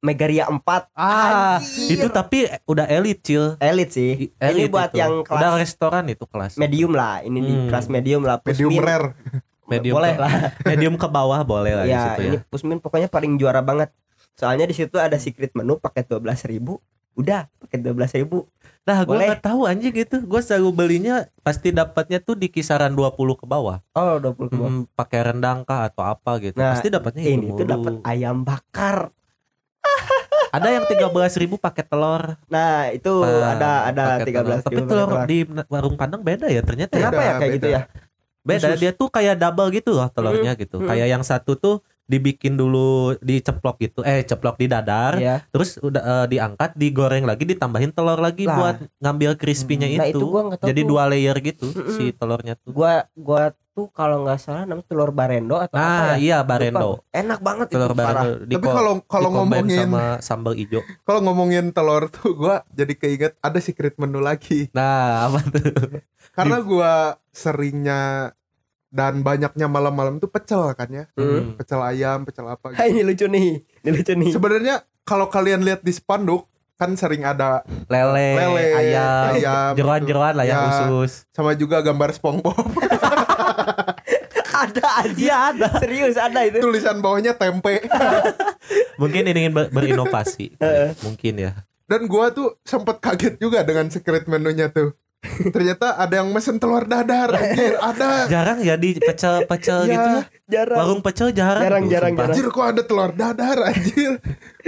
Megaria 0.01 0.45
4 0.45 0.61
Ah, 0.93 1.57
Anjir. 1.57 1.97
itu 1.97 2.07
tapi 2.09 2.45
udah 2.65 2.85
elit, 2.87 3.21
Cil. 3.21 3.57
elit 3.57 3.89
sih. 3.89 4.29
ini 4.29 4.37
Elit 4.37 4.69
buat 4.69 4.93
itu. 4.93 5.01
yang 5.01 5.21
kelas 5.21 5.41
udah 5.41 5.51
restoran 5.57 6.05
itu 6.07 6.25
kelas. 6.25 6.57
medium 6.57 6.93
lah. 6.93 7.21
Ini 7.21 7.39
di 7.39 7.53
Hmm. 7.55 7.69
kelas 7.69 7.87
medium 7.89 8.21
lah. 8.21 8.37
medium 8.39 8.69
Pusmin. 8.69 8.85
rare. 8.85 9.09
Medium 9.65 9.97
Boleh 9.97 10.15
ke, 10.17 10.21
lah. 10.21 10.33
medium 10.71 10.95
ke 11.01 11.09
bawah 11.09 11.41
boleh 11.41 11.73
lah 11.73 11.85
di 11.89 11.95
ya, 11.97 12.03
situ 12.13 12.23
ini 12.29 12.37
ya. 12.39 12.41
Pusmin 12.49 12.79
pokoknya 12.81 13.09
paling 13.09 13.41
juara 13.41 13.65
banget. 13.65 13.91
Soalnya 14.37 14.69
di 14.69 14.75
situ 14.77 14.97
ada 15.01 15.17
secret 15.17 15.55
menu 15.57 15.81
pakai 15.81 16.05
12.000 16.05 16.51
ribu. 16.53 16.83
Udah 17.15 17.47
pakai 17.63 17.79
12.000 17.81 18.27
ribu. 18.27 18.51
Nah, 18.85 19.01
gue 19.01 19.17
nggak 19.17 19.41
tahu 19.41 19.65
anjing 19.65 19.95
gitu. 19.97 20.21
Gue 20.29 20.45
selalu 20.45 20.69
belinya 20.75 21.25
pasti 21.41 21.73
dapatnya 21.73 22.21
tuh 22.21 22.37
di 22.37 22.53
kisaran 22.53 22.93
20 22.93 23.17
ke 23.41 23.47
bawah. 23.49 23.81
Oh 23.97 24.21
20 24.21 24.53
ribu. 24.53 24.65
Hmm, 24.67 24.83
pakai 24.93 25.33
rendang 25.33 25.65
kah 25.65 25.89
atau 25.89 26.05
apa 26.05 26.37
gitu. 26.43 26.59
Nah, 26.61 26.77
pasti 26.77 26.93
dapatnya 26.93 27.23
Ini 27.25 27.49
itu 27.49 27.57
tuh 27.57 27.65
dapat 27.65 27.95
ayam 28.05 28.45
bakar. 28.45 29.09
Ada 30.55 30.69
yang 30.71 30.85
13.000 30.87 31.43
ribu 31.43 31.57
pakai 31.59 31.83
telur. 31.83 32.39
Nah, 32.47 32.87
itu 32.95 33.11
Pa- 33.11 33.59
ada 33.59 33.91
ada 33.91 34.05
13 34.23 34.31
telur. 34.31 34.61
Tapi 34.63 34.75
ribu 34.77 34.87
telur 34.87 35.09
telur. 35.11 35.27
di 35.27 35.39
warung 35.67 35.97
Padang 35.99 36.23
beda 36.23 36.47
ya 36.47 36.63
ternyata 36.63 36.95
ya. 36.95 37.09
Kenapa 37.09 37.21
ya 37.23 37.33
Beda, 37.33 37.41
kayak 37.41 37.53
gitu 37.57 37.67
beda. 37.67 37.75
ya? 37.75 37.81
Beda 38.45 38.71
Khusus. 38.71 38.79
dia 38.79 38.93
tuh 38.93 39.09
kayak 39.09 39.35
double 39.35 39.73
gitu 39.73 39.91
loh 39.91 40.07
telurnya 40.07 40.53
gitu. 40.55 40.77
hmm. 40.77 40.87
Kayak 40.87 41.09
yang 41.09 41.23
satu 41.23 41.57
tuh 41.57 41.77
dibikin 42.05 42.55
dulu 42.55 43.17
diceplok 43.19 43.81
gitu. 43.81 44.05
Eh, 44.05 44.21
ceplok 44.23 44.61
di 44.61 44.67
dadar. 44.67 45.17
Iya. 45.17 45.41
Terus 45.49 45.81
udah 45.81 46.03
eh, 46.05 46.27
diangkat, 46.29 46.71
digoreng 46.75 47.25
lagi, 47.25 47.43
ditambahin 47.43 47.91
telur 47.91 48.19
lagi 48.19 48.45
Lah. 48.45 48.53
buat 48.55 48.77
ngambil 48.99 49.35
crispy-nya 49.35 49.89
Nah, 49.91 50.07
itu. 50.07 50.21
itu 50.21 50.27
gua 50.27 50.53
tahu 50.53 50.69
Jadi 50.69 50.81
tuh. 50.81 50.89
dua 50.91 51.03
layer 51.07 51.37
gitu 51.39 51.65
Mm-mm. 51.67 51.89
si 51.91 52.13
telurnya 52.13 52.55
tuh. 52.55 52.71
Gua 52.71 53.09
gua 53.15 53.43
tuh 53.73 53.89
kalau 53.89 54.23
nggak 54.23 54.39
salah 54.39 54.63
namanya 54.63 54.87
telur 54.87 55.11
barendo 55.11 55.57
atau 55.57 55.73
apa 55.73 55.81
Nah, 55.81 56.05
ya? 56.13 56.17
iya 56.21 56.39
Lupa. 56.39 56.49
barendo. 56.53 56.89
Enak 57.11 57.41
banget 57.41 57.67
Telur 57.71 57.89
itu 57.89 57.97
parah. 57.97 58.13
barendo 58.21 58.31
di 58.45 58.55
Tapi 58.55 58.67
kalau 58.69 58.93
kalau 59.03 59.29
ngomongin 59.33 59.79
sama 59.81 60.05
sambal 60.21 60.55
ijo. 60.55 60.81
kalau 61.09 61.21
ngomongin 61.23 61.73
telur 61.73 62.07
tuh 62.07 62.37
gua 62.37 62.63
jadi 62.71 62.93
keinget 62.93 63.33
ada 63.41 63.59
secret 63.59 63.97
menu 63.97 64.21
lagi. 64.21 64.69
Nah, 64.71 65.27
apa 65.27 65.41
tuh? 65.49 66.05
Karena 66.31 66.61
gua 66.61 66.93
seringnya 67.31 68.31
dan 68.95 69.21
banyaknya 69.21 69.67
malam-malam 69.67 70.17
tuh 70.17 70.31
pecel 70.31 70.71
kan 70.73 70.87
ya. 70.87 71.05
Hmm. 71.13 71.59
Pecel 71.59 71.83
ayam, 71.83 72.23
pecel 72.23 72.47
apa 72.47 72.63
gitu. 72.71 72.79
Hai, 72.79 72.89
ini 72.89 73.03
lucu 73.03 73.27
nih. 73.27 73.49
Ini 73.83 73.91
lucu 73.91 74.13
nih. 74.15 74.31
Sebenarnya 74.31 74.75
kalau 75.03 75.27
kalian 75.27 75.61
lihat 75.61 75.83
di 75.83 75.91
spanduk 75.91 76.47
kan 76.75 76.95
sering 76.95 77.23
ada 77.23 77.63
Lele, 77.87 78.35
Lele, 78.35 78.67
ayam, 78.73 79.31
ayam, 79.33 79.73
jeroan-jeroan 79.75 80.35
lah 80.35 80.43
yang 80.43 80.59
Ya. 80.59 80.67
khusus. 80.83 81.23
sama 81.31 81.55
juga 81.55 81.79
gambar 81.79 82.11
SpongeBob. 82.13 82.55
ada 84.55 84.87
aja. 85.01 85.15
Iya 85.15 85.37
ada. 85.51 85.69
Serius 85.79 86.15
ada 86.17 86.41
itu. 86.43 86.59
tulisan 86.59 86.99
bawahnya 86.99 87.35
tempe 87.35 87.83
Mungkin 89.01 89.23
ini 89.25 89.39
ingin 89.41 89.53
ber- 89.53 89.71
berinovasi. 89.71 90.55
Mungkin 91.01 91.35
ya. 91.37 91.53
dan 91.85 92.09
gua 92.09 92.33
tuh 92.33 92.57
sempet 92.63 92.97
kaget 92.97 93.37
juga 93.37 93.61
dengan 93.61 93.87
secret 93.87 94.25
menunya 94.25 94.67
tuh 94.67 94.97
ternyata 95.47 95.97
ada 95.97 96.15
yang 96.17 96.29
mesen 96.29 96.57
telur 96.57 96.83
dadar 96.83 97.33
anjir 97.33 97.75
ada 97.77 98.27
Jarang 98.27 98.59
ya 98.61 98.75
di 98.75 98.95
pecel-pecel 98.97 99.79
Iya. 99.83 99.91
gitu 99.91 100.09
ya. 100.11 100.23
Jarang. 100.47 100.77
Warung 100.79 101.01
pecel 101.01 101.29
jarang. 101.31 101.63
Jarang, 101.63 101.85
jarang, 101.87 102.13
jarang. 102.13 102.31
anjir 102.31 102.47
kok 102.47 102.67
ada 102.67 102.83
telur 102.83 103.11
dadar 103.11 103.59
anjir 103.65 104.13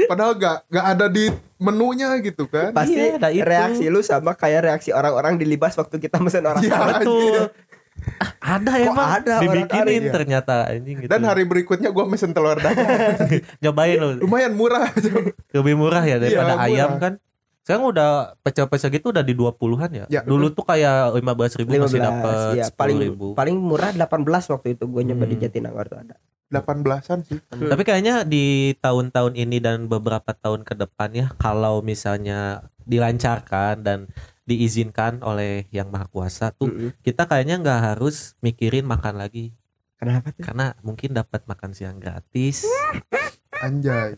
padahal 0.04 0.32
gak, 0.34 0.56
gak 0.66 0.86
ada 0.88 1.06
di 1.06 1.28
menunya 1.56 2.16
gitu 2.18 2.44
kan 2.46 2.70
Pasti 2.70 2.96
Iya, 2.96 3.16
ada 3.16 3.28
itu. 3.30 3.42
reaksi 3.42 3.84
lu 3.86 4.00
sama 4.00 4.32
kayak 4.32 4.60
reaksi 4.64 4.90
orang-orang 4.90 5.36
di 5.36 5.44
libas 5.44 5.72
waktu 5.72 5.96
kita 5.98 6.16
mesen 6.18 6.42
orang 6.42 6.60
Iya. 6.60 6.72
Arab. 6.74 6.94
Betul. 6.98 7.40
Ah, 8.14 8.30
ada 8.54 8.72
Kok 8.74 8.86
emang 8.86 9.08
ada 9.10 9.32
orang 9.34 9.42
dibikinin 9.42 10.02
Arab? 10.02 10.14
ternyata 10.14 10.54
anjing 10.66 10.96
gitu. 10.98 11.08
dan 11.08 11.20
hari 11.22 11.42
berikutnya 11.42 11.88
gua 11.88 12.04
mesen 12.04 12.30
telur 12.30 12.54
dadar 12.54 13.24
nyobain 13.64 13.96
loh. 13.96 14.20
lumayan 14.20 14.52
murah 14.52 14.92
Lebih 15.50 15.74
murah 15.74 16.00
ya 16.02 16.16
daripada 16.16 16.44
Iya, 16.46 16.56
murah. 16.56 16.68
ayam 16.68 16.90
kan. 16.98 17.12
Sekarang 17.66 17.90
udah 17.90 18.10
pecel-pecel 18.40 18.94
gitu 18.94 19.10
udah 19.10 19.20
di 19.20 19.34
20-an 19.34 19.90
ya. 19.90 20.04
Ya, 20.06 20.20
Dulu 20.22 20.54
tuh 20.54 20.62
kayak 20.62 21.18
15 21.18 21.58
ribu 21.58 21.74
masih 21.74 21.98
15 21.98 22.06
dapat 22.06 22.54
ya, 22.54 22.66
10 22.70 22.78
paling 22.78 22.98
ribu. 23.02 23.26
paling 23.34 23.56
murah 23.58 23.90
18 23.90 24.22
waktu 24.48 24.68
itu 24.72 24.84
gue 24.86 25.02
nyoba 25.04 25.24
di 25.24 25.34
Hmm. 25.34 25.42
Jatinangor 25.42 25.84
tuh 25.84 25.98
ada. 25.98 26.14
18-an 26.46 27.18
sih 27.20 27.42
Hmm. 27.42 27.66
Tapi 27.66 27.82
kayaknya 27.82 28.22
di 28.22 28.44
tahun-tahun 28.78 29.34
ini 29.34 29.58
dan 29.58 29.90
beberapa 29.90 30.30
tahun 30.30 30.62
ke 30.62 30.78
depan 30.78 31.10
ya 31.10 31.26
kalau 31.34 31.82
misalnya 31.82 32.62
dilancarkan 32.80 33.82
dan 33.82 33.98
diizinkan 34.46 35.18
oleh 35.20 35.66
yang 35.68 35.90
maha 35.90 36.06
kuasa 36.06 36.54
tuh 36.54 36.70
Mm-mm. 36.70 36.94
kita 37.02 37.26
kayaknya 37.26 37.58
nggak 37.58 37.80
harus 37.92 38.38
mikirin 38.38 38.86
makan 38.86 39.18
lagi 39.18 39.50
Kenapa 39.98 40.30
tuh? 40.30 40.46
karena 40.46 40.70
mungkin 40.80 41.10
dapat 41.10 41.42
makan 41.44 41.74
siang 41.74 41.98
gratis. 41.98 42.62
anjay 43.58 44.14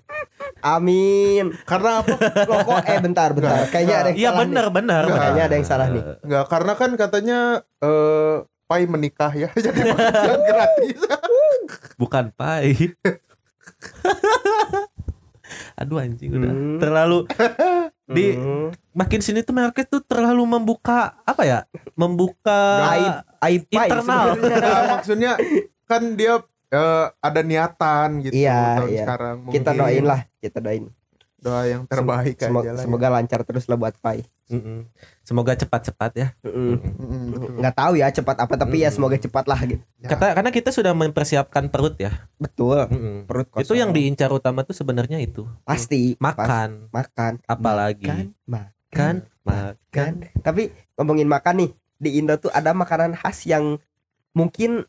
Amin. 0.61 1.55
karena 1.63 2.03
apa 2.03 2.15
Loh 2.45 2.59
kok 2.63 2.79
eh 2.85 2.99
bentar 2.99 3.29
bentar. 3.31 3.63
Nggak, 3.63 3.67
Kayaknya 3.71 3.97
ada 3.97 4.09
yang 4.11 4.19
Iya 4.19 4.29
salah 4.29 4.41
benar 4.43 4.67
benar. 4.69 5.03
Kayaknya 5.07 5.43
ada 5.45 5.55
yang 5.55 5.67
salah 5.67 5.87
nih. 5.89 6.03
Enggak, 6.21 6.45
karena 6.47 6.73
kan 6.75 6.91
katanya 6.95 7.39
eh 7.79 8.37
Pai 8.69 8.85
menikah 8.85 9.33
ya, 9.33 9.49
jadi 9.65 9.81
makan 9.81 10.13
siang 10.13 10.45
gratis. 10.45 10.99
Bukan 11.97 12.25
pai. 12.37 12.77
Aduh 15.81 15.97
anjing 15.97 16.31
udah 16.35 16.53
Hmm. 16.53 16.77
terlalu 16.77 17.25
di 18.17 18.37
Hmm. 18.37 18.69
makin 18.93 19.21
sini 19.23 19.41
tuh 19.41 19.55
market 19.55 19.87
tuh 19.87 20.03
terlalu 20.03 20.43
membuka 20.45 21.17
apa 21.23 21.43
ya? 21.45 21.59
Membuka 21.95 22.61
aib 22.93 23.15
aib 23.41 23.63
internal. 23.71 24.37
Nah, 24.37 24.83
maksudnya 24.93 25.33
kan 25.87 26.13
dia 26.13 26.43
eh, 26.71 27.07
ada 27.19 27.41
niatan 27.41 28.09
gitu 28.21 28.35
Iya, 28.37 28.61
tahun 28.79 28.91
iya. 28.91 29.03
sekarang. 29.03 29.37
Kita 29.49 29.71
Mungkin 29.71 29.81
doain 29.81 30.05
lah, 30.05 30.21
kita 30.39 30.59
doain. 30.59 30.87
doa 31.39 31.63
yang 31.65 31.87
terbaik 31.87 32.35
Semoga, 32.37 32.67
aja 32.67 32.75
ya. 32.75 32.83
semoga 32.83 33.07
lancar 33.09 33.41
terus 33.43 33.65
lah 33.65 33.75
buat 33.75 33.95
pai. 33.97 34.27
Mm-mm. 34.49 34.91
Semoga 35.23 35.55
cepat-cepat 35.55 36.11
ya. 36.13 36.29
Mm-mm. 36.43 36.83
Mm, 36.83 37.27
betul. 37.31 37.51
Nggak 37.55 37.75
tahu 37.77 37.93
ya 37.95 38.07
cepat 38.11 38.37
apa 38.39 38.55
tapi 38.57 38.77
ya 38.79 38.91
Hmm. 38.91 38.97
semoga 38.97 39.17
cepat 39.17 39.45
lah 39.47 39.61
gitu. 39.63 39.79
Ya. 39.99 40.09
Kata 40.09 40.35
karena 40.35 40.51
kita 40.51 40.69
sudah 40.69 40.91
mempersiapkan 40.93 41.69
perut 41.69 41.95
ya. 41.95 42.11
Betul. 42.35 42.91
Mm-mm. 42.91 43.17
Perut 43.25 43.47
kosong. 43.47 43.63
Itu 43.63 43.75
yang 43.77 43.95
diincar 43.95 44.29
utama 44.29 44.61
tuh 44.63 44.75
sebenarnya 44.75 45.21
itu 45.21 45.47
pasti 45.63 46.19
pas- 46.19 46.35
makan, 46.35 46.91
makan 46.91 47.33
apalagi 47.45 48.03
kan 48.05 48.27
makan 48.43 48.67
kan 48.91 49.15
makan. 49.45 49.73
kan 49.91 50.13
tapi 50.41 50.69
ngomongin 50.95 51.29
makan 51.29 51.55
nih 51.57 51.71
di 51.95 52.19
Indo 52.19 52.35
tuh 52.35 52.51
ada 52.51 52.73
makanan 52.73 53.15
khas 53.15 53.45
yang 53.45 53.79
mungkin 54.33 54.83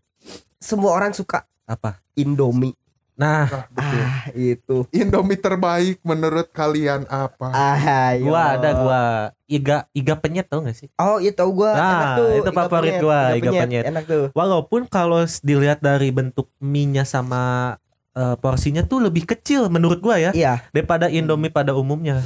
semua 0.58 0.94
orang 0.94 1.12
suka 1.12 1.46
Apa? 1.70 2.02
Indomie 2.14 2.74
Nah, 3.14 3.52
Nah, 3.52 3.68
betul. 3.68 4.00
ah 4.00 4.24
itu 4.32 4.78
Indomie 4.96 5.36
terbaik 5.36 6.00
menurut 6.02 6.48
kalian 6.50 7.04
apa? 7.06 7.52
ah 7.52 7.76
ayo. 8.10 8.32
gua 8.32 8.56
ada 8.56 8.70
gua 8.74 9.02
iga 9.46 9.84
iga 9.92 10.16
penyet 10.16 10.48
tau 10.48 10.64
gak 10.64 10.74
sih? 10.74 10.88
oh 10.96 11.20
itu 11.20 11.44
gua 11.52 11.76
Nah, 11.76 11.92
enak 11.92 12.10
tuh 12.16 12.28
itu 12.32 12.40
iga 12.42 12.56
favorit 12.56 12.80
penyet, 12.90 13.04
gua, 13.04 13.20
iga 13.36 13.52
penyet. 13.54 13.84
enak 13.86 14.04
tuh 14.08 14.24
Walaupun 14.32 14.88
kalau 14.88 15.20
dilihat 15.44 15.78
dari 15.80 16.10
bentuk 16.10 16.48
mie-nya 16.58 17.04
sama 17.04 17.76
eh, 18.16 18.36
porsinya 18.36 18.82
tuh 18.82 19.04
lebih 19.04 19.28
kecil 19.28 19.68
menurut 19.68 20.00
gua 20.00 20.16
ya 20.16 20.32
iya 20.32 20.64
daripada 20.72 21.12
Indomie 21.12 21.52
pada 21.52 21.76
umumnya. 21.76 22.24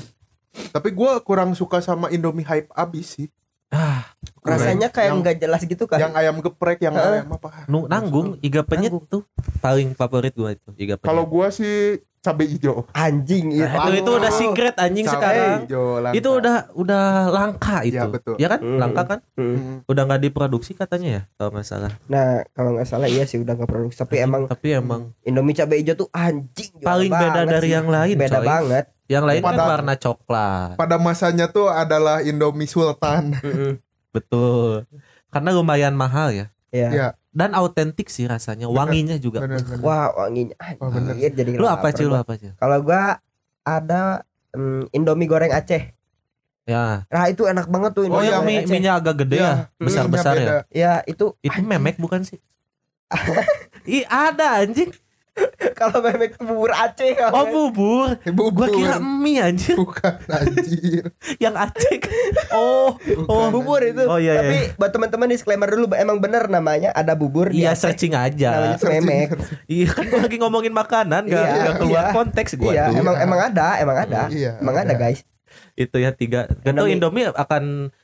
Tapi 0.69 0.93
gua 0.93 1.17
kurang 1.19 1.57
suka 1.57 1.81
sama 1.81 2.13
Indomie 2.13 2.45
hype 2.45 2.69
abis 2.69 3.17
sih. 3.17 3.27
Ah, 3.73 4.05
rasanya 4.39 4.87
kayak 4.87 5.09
Yang- 5.09 5.19
nggak 5.19 5.35
jelas 5.39 5.61
gitu 5.63 5.83
kan 5.83 5.97
Yang 5.97 6.13
ayam 6.15 6.35
geprek, 6.39 6.77
yang 6.79 6.93
Heeh. 6.93 7.19
ayam 7.19 7.33
apa? 7.33 7.65
nu 7.65 7.85
nanggung 7.85 8.37
iga 8.39 8.61
penyet 8.61 8.87
Nanggung. 8.87 9.09
tuh 9.09 9.21
paling 9.59 9.91
favorit 9.91 10.29
gua 10.31 10.51
itu 10.51 10.69
iga 10.75 10.93
penyet. 10.93 11.09
Kalau 11.09 11.25
gua 11.25 11.49
sih 11.49 11.97
cabe 12.19 12.47
hijau. 12.47 12.87
anjing 12.93 13.51
itu 13.51 13.59
Nah, 13.59 13.89
itu, 13.89 13.99
itu 13.99 14.11
udah 14.13 14.31
secret 14.31 14.75
anjing 14.77 15.03
Cabe 15.03 15.15
sekarang. 15.17 15.59
hijau 15.61 15.83
langka. 15.99 16.15
Itu 16.15 16.29
udah 16.33 16.55
udah 16.71 17.03
langka 17.27 17.77
itu. 17.81 17.97
Iya, 17.97 18.03
betul. 18.07 18.35
Ya 18.37 18.47
kan? 18.47 18.59
Hmm. 18.61 18.79
Langka 18.79 19.01
kan? 19.03 19.19
Hmm. 19.33 19.51
Mm. 19.53 19.77
Udah 19.83 20.01
nggak 20.05 20.21
diproduksi 20.21 20.71
katanya 20.71 21.09
ya 21.09 21.21
kalau 21.33 21.49
nggak 21.51 21.65
salah. 21.65 21.91
nah 22.05 22.29
kalau 22.51 22.69
nggak 22.73 22.85
salah 22.85 23.07
iya 23.07 23.23
sih 23.23 23.37
udah 23.37 23.53
nggak 23.53 23.67
produksi 23.67 23.97
tapi 23.97 24.15
emang 24.19 24.45
tapi 24.45 24.71
emang 24.71 25.11
Indomie 25.21 25.51
cabai 25.51 25.81
hijau 25.81 25.97
tuh 25.97 26.09
anjing 26.13 26.71
paling 26.79 27.11
beda 27.11 27.41
dari 27.43 27.67
sih. 27.67 27.75
yang 27.75 27.87
lain 27.87 28.15
beda 28.15 28.39
coy. 28.39 28.47
banget 28.47 28.85
Yang 29.13 29.23
lain 29.23 29.41
kan 29.41 29.53
Pada- 29.53 29.69
warna 29.69 29.93
coklat. 29.95 30.73
Pada 30.75 30.95
masanya 30.97 31.45
tuh 31.47 31.69
adalah 31.69 32.19
Indomie 32.19 32.65
Sultan. 32.65 33.37
Betul. 34.15 34.89
Karena 35.29 35.49
lumayan 35.51 35.93
mahal 35.93 36.29
ya. 36.29 36.45
Iya. 36.69 36.89
Iya. 36.89 37.07
Dan 37.29 37.53
autentik 37.53 38.09
sih 38.09 38.25
rasanya, 38.25 38.65
wanginya 38.67 39.17
juga. 39.17 39.41
Bener-bener. 39.41 39.77
Wah 39.79 40.09
wanginya 40.15 40.53
Wah, 40.77 40.89
bener. 40.89 41.13
anjir 41.13 41.31
jadi 41.31 41.49
Lu 41.53 41.65
apa 41.65 41.89
sih 41.89 42.03
lu 42.03 42.13
apa 42.13 42.33
sih? 42.35 42.53
Kalau 42.53 42.77
gua 42.79 43.17
ada 43.63 44.21
mm, 44.51 44.89
Indomie 44.91 45.25
goreng 45.25 45.49
Aceh. 45.49 45.93
Ya. 46.63 47.03
Nah 47.05 47.25
itu 47.27 47.43
enak 47.43 47.65
banget 47.67 47.91
tuh 47.91 48.01
Oh, 48.03 48.07
Indomie 48.07 48.25
yang 48.27 48.37
goreng 48.39 48.47
mie, 48.47 48.61
Aceh. 48.61 48.71
mie-nya 48.71 48.91
agak 48.95 49.15
gede 49.19 49.35
Iya, 49.35 49.41
ya, 49.41 49.53
mie-nya 49.53 49.81
besar-besar 49.81 50.33
ya. 50.33 50.39
beda. 50.39 50.57
Ya 50.69 50.93
itu 51.03 51.25
Itu 51.39 51.49
anjing. 51.51 51.65
memek 51.67 51.95
bukan 51.97 52.21
sih? 52.21 52.37
Ih, 53.89 54.05
ada 54.05 54.61
anjing. 54.61 54.93
kalau 55.79 55.97
memek 56.05 56.37
tuh 56.37 56.45
bubur 56.45 56.69
Aceh 56.69 57.17
kalau 57.17 57.33
Oh, 57.33 57.45
bubur. 57.49 58.21
Bubur. 58.29 58.53
Gua 58.53 58.67
kira 58.69 58.97
mie 59.01 59.41
anjir. 59.41 59.73
Bukan 59.73 60.13
anjir. 60.29 61.09
Yang 61.43 61.55
Aceh. 61.57 61.97
Oh, 62.53 62.93
oh. 63.25 63.49
bubur 63.49 63.81
itu. 63.81 64.05
Oh 64.05 64.21
iya 64.21 64.37
Tapi 64.37 64.57
iya. 64.69 64.77
buat 64.77 64.93
teman-teman 64.93 65.25
disclaimer 65.25 65.65
dulu 65.65 65.89
emang 65.97 66.21
bener 66.21 66.45
namanya 66.45 66.93
ada 66.93 67.17
bubur 67.17 67.49
di 67.49 67.65
Iya 67.65 67.73
searching 67.73 68.13
aja. 68.13 68.77
Namanya 68.77 68.77
memek. 69.01 69.29
Iya 69.65 69.87
kan 69.89 70.03
gua 70.05 70.19
lagi 70.21 70.37
ngomongin 70.37 70.73
makanan 70.73 71.25
gak, 71.25 71.33
Iya, 71.33 71.53
nggak 71.57 71.75
keluar 71.81 72.05
iya. 72.05 72.13
konteks 72.13 72.51
gua 72.61 72.71
Iya, 72.71 72.83
tuh. 72.93 73.01
emang 73.01 73.15
emang 73.17 73.39
ada, 73.49 73.67
emang 73.81 73.97
ada. 73.97 74.21
Iya. 74.29 74.61
Emang 74.61 74.75
ada 74.77 74.93
guys. 74.93 75.25
Itu 75.73 75.97
ya 75.97 76.13
tiga. 76.13 76.45
Gak 76.61 76.73
tau 76.77 76.85
Indomie. 76.85 77.25
Indomie 77.25 77.33
akan 77.33 77.63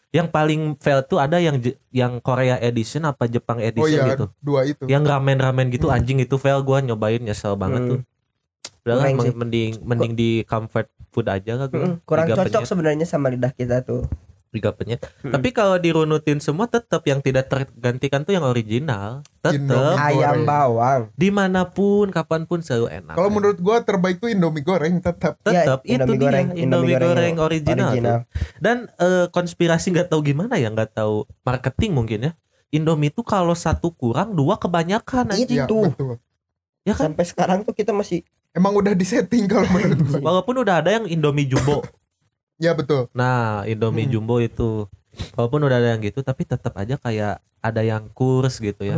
yang 0.10 0.26
paling 0.26 0.74
fail 0.82 1.06
tuh 1.06 1.22
ada 1.22 1.38
yang 1.38 1.62
yang 1.94 2.18
Korea 2.18 2.58
edition 2.58 3.06
apa 3.06 3.30
Jepang 3.30 3.62
Oh 3.62 3.68
edition 3.70 4.02
iya, 4.02 4.18
gitu. 4.18 4.26
dua 4.42 4.66
itu. 4.66 4.84
Yang 4.90 5.04
ramen-ramen 5.06 5.70
gitu 5.70 5.94
anjing 5.94 6.18
itu 6.18 6.36
fail 6.42 6.66
gua 6.66 6.82
nyobain 6.82 7.22
nyesel 7.22 7.54
banget 7.54 7.82
Hmm. 7.86 7.90
tuh. 7.90 8.00
Udah 8.86 8.96
lah, 8.98 9.06
sih. 9.14 9.34
mending 9.38 9.72
mending 9.86 10.14
di 10.18 10.30
comfort 10.50 10.90
food 11.14 11.30
aja 11.30 11.54
lah 11.56 11.68
gua. 11.70 11.86
Mm-mm, 11.86 12.02
Kurang 12.10 12.26
cocok 12.26 12.64
sebenarnya 12.66 13.06
sama 13.06 13.30
lidah 13.30 13.54
kita 13.54 13.86
tuh. 13.86 14.10
Tiga 14.50 14.70
penyet. 14.72 15.00
Mm-mm. 15.20 15.32
Tapi 15.32 15.50
kalau 15.50 15.76
dirunutin 15.76 16.38
semua 16.38 16.66
tetap 16.66 17.02
yang 17.04 17.20
tidak 17.20 17.46
tergantikan 17.46 18.22
tuh 18.22 18.32
yang 18.32 18.42
original. 18.44 19.22
Tetap 19.38 19.54
Indomie. 19.56 19.98
Ayam 20.00 20.20
goreng. 20.36 20.44
bawang. 20.44 21.02
di 21.14 21.30
mana 21.30 21.62
pun 21.64 22.10
kapan 22.10 22.44
pun 22.44 22.60
selalu 22.60 22.90
enak. 22.92 23.14
Kalau 23.14 23.30
menurut 23.30 23.58
gua 23.58 23.80
terbaik 23.80 24.18
tuh 24.18 24.28
Indomie 24.28 24.62
goreng 24.62 24.98
tetap. 24.98 25.38
tetap 25.38 25.80
Ya, 25.82 25.88
itu 25.88 25.94
Indomie 25.96 26.16
dia 26.16 26.24
goreng, 26.24 26.48
Indomie, 26.50 26.62
Indomie 26.62 26.94
goreng 26.94 27.08
goreng 27.08 27.36
original, 27.40 27.90
Original. 27.92 28.18
tuh. 28.18 28.58
dan 28.58 28.78
eh, 28.92 29.26
konspirasi 29.28 29.88
nggak 29.90 30.08
tahu 30.08 30.22
gimana 30.24 30.56
ya 30.56 30.68
nggak 30.68 30.92
tahu 30.94 31.16
marketing 31.42 31.92
mungkin 31.94 32.20
ya 32.22 32.32
Indomie 32.70 33.08
itu 33.08 33.22
kalau 33.22 33.54
satu 33.54 33.90
kurang 33.92 34.34
dua 34.34 34.56
kebanyakan 34.56 35.32
anjing 35.32 35.50
Iya, 35.56 35.66
Itu. 35.66 35.88
betul. 35.88 36.18
ya 36.82 36.94
kan 36.94 37.12
Sampai 37.12 37.26
sekarang 37.26 37.60
tuh 37.62 37.72
kita 37.72 37.90
masih 37.92 38.22
Emang 38.50 38.74
udah 38.74 38.92
disetting 38.92 39.46
kalau 39.46 39.66
menurut 39.68 39.98
gua. 40.04 40.18
walaupun 40.24 40.58
udah 40.60 40.76
ada 40.78 40.90
yang 40.92 41.06
Indomie 41.06 41.46
jumbo 41.46 41.86
Ya 42.60 42.72
betul. 42.72 43.08
nah 43.12 43.64
Indomie 43.64 44.04
Hmm. 44.04 44.14
jumbo 44.14 44.38
itu 44.38 44.86
walaupun 45.34 45.64
udah 45.64 45.78
ada 45.78 45.90
yang 45.92 46.02
gitu 46.02 46.20
tapi 46.20 46.44
tetap 46.44 46.76
aja 46.76 46.96
kayak 46.96 47.40
ada 47.60 47.82
yang 47.82 48.08
kurs 48.10 48.60
gitu 48.60 48.84
ya. 48.84 48.96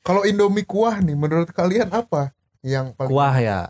Kalau 0.00 0.22
Indomie 0.22 0.62
kuah 0.62 0.98
nih 0.98 1.12
menurut 1.12 1.50
kalian 1.50 1.90
apa 1.90 2.30
yang 2.60 2.90
paling 2.92 3.10
kuah 3.10 3.36
ya 3.36 3.60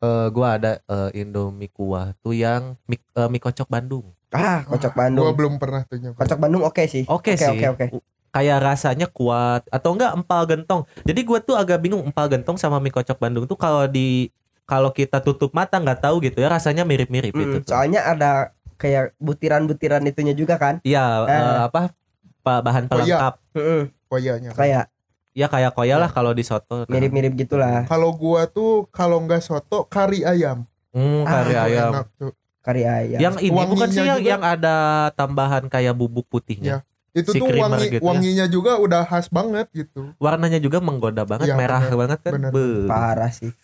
Eh 0.00 0.26
gua 0.32 0.56
ada 0.56 0.80
eh, 0.80 1.10
Indomie 1.14 1.68
kuah 1.68 2.16
tuh 2.18 2.32
yang 2.32 2.72
mie, 2.86 2.96
eh, 2.96 3.28
mie 3.28 3.36
kocok 3.38 3.68
Bandung 3.68 4.16
Ah, 4.30 4.64
kocok 4.64 4.94
Gua 4.94 5.00
Bandung. 5.02 5.28
belum 5.36 5.54
pernah 5.58 5.84
tuh 5.84 5.98
nyoba. 5.98 6.24
Kocok 6.24 6.38
Bandung 6.38 6.62
oke 6.62 6.86
sih. 6.86 7.04
Oke 7.04 7.34
Oke, 7.34 7.36
sih. 7.36 7.50
oke, 7.52 7.66
oke. 7.68 7.84
Kayak 8.30 8.58
rasanya 8.62 9.04
kuat 9.06 9.66
atau 9.68 9.92
enggak 9.92 10.14
empal 10.14 10.46
gentong. 10.46 10.86
Jadi 11.02 11.20
gua 11.20 11.42
tuh 11.42 11.52
agak 11.52 11.82
bingung 11.82 12.00
empal 12.00 12.30
gentong 12.30 12.56
sama 12.56 12.78
mie 12.78 12.88
kocok 12.88 13.18
Bandung 13.18 13.44
tuh 13.44 13.58
kalau 13.58 13.84
di 13.84 14.32
kalau 14.64 14.88
kita 14.88 15.18
tutup 15.18 15.50
mata 15.50 15.76
nggak 15.76 15.98
tahu 16.00 16.22
gitu 16.22 16.38
ya 16.38 16.48
rasanya 16.48 16.86
mirip-mirip 16.86 17.34
Mm, 17.34 17.40
gitu. 17.42 17.56
tuh. 17.60 17.74
soalnya 17.74 18.00
ada 18.00 18.54
kayak 18.80 19.12
butiran-butiran 19.20 20.00
itunya 20.02 20.32
juga 20.32 20.56
kan. 20.56 20.80
Iya, 20.80 21.28
Eh. 21.28 21.36
eh, 21.36 21.60
apa 21.68 21.92
pa- 22.40 22.64
bahan 22.64 22.88
iya. 22.88 22.90
pelengkap. 22.90 23.34
Mm-mm. 23.52 23.82
Kuahnya. 24.08 24.50
Kayak 24.56 24.88
Ya 25.30 25.46
kayak 25.46 25.78
koya 25.78 25.94
lah 25.94 26.10
kalau 26.10 26.34
di 26.34 26.42
soto. 26.42 26.82
Nah. 26.82 26.90
Mirip-mirip 26.90 27.38
gitulah. 27.38 27.86
Kalau 27.86 28.10
gua 28.10 28.50
tuh 28.50 28.90
kalau 28.90 29.22
nggak 29.22 29.38
soto 29.38 29.86
kari 29.86 30.26
ayam. 30.26 30.66
Hmm, 30.90 31.22
kari 31.22 31.54
Ah, 31.54 31.64
ayam. 31.70 31.92
Enak 31.94 32.06
tuh. 32.18 32.32
Kari 32.60 32.82
ayam. 32.82 33.20
Yang 33.22 33.36
ini 33.46 33.54
bukan 33.54 33.68
Wanginya 33.78 33.94
sih 33.94 34.06
yang, 34.10 34.20
yang 34.26 34.42
ada 34.42 34.76
tambahan 35.14 35.70
kayak 35.70 35.94
bubuk 35.94 36.26
putihnya. 36.26 36.82
Itu 37.14 37.30
Si 37.30 37.38
tuh 37.38 37.46
wangi 37.46 37.94
gitu 37.94 38.02
ya. 38.02 38.06
wanginya 38.10 38.46
juga 38.50 38.82
udah 38.82 39.06
khas 39.06 39.30
banget 39.30 39.70
gitu. 39.70 40.10
Warnanya 40.18 40.58
juga 40.58 40.82
menggoda 40.82 41.22
banget, 41.22 41.46
Iya, 41.46 41.54
merah 41.54 41.78
bener, 41.78 41.94
banget 41.94 42.18
kan. 42.26 42.32
bener. 42.34 42.50
Parah 42.90 43.30
sih. 43.30 43.54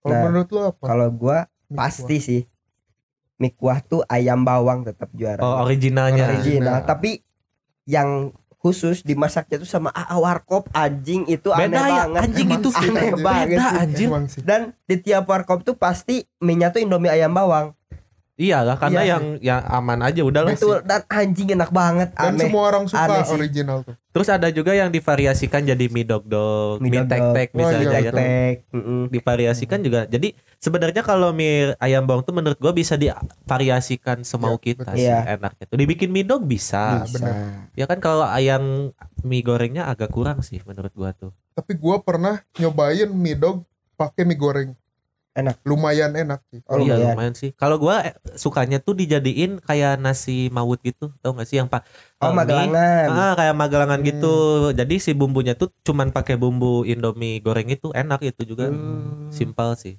Kalau 0.00 0.14
Nah, 0.16 0.22
menurut 0.24 0.48
lu 0.48 0.60
apa? 0.64 0.84
Kalau 0.88 1.08
gua 1.12 1.38
pasti 1.68 2.16
sih 2.16 2.40
mie 3.40 3.56
kuah 3.56 3.80
tuh 3.80 4.04
ayam 4.06 4.44
bawang 4.44 4.84
tetap 4.84 5.08
juara. 5.16 5.40
Oh, 5.40 5.64
originalnya. 5.64 6.28
original. 6.28 6.76
Original. 6.76 6.78
Tapi 6.84 7.24
yang 7.88 8.36
khusus 8.60 9.00
dimasaknya 9.00 9.64
tuh 9.64 9.70
sama 9.72 9.88
AA 9.96 10.20
warkop 10.20 10.68
anjing 10.76 11.24
itu 11.24 11.48
aneh 11.48 11.72
Beda 11.72 11.80
ya, 11.80 12.04
banget. 12.04 12.20
anjing 12.28 12.48
itu 12.52 12.68
aneh 12.68 12.84
anjing. 12.84 13.24
banget. 13.24 13.48
Beda 13.56 13.68
anjing. 13.80 14.10
Dan 14.44 14.60
di 14.84 14.96
tiap 15.00 15.24
warkop 15.24 15.64
tuh 15.64 15.72
pasti 15.80 16.28
mie-nya 16.44 16.68
tuh 16.68 16.84
Indomie 16.84 17.08
ayam 17.08 17.32
bawang. 17.32 17.72
Iya 18.40 18.64
lah, 18.64 18.74
karena 18.74 19.00
Iya 19.00 19.10
yang 19.12 19.24
yang 19.38 19.60
aman 19.68 20.00
aja 20.00 20.24
udah 20.24 20.40
lah. 20.40 20.50
Betul 20.50 20.80
dan 20.80 21.04
anjing 21.06 21.52
enak 21.52 21.68
banget 21.68 22.08
Dan 22.14 22.32
aneh. 22.32 22.48
semua 22.48 22.62
orang 22.64 22.84
suka 22.88 23.04
Aneh 23.04 23.20
sih. 23.22 23.36
original 23.36 23.84
tuh. 23.84 23.92
Terus 24.10 24.26
ada 24.26 24.48
juga 24.48 24.72
yang 24.72 24.88
divariasikan 24.88 25.60
jadi 25.62 25.84
mie 25.86 26.02
dog 26.02 26.24
dog, 26.24 26.80
Mie 26.80 26.88
mie 26.90 27.04
tek 27.04 27.20
tek 27.30 27.48
Oh, 27.52 27.56
misalnya 27.60 27.86
iya, 27.92 28.00
ya. 28.00 28.10
Tek, 28.10 28.56
divariasikan 29.08 29.78
juga. 29.80 30.00
Jadi 30.04 30.32
sebenarnya 30.56 30.98
kalau 31.00 31.30
mie 31.30 31.76
ayam 31.76 32.02
bawang 32.02 32.24
tuh 32.24 32.32
menurut 32.32 32.56
gua 32.56 32.72
bisa 32.72 32.96
divariasikan 32.96 34.22
semau 34.22 34.54
Iya, 34.54 34.64
kita 34.64 34.82
betul. 34.88 34.96
sih 34.96 35.04
Iya. 35.04 35.18
enaknya. 35.30 35.64
Tuh 35.66 35.78
dibikin 35.78 36.08
mie 36.08 36.24
dog 36.24 36.42
bisa. 36.42 37.04
Nah, 37.04 37.06
benar. 37.06 37.32
Ya 37.72 37.84
kan 37.84 37.98
kalau 37.98 38.24
ayam 38.24 38.90
mie 39.20 39.42
gorengnya 39.42 39.84
agak 39.84 40.08
kurang 40.08 40.40
sih 40.40 40.64
menurut 40.64 40.90
gua 40.92 41.12
tuh. 41.12 41.30
Tapi 41.52 41.76
gua 41.76 42.00
pernah 42.00 42.40
nyobain 42.56 43.06
mie 43.06 43.36
dog 43.36 43.62
pakai 43.94 44.24
mie 44.24 44.34
goreng. 44.34 44.70
Enak. 45.30 45.62
Lumayan 45.62 46.10
enak 46.12 46.42
sih. 46.46 46.58
Oh, 46.66 46.76
iya 46.76 46.94
lumayan. 46.94 47.14
lumayan 47.14 47.34
sih. 47.34 47.50
Kalau 47.54 47.76
gua 47.76 48.02
eh, 48.02 48.14
sukanya 48.34 48.76
tuh 48.76 48.92
dijadiin 48.92 49.62
kayak 49.62 49.96
nasi 49.96 50.50
mawut 50.50 50.78
gitu, 50.80 51.14
tau 51.18 51.32
gak 51.32 51.46
sih 51.46 51.56
yang 51.56 51.66
pak 51.66 51.86
Oh, 52.18 52.30
mie, 52.30 52.42
magelangan. 52.42 53.06
Ah, 53.08 53.32
kayak 53.34 53.54
magelangan 53.54 53.98
Hmm. 53.98 54.08
gitu. 54.08 54.34
Jadi 54.72 54.94
si 54.98 55.10
bumbunya 55.12 55.54
tuh 55.54 55.70
cuman 55.80 56.10
pakai 56.10 56.34
bumbu 56.34 56.82
Indomie 56.82 57.38
goreng 57.38 57.66
itu 57.66 57.90
enak 57.90 58.20
itu 58.22 58.42
juga. 58.44 58.68
Hmm. 58.68 59.30
Simpel 59.30 59.74
sih. 59.74 59.94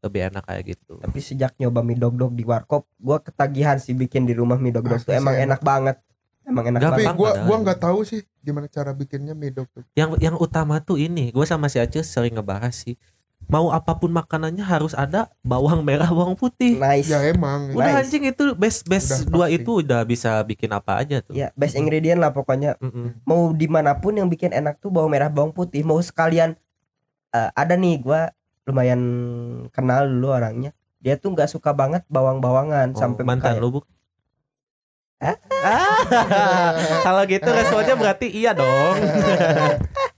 Lebih 0.00 0.30
enak 0.30 0.42
kayak 0.42 0.62
gitu. 0.68 0.98
Tapi 0.98 1.18
sejak 1.18 1.54
nyoba 1.56 1.80
mie 1.80 1.94
dog 1.94 2.16
dog 2.16 2.32
di 2.32 2.42
warkop, 2.42 2.90
gua 2.96 3.20
ketagihan 3.20 3.76
sih 3.76 3.92
bikin 3.92 4.24
di 4.24 4.32
rumah 4.32 4.56
mie 4.56 4.70
dog 4.70 4.82
dog 4.84 4.98
tuh 4.98 5.12
Pasti 5.12 5.14
emang 5.14 5.36
enak 5.36 5.60
banget. 5.60 5.96
Emang 6.42 6.64
enak 6.66 6.80
Tapi 6.82 7.04
banget. 7.04 7.14
gua 7.14 7.30
padahal. 7.30 7.46
gua 7.46 7.56
nggak 7.62 7.78
tahu 7.78 7.98
sih 8.02 8.20
gimana 8.40 8.66
cara 8.66 8.90
bikinnya 8.90 9.32
mie 9.32 9.52
dog 9.52 9.70
tuh. 9.70 9.86
Yang 9.94 10.18
yang 10.18 10.34
utama 10.34 10.80
tuh 10.80 10.96
ini, 10.96 11.30
gue 11.30 11.44
sama 11.44 11.68
si 11.68 11.78
Aceh 11.78 12.02
sering 12.02 12.34
ngebahas 12.34 12.74
sih. 12.74 12.98
Mau 13.50 13.68
apa 13.68 13.92
pun 13.92 14.08
makanannya 14.08 14.62
harus 14.62 14.94
ada 14.94 15.26
bawang 15.40 15.82
merah, 15.82 16.06
bawang 16.08 16.32
putih. 16.32 16.78
Nice. 16.78 17.06
Ya 17.06 17.18
emang. 17.24 17.70
Udah 17.70 17.82
nice. 17.92 18.06
anjing 18.06 18.24
itu 18.24 18.54
best 18.54 18.86
best 18.86 19.26
Udah 19.26 19.26
dua 19.28 19.46
pasti. 19.46 19.56
itu 19.58 19.70
udah 19.80 20.00
bisa 20.02 20.30
bikin 20.42 20.70
apa 20.70 20.92
aja 20.96 21.18
tuh. 21.18 21.34
Ya, 21.34 21.50
best 21.52 21.74
ingredient 21.74 22.16
lah 22.16 22.30
pokoknya. 22.30 22.78
Mm-mm. 22.78 23.18
Mau 23.22 23.50
di 23.50 23.66
mana 23.66 23.92
pun 23.92 24.14
yang 24.14 24.26
bikin 24.26 24.50
enak 24.50 24.78
tuh 24.78 24.88
bawang 24.88 25.10
merah, 25.10 25.26
bawang 25.26 25.50
putih. 25.50 25.82
Mau 25.82 25.98
sekalian 25.98 26.54
eh, 27.30 27.50
ada 27.52 27.74
nih 27.74 27.98
gua 27.98 28.30
lumayan 28.62 29.02
kenal 29.68 30.06
dulu 30.06 30.30
orangnya. 30.30 30.70
Dia 30.96 31.16
tuh 31.16 31.32
nggak 31.32 31.48
suka 31.48 31.72
banget 31.72 32.06
bawang-bawangan 32.06 32.92
Oh, 32.92 32.96
sampai 32.96 33.24
mantan 33.24 33.56
kayak- 33.56 33.62
lu 33.62 33.70
bu. 33.74 33.80
Hah? 35.18 35.36
Ah, 35.60 36.00
Kalau 37.04 37.22
gitu 37.26 37.44
responnya 37.44 37.92
berarti 37.92 38.30
iya 38.30 38.56
dong. 38.56 38.96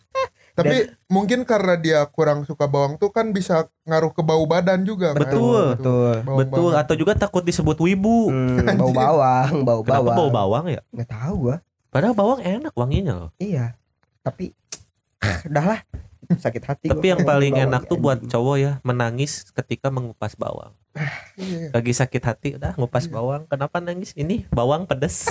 Tapi 0.52 0.76
mungkin 1.06 1.42
karena 1.42 1.74
dia 1.74 2.04
kurang 2.06 2.44
suka 2.44 2.68
bawang 2.68 2.96
tuh 2.96 3.08
kan 3.08 3.32
bisa 3.32 3.64
ngaruh 3.82 4.12
ke 4.12 4.20
bau 4.20 4.44
badan 4.44 4.84
juga 4.84 5.16
kan. 5.16 5.24
Betul, 5.24 5.40
Gitu. 5.40 5.72
betul. 5.74 6.12
Bawang 6.22 6.38
Betul 6.44 6.72
atau 6.76 6.94
juga 6.94 7.12
takut 7.16 7.40
disebut 7.40 7.76
wibu. 7.78 8.28
Hmm, 8.28 8.60
bau 8.80 8.92
bawang, 8.92 9.52
bau 9.64 9.80
Kenapa 9.80 10.00
bawang. 10.04 10.16
bau 10.16 10.30
bawang 10.30 10.64
ya? 10.68 10.80
Nggak 10.92 11.08
tahu 11.08 11.34
gua. 11.42 11.56
Padahal 11.88 12.12
bawang 12.12 12.40
enak 12.40 12.72
wanginya 12.72 13.12
loh. 13.16 13.30
Iya. 13.36 13.76
Tapi 14.20 14.52
udah 15.48 15.64
lah. 15.66 15.80
Sakit 16.44 16.62
hati 16.62 16.86
Tapi 16.86 17.02
gua 17.02 17.10
yang 17.10 17.22
paling 17.22 17.52
bawang, 17.52 17.66
enak 17.68 17.82
tuh 17.84 17.98
buat 17.98 18.18
anjing. 18.18 18.30
cowok 18.30 18.56
ya 18.56 18.72
menangis 18.82 19.50
ketika 19.50 19.88
mengupas 19.88 20.34
bawang. 20.34 20.72
Iya. 21.34 21.72
Lagi 21.72 21.88
sakit 21.90 22.20
hati 22.20 22.48
udah 22.54 22.76
ngupas 22.76 23.08
bawang. 23.08 23.48
Kenapa 23.48 23.80
nangis? 23.80 24.12
Ini 24.12 24.44
bawang 24.48 24.84
pedes. 24.84 25.24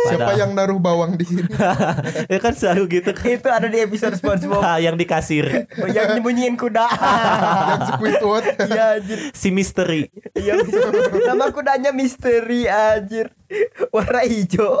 Siapa 0.00 0.16
Padahal- 0.16 0.40
yang 0.40 0.50
naruh 0.56 0.80
bawang 0.80 1.14
di 1.14 1.22
sini? 1.22 1.44
ya 2.32 2.38
kan 2.38 2.56
selalu 2.56 2.98
gitu 2.98 3.12
kan. 3.12 3.28
itu 3.28 3.44
ada 3.46 3.68
di 3.68 3.76
episode 3.78 4.16
SpongeBob 4.16 4.64
yang 4.80 4.96
di 4.96 5.04
kasir 5.04 5.44
yang 5.94 6.16
nyembunyiin 6.16 6.56
kuda. 6.56 6.88
yang 7.68 7.82
Squidward. 7.86 8.46
Iya 8.64 8.84
anjir. 8.96 9.18
si 9.30 9.52
misteri. 9.52 10.08
Iya, 10.32 10.56
nama 11.22 11.52
kudanya 11.52 11.92
misteri 11.92 12.64
anjir. 12.64 13.28
Warna 13.90 14.24
hijau. 14.24 14.80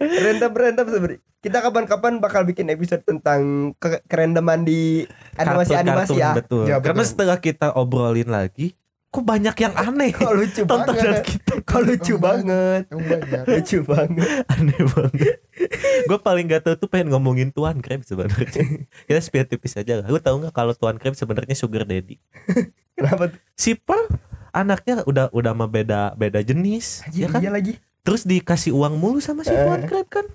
Random 0.00 0.52
random 0.54 0.86
sebenarnya. 0.88 1.20
Kita 1.44 1.60
kapan-kapan 1.60 2.18
bakal 2.18 2.48
bikin 2.48 2.72
episode 2.72 3.04
tentang 3.04 3.72
ke 3.76 4.00
kerendeman 4.08 4.64
di 4.64 5.04
animasi-animasi 5.36 6.16
Kartun-kartun, 6.16 6.18
ya. 6.18 6.32
Betul. 6.32 6.64
Ya, 6.64 6.76
betul. 6.80 6.86
Karena 6.88 7.02
setelah 7.04 7.36
kita 7.36 7.66
obrolin 7.76 8.32
lagi, 8.32 8.72
kok 9.12 9.22
banyak 9.22 9.52
yang 9.60 9.74
aneh. 9.76 10.10
Kok 10.10 10.32
lucu 10.32 10.62
Tontonan 10.64 10.96
banget. 10.96 11.22
kita 11.28 11.52
Kok 11.62 11.82
lucu 11.84 12.14
banget. 12.16 12.82
Banyak. 12.88 13.44
Lucu 13.46 13.78
banget. 13.84 14.28
aneh 14.50 14.82
banget. 14.88 15.36
gue 16.04 16.18
paling 16.18 16.44
gak 16.50 16.62
tahu 16.66 16.74
tuh 16.80 16.88
pengen 16.90 17.12
ngomongin 17.12 17.52
Tuan 17.52 17.78
Krab 17.78 18.02
sebenarnya. 18.02 18.64
Kita 19.04 19.20
spill 19.20 19.44
tipis 19.44 19.76
aja 19.76 20.00
lah. 20.00 20.08
Gue 20.08 20.18
tahu 20.18 20.42
nggak 20.42 20.54
kalau 20.56 20.72
Tuan 20.74 20.96
Krab 20.96 21.14
sebenarnya 21.14 21.54
sugar 21.54 21.84
daddy. 21.84 22.16
Kenapa? 22.96 23.30
tuh? 23.30 23.38
Si 23.54 23.76
Pearl 23.76 24.08
anaknya 24.50 25.04
udah 25.04 25.28
udah 25.30 25.52
sama 25.52 25.66
beda 25.68 26.14
beda 26.14 26.40
jenis, 26.40 27.02
Anjir, 27.04 27.26
ya 27.26 27.28
kan? 27.30 27.40
iya 27.42 27.50
lagi. 27.52 27.72
Terus 28.00 28.22
dikasih 28.22 28.70
uang 28.74 28.96
mulu 28.96 29.18
sama 29.18 29.44
si 29.44 29.50
Eh. 29.50 29.60
Tuan 29.60 29.84
Krab 29.84 30.08
kan? 30.08 30.26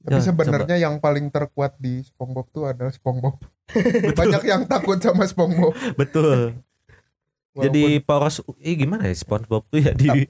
Tapi 0.00 0.16
Ya, 0.16 0.20
sebenarnya 0.22 0.76
yang 0.78 0.96
paling 0.96 1.28
terkuat 1.28 1.76
di 1.76 2.00
SpongeBob 2.02 2.48
tuh 2.48 2.64
adalah 2.64 2.88
SpongeBob. 2.88 3.36
Banyak 4.18 4.42
yang 4.42 4.64
takut 4.64 4.96
sama 4.96 5.24
SpongeBob. 5.24 5.76
Betul. 6.00 6.56
Walaupun- 7.50 7.62
Jadi 7.62 7.82
poros 8.00 8.40
eh 8.58 8.74
gimana 8.74 9.04
ya 9.04 9.14
SpongeBob 9.14 9.68
tuh 9.68 9.78
ya 9.78 9.92
di 9.92 10.08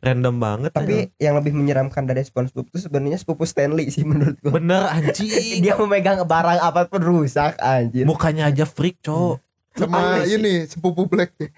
random 0.00 0.36
banget. 0.36 0.70
Tapi 0.72 1.12
yang 1.16 1.32
lebih 1.34 1.52
menyeramkan 1.52 2.04
dari 2.04 2.20
SpongeBob 2.20 2.66
itu 2.66 2.78
sebenarnya 2.82 3.16
sepupu 3.16 3.44
Stanley 3.44 3.88
sih 3.88 4.04
menurut 4.04 4.36
gua. 4.38 4.52
bener 4.54 4.84
anjing. 4.86 5.60
Dia 5.60 5.76
memegang 5.76 6.20
barang 6.20 6.60
apa 6.60 6.84
pun 6.84 7.00
rusak 7.00 7.56
anjir. 7.56 8.04
Mukanya 8.04 8.48
aja 8.48 8.64
freak, 8.64 9.00
cowok. 9.00 9.40
Sama 9.70 10.18
Aneh 10.18 10.26
sih. 10.26 10.34
ini 10.36 10.54
sepupu 10.64 11.06
Black 11.06 11.30
ya. 11.36 11.48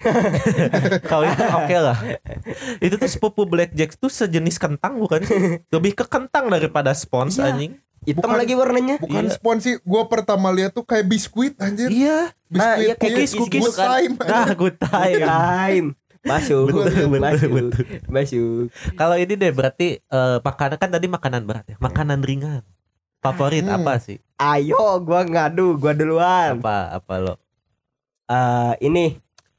Kalau 1.11 1.25
itu 1.25 1.43
oke 1.43 1.75
lah. 1.75 1.97
Itu 2.77 2.95
tuh 2.95 3.09
sepupu 3.09 3.43
Blackjack 3.43 3.95
tuh 3.95 4.07
sejenis 4.07 4.55
kentang 4.55 4.97
bukan 4.97 5.21
sih? 5.21 5.59
Lebih 5.67 5.91
ke 5.93 6.05
kentang 6.05 6.47
daripada 6.47 6.93
spons 6.93 7.35
Iya. 7.35 7.49
anjing. 7.49 7.73
Hitam 8.03 8.27
Bukan- 8.27 8.37
lagi 8.37 8.53
warnanya. 8.53 8.95
Bukan 8.97 9.23
Iya. 9.23 9.33
spons 9.33 9.61
sih, 9.63 9.75
gua 9.81 10.05
pertama 10.05 10.51
lihat 10.51 10.71
tuh 10.71 10.83
kayak 10.83 11.05
biskuit 11.05 11.55
anjir. 11.57 11.87
Iya. 11.87 12.35
Nah, 12.49 12.75
iya, 12.75 12.93
kayak 12.93 13.15
Cookies, 13.17 13.31
cookies 13.31 13.33
cookies 13.33 13.63
gitu 13.65 13.71
kan. 13.73 13.87
time. 13.89 14.13
Nah, 14.19 14.49
good 14.53 14.77
time. 14.77 15.21
Time. 15.23 15.87
Masuk, 16.21 16.63
Betul, 16.69 16.83
betul, 16.87 17.19
masuk, 17.19 17.49
betul. 17.51 17.83
masuk. 18.07 18.63
Kalau 18.93 19.15
ini 19.17 19.33
deh 19.33 19.51
berarti 19.51 19.87
eh, 19.99 20.37
makanan 20.39 20.77
kan 20.77 20.89
tadi 20.89 21.07
makanan 21.07 21.43
berat 21.43 21.65
ya. 21.65 21.75
Makanan 21.77 22.21
ringan. 22.21 22.63
Favorit 23.19 23.63
Hmm. 23.63 23.75
apa 23.77 23.97
sih? 23.97 24.19
Ayo, 24.35 24.75
gua 24.99 25.23
ngadu, 25.23 25.75
gua 25.75 25.91
duluan. 25.91 26.59
Apa 26.59 26.93
apa 26.93 27.13
lo? 27.17 27.33
Eh, 28.33 28.73
ini 28.81 29.05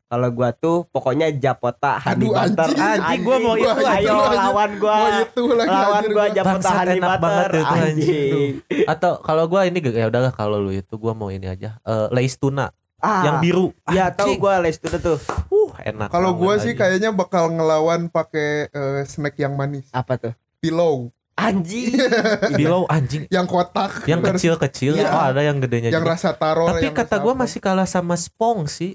kalau 0.05 0.29
gua 0.31 0.51
tuh 0.51 0.87
pokoknya 0.89 1.31
Japota 1.33 1.99
honey 1.99 2.27
Aduh, 2.27 2.33
butter. 2.35 2.69
anjing. 2.71 3.03
Anjing, 3.03 3.21
gua 3.23 3.37
mau 3.39 3.55
itu, 3.55 3.67
Ayo 3.67 3.87
anjing. 4.15 4.19
lawan 4.37 4.71
gua. 4.77 4.97
Itu 5.23 5.43
lagi 5.49 5.71
Lawan 5.71 5.95
anjir 5.97 6.11
gua 6.11 6.25
gua. 6.25 6.35
Japota 6.35 6.69
honey 6.71 6.93
enak 6.93 7.09
butter. 7.09 7.23
banget 7.23 7.49
itu, 7.51 7.65
anjing. 7.65 7.85
anjing. 7.89 8.53
Atau 8.87 9.13
kalau 9.21 9.45
gua 9.47 9.61
ini 9.65 9.79
ya 9.81 10.07
udahlah 10.07 10.31
kalau 10.31 10.59
lu 10.59 10.71
itu 10.71 10.95
gua 10.95 11.13
mau 11.13 11.31
ini 11.31 11.47
aja. 11.47 11.79
Eh 11.81 12.07
Lays 12.11 12.35
tuna 12.35 12.71
Ah, 12.99 13.21
yang 13.23 13.37
biru. 13.39 13.69
Ya 13.93 14.09
tahu 14.09 14.41
gua 14.41 14.57
les 14.59 14.81
itu 14.81 14.97
tuh. 14.97 15.21
Uh, 15.53 15.69
enak. 15.79 16.09
Kalau 16.09 16.33
gua 16.33 16.57
sih 16.57 16.73
anjing. 16.73 16.79
kayaknya 16.81 17.11
bakal 17.13 17.53
ngelawan 17.53 18.09
pakai 18.09 18.65
eh, 18.67 19.03
snack 19.05 19.37
yang 19.37 19.53
manis. 19.53 19.85
Apa 19.93 20.17
tuh? 20.17 20.33
Pillow 20.57 21.13
Anjing. 21.35 21.99
Below 22.59 22.87
anjing 22.87 23.27
yang 23.27 23.43
kotak. 23.45 24.07
yang 24.07 24.23
kecil-kecil 24.23 24.95
Iya. 24.95 25.11
oh 25.11 25.23
ada 25.25 25.41
yang 25.41 25.59
gedenya 25.59 25.91
yang 25.91 26.01
juga. 26.01 26.15
rasa 26.15 26.31
taro 26.31 26.69
Tapi 26.69 26.87
yang 26.87 26.95
kata 26.95 27.19
apa. 27.19 27.35
masih 27.35 27.59
kalah 27.59 27.85
sama 27.85 28.15
Spong 28.15 28.65
sih. 28.67 28.95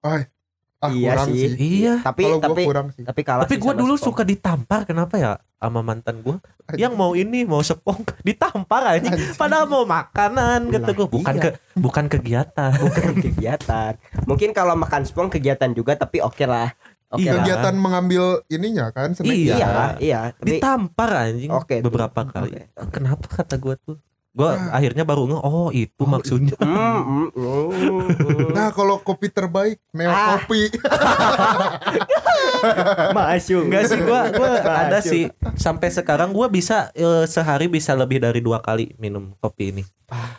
ah 0.00 0.20
Iya 0.84 1.14
kurang 1.14 1.28
sih. 1.30 1.38
sih. 1.38 1.50
Iya. 1.80 1.94
tapi 2.02 2.22
gua 2.26 2.36
tapi 2.38 2.62
kurang 2.62 2.86
sih. 2.90 3.02
tapi 3.02 3.20
kalah 3.22 3.42
Tapi 3.42 3.54
sama 3.56 3.72
dulu 3.72 3.94
Spong. 3.94 4.06
suka 4.10 4.22
ditampar 4.22 4.82
kenapa 4.82 5.14
ya 5.14 5.32
sama 5.56 5.78
mantan 5.80 6.20
gua 6.20 6.42
yang 6.74 6.92
mau 6.92 7.14
ini 7.14 7.42
mau 7.42 7.62
Spong 7.62 8.02
ditampar 8.26 8.82
aja. 8.92 9.08
Anjing. 9.08 9.32
Padahal 9.32 9.64
mau 9.64 9.86
makanan 9.86 10.68
kata 10.68 10.84
Lah, 10.84 10.92
gua 10.92 11.06
bukan 11.08 11.34
iya. 11.34 11.42
ke 11.42 11.48
bukan 11.72 12.04
kegiatan. 12.06 12.70
bukan 12.76 13.12
kegiatan. 13.16 13.92
Mungkin 14.26 14.50
kalau 14.50 14.74
makan 14.74 15.02
spong 15.02 15.30
kegiatan 15.30 15.70
juga 15.70 15.94
tapi 15.94 16.18
oke 16.18 16.44
lah. 16.44 16.74
Iya. 17.16 17.30
lah. 17.30 17.34
kegiatan 17.44 17.74
mengambil 17.76 18.24
ininya 18.48 18.86
kan 18.90 19.12
snack. 19.12 19.28
Iya. 19.28 19.56
Iya, 19.56 19.68
iya. 20.00 20.20
Tapi 20.32 20.58
Ditampar 20.58 21.10
anjing 21.12 21.50
Oke, 21.52 21.76
tuh. 21.80 21.84
beberapa 21.90 22.20
kali. 22.24 22.56
Oke. 22.56 22.88
Kenapa 22.88 23.26
kata 23.28 23.54
gua 23.60 23.76
tuh? 23.76 24.00
Gua 24.32 24.56
akhirnya 24.72 25.04
baru 25.04 25.28
nge 25.28 25.38
oh 25.44 25.68
itu 25.70 26.02
maksudnya. 26.08 26.56
Mm, 26.56 27.00
mm, 27.04 27.28
mm. 27.36 28.56
Nah 28.56 28.72
kalau 28.72 28.96
kopi 29.04 29.28
terbaik 29.28 29.76
Neo 29.92 30.08
Ah. 30.08 30.40
Kopi 30.40 30.72
Masuk. 33.16 33.68
Enggak 33.68 33.92
sih 33.92 34.00
gua 34.00 34.32
gua 34.32 34.50
ada 34.64 34.98
sih 35.04 35.28
sampai 35.58 35.92
sekarang 35.92 36.32
gua 36.32 36.48
bisa 36.48 36.88
eh, 36.96 37.28
sehari 37.28 37.68
bisa 37.68 37.92
lebih 37.92 38.24
dari 38.24 38.40
dua 38.40 38.64
kali 38.64 38.96
minum 38.96 39.36
kopi 39.36 39.76
ini. 39.76 39.84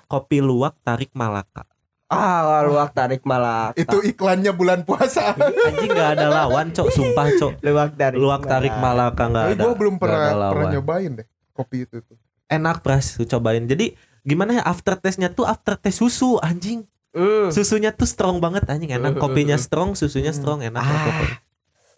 Kopi 0.10 0.42
luwak 0.42 0.74
tarik 0.82 1.14
Malaka. 1.14 1.70
Ah, 2.14 2.62
luak 2.64 2.92
tarik 2.92 3.22
malak. 3.24 3.74
itu 3.76 3.98
iklannya 4.06 4.52
bulan 4.52 4.82
puasa. 4.82 5.34
Anjing 5.34 5.90
nggak 5.90 6.10
ada 6.16 6.28
lawan, 6.30 6.70
Cok. 6.70 6.88
Sumpah, 6.88 7.28
Cok. 7.34 7.54
luak 7.62 7.92
tarik. 7.94 8.18
Luwak 8.18 8.44
tarik 8.44 8.74
Malaka 8.74 9.24
nggak 9.26 9.46
ada. 9.50 9.64
gue 9.64 9.74
belum 9.76 9.96
pernah 9.98 10.20
ada 10.20 10.30
pernah 10.30 10.50
lawan. 10.54 10.72
nyobain 10.72 11.12
deh 11.16 11.28
kopi 11.52 11.84
itu 11.84 12.00
tuh. 12.00 12.18
Enak 12.46 12.80
pras, 12.80 13.14
tuh 13.14 13.26
cobain. 13.28 13.64
Jadi 13.64 13.94
gimana 14.22 14.56
ya 14.56 14.64
after 14.64 14.94
taste-nya 14.96 15.30
tuh 15.30 15.44
after 15.44 15.74
taste 15.76 16.00
susu 16.00 16.38
anjing. 16.40 16.86
Mm. 17.12 17.50
Susunya 17.50 17.90
tuh 17.90 18.06
strong 18.06 18.38
banget 18.38 18.66
anjing 18.66 18.90
enak. 18.92 19.18
Kopinya 19.18 19.54
strong, 19.56 19.94
susunya 19.94 20.30
strong 20.32 20.62
enak 20.62 20.80
Ah. 20.80 21.42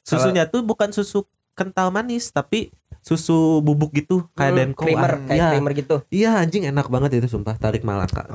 Susunya 0.01 0.45
tuh 0.45 0.61
bukan 0.61 0.91
susu 0.91 1.23
kental 1.53 1.87
manis 1.87 2.29
tapi 2.29 2.67
susu 2.99 3.61
bubuk 3.61 3.93
gitu 3.93 4.27
kayak 4.33 4.51
Mm, 4.51 4.59
Denko. 4.59 4.81
creamer, 4.81 5.11
Ah, 5.13 5.19
kayak 5.23 5.37
iya. 5.37 5.47
creamer 5.49 5.73
gitu. 5.73 5.95
Iya 6.09 6.31
anjing 6.37 6.63
enak 6.65 6.87
banget 6.87 7.15
itu 7.15 7.27
sumpah 7.29 7.55
tarik 7.55 7.81
Malaka. 7.81 8.27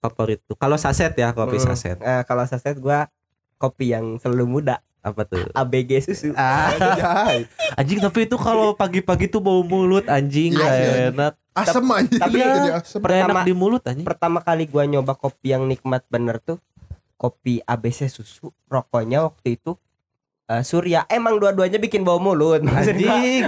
Favorit 0.00 0.40
tuh. 0.42 0.56
Kalau 0.56 0.74
saset 0.74 1.12
ya 1.12 1.30
kopi 1.30 1.56
Mm. 1.56 1.64
saset. 1.66 1.96
Eh, 1.96 2.22
kalau 2.24 2.42
saset 2.42 2.74
gua 2.74 3.06
kopi 3.54 3.92
yang 3.92 4.16
selalu 4.16 4.46
muda, 4.50 4.80
Apa 4.98 5.24
tuh? 5.24 5.48
ABG 5.50 6.00
susu. 6.02 6.32
Ah, 6.34 6.72
Anjay. 6.76 7.48
anjing 7.74 8.00
tapi 8.00 8.24
itu 8.24 8.36
kalau 8.36 8.72
pagi-pagi 8.74 9.28
tuh 9.28 9.38
bau 9.38 9.60
mulut 9.60 10.04
anjing 10.06 10.52
Iya 10.52 10.58
gak 10.58 10.72
sih. 10.74 10.88
enak. 11.10 11.32
Asem 11.52 11.84
aja 11.86 12.16
tapi 12.18 12.36
jadi 12.36 12.68
asem. 12.74 12.98
Gak 12.98 13.08
enak 13.10 13.28
Pertama- 13.30 13.44
di 13.44 13.54
mulut 13.54 13.82
anjing. 13.82 14.04
Pertama 14.04 14.38
kali 14.38 14.64
gua 14.66 14.84
nyoba 14.84 15.12
kopi 15.14 15.46
yang 15.50 15.64
nikmat 15.64 16.04
bener 16.06 16.36
tuh 16.38 16.60
kopi 17.14 17.60
ABC 17.62 18.08
susu. 18.08 18.48
Rokoknya 18.66 19.20
waktu 19.22 19.56
itu 19.56 19.76
eh, 20.50 20.62
Surya. 20.66 21.06
Emang 21.06 21.38
dua-duanya 21.38 21.78
bikin 21.78 22.02
bau 22.02 22.18
mulut. 22.18 22.58
Anjing. 22.74 23.46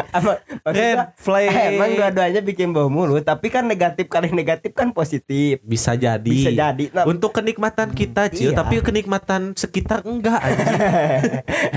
Red 0.63 1.19
flag. 1.19 1.51
emang 1.75 1.91
dua-duanya 1.99 2.41
bikin 2.41 2.71
bau 2.71 2.87
mulut, 2.87 3.27
tapi 3.27 3.51
kan 3.51 3.67
negatif 3.67 4.07
kali 4.07 4.31
negatif 4.31 4.71
kan 4.73 4.95
positif. 4.95 5.59
Bisa 5.67 5.99
jadi. 5.99 6.23
Bisa 6.23 6.55
jadi. 6.55 6.85
Nah, 6.95 7.05
Untuk 7.11 7.35
kenikmatan 7.35 7.91
kita, 7.91 8.31
Cil, 8.31 8.55
Iya. 8.55 8.63
tapi 8.63 8.79
kenikmatan 8.79 9.59
sekitar 9.59 10.07
enggak 10.07 10.39
anjing. 10.39 10.79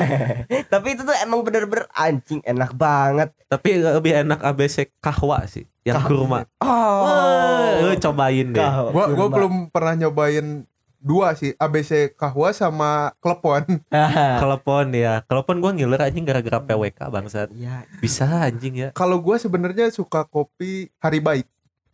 tapi 0.74 0.88
itu 0.94 1.02
tuh 1.02 1.16
emang 1.26 1.42
bener-bener 1.42 1.90
anjing 1.92 2.46
enak 2.46 2.78
banget. 2.78 3.34
tapi 3.46 3.80
lebih 3.80 4.26
enak 4.26 4.42
ABC 4.42 4.90
kahwa 5.00 5.46
sih, 5.48 5.64
yang 5.88 6.02
kurma. 6.04 6.44
Oh. 6.60 7.88
lu 7.88 7.96
cobain 7.96 8.52
deh. 8.52 8.70
Gua 8.92 9.06
gua 9.14 9.28
belum 9.32 9.70
pernah 9.72 9.96
nyobain 9.96 10.66
dua 11.06 11.32
sih 11.32 11.54
ABC 11.56 11.92
kahwa 12.12 12.50
sama 12.50 12.92
klepon. 13.20 13.62
Telepon 14.42 14.90
ya. 14.90 15.22
Telepon 15.22 15.56
gua 15.60 15.70
ngiler 15.70 16.02
anjing 16.02 16.26
gara-gara 16.26 16.58
PWK 16.60 17.00
bangsat. 17.08 17.54
Ya, 17.54 17.86
Bisa 17.96 18.26
anjing 18.26 18.74
ya. 18.76 18.90
Kalau 18.92 19.22
gua 19.22 19.38
sebenarnya 19.38 19.88
suka 19.90 20.26
kopi 20.26 20.90
hari 20.98 21.22
baik. 21.22 21.46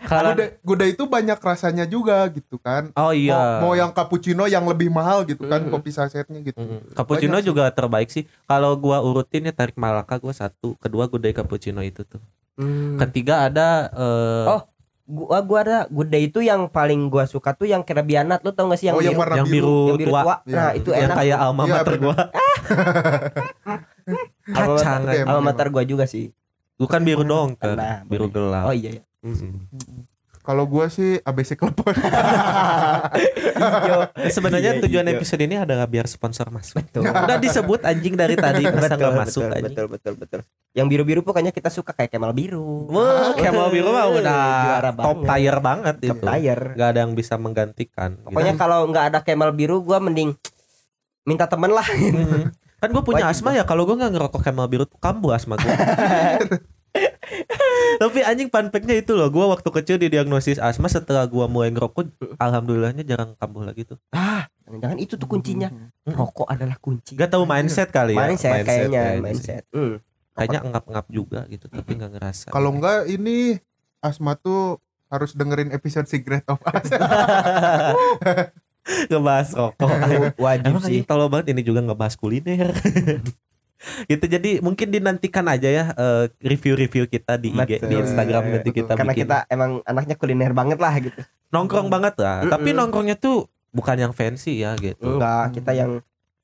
Kalau 0.06 0.32
Guda, 0.32 0.46
Guda 0.62 0.86
itu 0.86 1.04
banyak 1.06 1.36
rasanya 1.38 1.84
juga 1.84 2.24
gitu 2.30 2.56
kan. 2.56 2.94
Oh 2.94 3.12
iya. 3.12 3.60
Mau, 3.60 3.68
mau 3.68 3.74
yang 3.74 3.92
cappuccino 3.92 4.46
yang 4.46 4.64
lebih 4.64 4.88
mahal 4.88 5.26
gitu 5.26 5.44
kan 5.44 5.60
Mm. 5.62 5.68
kopi 5.70 5.90
sasetnya 5.90 6.40
gitu. 6.42 6.56
Mm, 6.56 6.94
Cappuccino 6.94 7.34
Banyak 7.34 7.44
sih. 7.44 7.50
juga 7.50 7.64
terbaik 7.70 8.10
sih. 8.10 8.24
Kalau 8.46 8.72
gua 8.76 9.02
urutin 9.02 9.44
ya 9.44 9.52
tarik 9.52 9.76
Malaka 9.76 10.16
gua 10.18 10.32
satu, 10.32 10.78
kedua 10.78 11.08
gudai 11.08 11.32
cappuccino 11.32 11.82
itu 11.82 12.04
tuh. 12.04 12.22
Hmm. 12.56 12.96
Ketiga 12.98 13.44
ada 13.46 13.88
eh, 13.90 14.46
Oh, 14.50 14.62
gua 15.10 15.42
gua 15.42 15.60
ada 15.66 15.78
day 16.06 16.30
itu 16.30 16.40
yang 16.40 16.70
paling 16.70 17.10
gua 17.10 17.26
suka 17.26 17.58
tuh 17.58 17.66
yang 17.66 17.82
kerebianat 17.82 18.46
lu 18.46 18.54
tau 18.54 18.70
gak 18.70 18.78
sih 18.78 18.94
yang 18.94 18.96
oh 18.96 19.02
yang 19.02 19.18
biru, 19.18 19.22
warna 19.26 19.36
yang 19.42 19.50
biru. 19.50 19.66
biru, 19.66 19.90
yang 19.90 19.98
biru 19.98 20.10
tua, 20.14 20.22
tua. 20.22 20.36
Iya, 20.46 20.54
Nah, 20.56 20.70
itu 20.78 20.90
yang 20.94 21.10
enak. 21.10 21.18
kayak 21.18 21.38
alma 21.42 21.64
Iya, 21.66 21.74
mater 21.74 21.94
bener. 21.98 22.04
gua. 22.06 22.18
Alma 24.50 24.76
Kacang. 24.78 25.02
Alma 25.26 25.42
mater 25.44 25.68
gua 25.70 25.84
juga 25.84 26.06
sih. 26.06 26.30
Bukan 26.78 27.02
biru 27.04 27.26
dong, 27.26 27.58
kan. 27.58 27.76
Nah, 27.76 27.98
biru 28.06 28.30
gelap. 28.30 28.70
Oh 28.70 28.74
iya. 28.74 29.02
iya. 29.02 29.04
Mm-mm. 29.26 29.68
Kalau 30.50 30.66
gua 30.66 30.90
sih 30.90 31.22
ABC 31.22 31.54
klepon. 31.54 31.94
Sebenarnya 34.34 34.78
Iya, 34.78 34.82
tujuan 34.82 35.06
iya. 35.06 35.14
episode 35.14 35.42
ini 35.46 35.56
adalah 35.56 35.86
biar 35.86 36.10
sponsor 36.10 36.50
masuk. 36.50 36.82
Betul. 36.82 37.06
Udah 37.06 37.38
disebut 37.38 37.86
anjing 37.86 38.18
dari 38.18 38.34
tadi 38.34 38.66
masa 38.66 38.98
nggak 38.98 39.14
masuk 39.14 39.46
betul, 39.46 39.54
anjing. 39.54 39.66
betul, 39.70 39.86
betul, 39.88 40.14
betul. 40.18 40.40
Yang 40.74 40.88
biru-biru 40.90 41.22
pokoknya 41.22 41.54
kita 41.54 41.70
suka 41.70 41.94
kayak 41.94 42.10
Kemal 42.10 42.34
biru. 42.34 42.90
Wah, 42.90 43.38
Camel 43.38 43.70
biru 43.70 43.94
mah 43.94 44.06
udah 44.10 44.42
top 44.98 45.18
tier 45.24 45.58
banget 45.62 45.96
Top 46.02 46.18
itu. 46.18 46.26
tier. 46.26 46.60
Gak 46.74 46.88
ada 46.94 47.00
yang 47.06 47.14
bisa 47.14 47.34
menggantikan. 47.38 48.18
Pokoknya 48.20 48.54
Gitu. 48.54 48.60
kalau 48.60 48.80
nggak 48.90 49.06
ada 49.06 49.20
Kemal 49.22 49.54
biru 49.54 49.86
gua 49.86 50.02
mending 50.02 50.34
minta 51.30 51.46
temen 51.46 51.70
lah. 51.70 51.86
Mm. 51.86 52.50
kan 52.80 52.90
gue 52.90 53.04
punya 53.04 53.28
Wajib 53.28 53.44
asma 53.44 53.52
ya 53.52 53.68
kalau 53.68 53.84
gue 53.84 53.92
nggak 53.92 54.16
ngerokok 54.16 54.40
Camel 54.40 54.66
biru 54.66 54.88
tuh 54.88 54.98
kambuh 54.98 55.36
asma 55.36 55.60
gue. 55.60 55.68
Tapi 58.02 58.20
anjing 58.26 58.50
fun 58.50 58.74
fact-nya 58.74 58.98
itu 59.00 59.14
loh, 59.14 59.30
gue 59.30 59.46
waktu 59.46 59.70
kecil 59.70 59.96
didiagnosis 60.02 60.58
asma 60.58 60.90
setelah 60.90 61.30
gue 61.30 61.46
mulai 61.46 61.70
ngerokok, 61.70 62.38
alhamdulillahnya 62.42 63.06
jarang 63.06 63.38
kambuh 63.38 63.66
lagi 63.66 63.86
tuh. 63.86 64.02
Ah, 64.12 64.50
jangan 64.66 64.98
itu 64.98 65.16
tuh 65.16 65.30
kuncinya. 65.30 65.70
Rokok 66.06 66.50
adalah 66.50 66.78
kunci. 66.82 67.14
Gak 67.14 67.34
tahu 67.34 67.46
mindset 67.46 67.94
kali 67.94 68.18
ya. 68.18 68.26
mindset, 68.26 68.66
kayaknya, 68.66 68.70
kayaknya 68.70 69.04
sih. 69.06 69.22
mindset. 69.22 69.64
Hmm. 69.70 69.96
Kayaknya 70.34 70.60
ngap-ngap 70.72 71.06
juga 71.12 71.40
gitu, 71.52 71.66
tapi 71.68 71.92
nggak 72.00 72.12
ngerasa. 72.16 72.48
Kalau 72.56 72.72
enggak 72.72 73.12
ini 73.12 73.60
Asma 74.00 74.40
tuh 74.40 74.80
harus 75.12 75.36
dengerin 75.36 75.76
episode 75.76 76.08
Secret 76.08 76.48
of 76.48 76.62
Us. 76.64 76.88
ngebahas 79.12 79.54
rokok. 79.54 79.90
Wajib 80.40 80.74
Emang 80.74 80.86
sih. 80.88 81.04
tolong 81.06 81.30
banget 81.30 81.54
ini 81.54 81.62
juga 81.62 81.84
ngebahas 81.84 82.16
kuliner. 82.18 82.74
gitu 84.06 84.26
jadi 84.26 84.60
mungkin 84.60 84.88
dinantikan 84.88 85.46
aja 85.46 85.66
ya 85.66 85.86
eh, 85.90 86.26
review-review 86.38 87.08
kita 87.08 87.36
di 87.36 87.52
IG 87.52 87.80
Betul. 87.80 87.88
di 87.88 87.96
Instagram 87.98 88.44
nanti 88.50 88.70
Betul. 88.70 88.78
kita 88.78 88.94
Karena 88.94 89.12
bikin 89.12 89.24
kita 89.26 89.38
emang 89.48 89.72
anaknya 89.84 90.16
kuliner 90.16 90.52
banget 90.52 90.78
lah 90.78 90.94
gitu. 90.98 91.20
nongkrong 91.50 91.88
banget 91.88 92.16
lah 92.16 92.44
Mm-mm. 92.44 92.52
tapi 92.52 92.70
nongkrongnya 92.72 93.16
tuh 93.16 93.48
bukan 93.70 93.96
yang 93.98 94.12
fancy 94.12 94.60
ya 94.60 94.76
gitu 94.76 95.16
Enggak, 95.16 95.54
kita 95.54 95.72
yang 95.74 95.92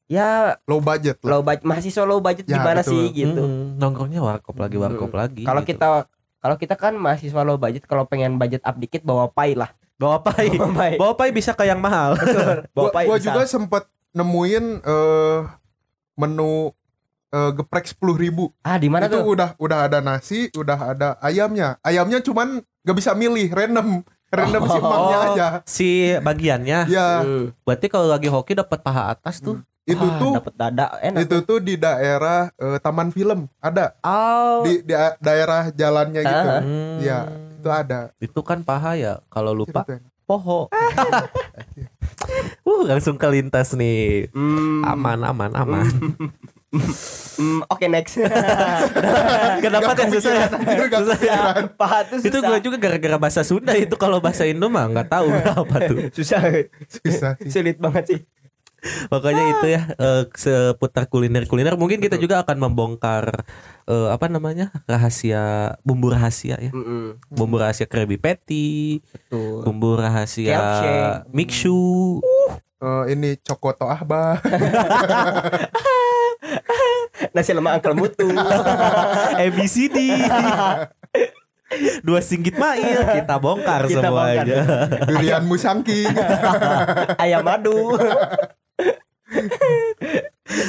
ya 0.05 0.55
Low 0.63 0.79
budget 0.79 1.17
lah. 1.19 1.29
low 1.29 1.41
budget 1.41 1.63
mahasiswa 1.63 2.03
low 2.03 2.19
budget 2.19 2.45
Ya, 2.45 2.55
gimana 2.55 2.79
betul. 2.79 2.91
sih 2.93 3.03
gitu. 3.11 3.41
Mm-mm, 3.41 3.75
nongkrongnya 3.75 4.19
warkop 4.19 4.55
lagi 4.55 4.77
warkop 4.77 5.11
lagi 5.11 5.43
Kalau 5.43 5.59
gitu. 5.59 5.75
kita 5.75 5.87
kalau 6.37 6.55
kita 6.55 6.75
kan 6.75 6.93
mahasiswa 6.93 7.41
low 7.41 7.57
budget 7.57 7.83
kalau 7.83 8.05
pengen 8.05 8.37
budget 8.37 8.61
up 8.61 8.77
dikit 8.77 9.01
bawa 9.01 9.27
pai 9.27 9.53
lah. 9.53 9.73
bawa 9.95 10.21
pai 10.23 10.51
Bawa 10.51 10.71
pai. 10.71 10.91
bawa 10.95 11.13
pai 11.13 11.29
bisa 11.29 11.51
ke 11.51 11.63
yang 11.63 11.79
mahal 11.79 12.13
Betul. 12.13 12.63
Bawa 12.75 12.83
Gua, 12.83 12.91
pai. 12.91 13.05
gua 13.05 13.17
bisa. 13.17 13.25
juga 13.27 13.41
sempet 13.45 13.83
nemuin 14.11 14.65
eh, 14.79 15.37
menu 16.15 16.71
eh, 17.35 17.51
geprek 17.53 17.83
sepuluh 17.85 18.15
ribu. 18.15 18.55
Ah, 18.61 18.75
di 18.75 18.87
mana 18.87 19.05
Itu 19.05 19.19
tuh? 19.19 19.35
udah 19.35 19.49
udah 19.57 19.79
ada 19.83 19.99
nasi, 19.99 20.47
udah 20.53 20.79
ada 20.89 21.07
ayamnya. 21.19 21.75
Ayamnya 21.81 22.19
cuman 22.19 22.47
gak 22.81 22.95
bisa 22.95 23.11
milih, 23.11 23.49
random, 23.49 23.99
random 24.29 24.61
Oh. 24.61 24.71
simpangnya 24.71 25.17
aja. 25.25 25.47
si 25.65 25.89
bagiannya 26.17 26.79
Ya, 26.87 27.19
Hmm. 27.19 27.51
berarti 27.61 27.87
kalau 27.87 28.07
lagi 28.07 28.25
hoki 28.25 28.53
dapat 28.53 28.79
paha 28.79 29.11
atas 29.11 29.39
tuh 29.39 29.59
itu 29.83 30.01
Ah, 30.01 30.17
tuh 30.17 30.33
dapat 30.35 30.53
dada 30.55 30.85
enak. 30.99 31.19
itu 31.21 31.37
tuh 31.41 31.59
di 31.59 31.75
daerah 31.75 32.49
eh, 32.51 32.79
Taman 32.79 33.09
Film 33.09 33.45
ada 33.59 33.93
Oh. 33.99 34.61
di, 34.61 34.81
di 34.81 34.93
daerah 35.19 35.69
jalannya 35.69 36.21
gitu. 36.21 36.47
Ah. 36.47 36.59
Hmm, 36.59 36.97
Iya, 36.97 37.19
itu 37.55 37.69
ada. 37.69 37.99
itu 38.17 38.39
kan 38.41 38.61
paha 38.61 38.95
ya 38.95 39.13
kalau 39.27 39.51
lupa 39.51 39.83
Itu 39.83 40.01
poho 40.25 40.65
uh 42.65 42.81
langsung 42.83 43.15
kelintas 43.15 43.73
nih 43.73 44.29
Hmm. 44.31 44.81
aman 44.83 45.21
aman 45.23 45.51
aman 45.53 45.85
Hmm, 47.35 47.59
Oke 47.67 47.91
next. 47.91 48.15
kenapa 49.63 49.91
yang 49.99 50.11
susah 50.11 50.31
ya? 50.31 50.47
gak 50.87 51.01
kepikiran. 51.03 51.63
Paha 51.75 51.99
tuh 52.07 52.17
susah. 52.23 52.29
itu 52.31 52.37
gue 52.39 52.57
juga 52.63 52.77
gara-gara 52.79 53.17
bahasa 53.19 53.41
Sunda 53.43 53.75
itu 53.75 53.95
kalau 53.95 54.23
bahasa 54.23 54.47
Indo 54.47 54.67
mah 54.67 54.87
nggak 54.87 55.07
tahu 55.09 55.27
apa 55.67 55.75
tuh 55.83 55.97
susah. 56.11 56.39
Susah. 56.87 57.31
Sulit 57.43 57.75
banget 57.75 58.05
sih. 58.07 58.21
pokoknya 59.09 59.43
itu 59.49 59.65
ya 59.65 59.81
eh, 59.97 60.23
seputar 60.37 61.09
kuliner 61.09 61.49
kuliner 61.49 61.73
mungkin 61.73 61.97
kita 61.97 62.21
juga 62.21 62.45
akan 62.45 62.69
membongkar 62.69 63.41
eh, 63.83 64.09
apa 64.13 64.29
namanya 64.29 64.69
rahasia 64.85 65.73
bumbu 65.81 66.13
rahasia 66.13 66.53
ya 66.61 66.69
Mm-mm. 66.69 67.17
bumbu 67.33 67.57
rahasia 67.57 67.89
Krabby 67.89 68.21
Patty 68.21 69.01
Betul. 69.01 69.65
bumbu 69.65 69.97
rahasia 69.97 70.61
shake. 70.79 71.33
Mikshu 71.33 72.21
Eh, 72.75 73.17
ini 73.17 73.39
Cokoto 73.41 73.87
Ahbah. 73.89 74.37
Nasi 77.35 77.51
lemak 77.51 77.83
angkel 77.83 77.93
mutu. 77.99 78.31
ABCD 79.43 79.97
dua 82.05 82.21
singgit 82.21 82.55
mail 82.55 83.03
kita 83.09 83.35
bongkar 83.41 83.89
Kita 83.89 84.07
semuanya 84.07 84.87
Durian 85.03 85.43
Musangking. 85.43 86.13
Ayam 87.23 87.43
madu. 87.43 87.99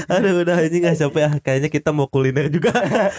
Aduh 0.08 0.42
udah 0.42 0.64
anjing 0.64 0.82
nggak 0.82 0.96
sampai 0.98 1.22
ah 1.28 1.34
kayaknya 1.38 1.68
kita 1.70 1.92
mau 1.92 2.08
kuliner 2.08 2.48
juga. 2.48 2.72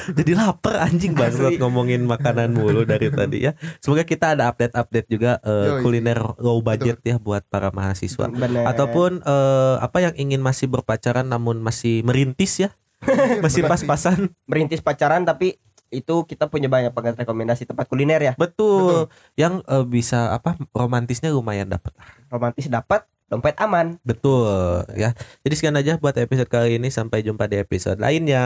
Jadi 0.10 0.32
lapar 0.34 0.84
anjing 0.84 1.14
banget 1.14 1.62
ngomongin 1.62 2.04
makanan 2.04 2.52
mulu 2.52 2.84
dari 2.84 3.14
tadi 3.14 3.48
ya. 3.48 3.56
Semoga 3.80 4.04
kita 4.04 4.36
ada 4.36 4.50
update-update 4.50 5.08
juga 5.08 5.40
eh, 5.46 5.78
Yoi. 5.78 5.82
kuliner 5.86 6.20
low 6.42 6.60
budget 6.60 7.00
ya 7.06 7.22
buat 7.22 7.46
para 7.48 7.70
mahasiswa. 7.70 8.28
Bener. 8.28 8.66
Ataupun 8.66 9.22
eh, 9.22 9.76
apa 9.80 9.98
yang 10.02 10.16
ingin 10.18 10.42
masih 10.42 10.68
berpacaran 10.68 11.30
namun 11.30 11.62
masih 11.62 12.02
merintis 12.02 12.58
ya, 12.58 12.74
masih 13.46 13.66
pas-pasan. 13.66 14.34
merintis 14.50 14.82
pacaran 14.82 15.24
tapi 15.24 15.58
itu 15.88 16.16
kita 16.28 16.52
punya 16.52 16.68
banyak 16.68 16.92
banget 16.92 17.16
rekomendasi 17.16 17.64
tempat 17.64 17.88
kuliner 17.88 18.20
ya. 18.20 18.34
Betul. 18.36 19.08
Yang 19.40 19.64
eh, 19.64 19.86
bisa 19.88 20.36
apa 20.36 20.60
romantisnya 20.76 21.32
lumayan 21.32 21.72
dapat. 21.72 21.96
Romantis 22.28 22.68
dapat, 22.68 23.08
dompet 23.32 23.56
aman. 23.60 23.96
Betul 24.04 24.84
ya. 25.00 25.16
Jadi 25.48 25.54
sekian 25.56 25.80
aja 25.80 25.96
buat 25.96 26.16
episode 26.20 26.52
kali 26.52 26.76
ini 26.80 26.92
sampai 26.92 27.24
jumpa 27.24 27.48
di 27.48 27.60
episode 27.60 28.00
lainnya. 28.00 28.44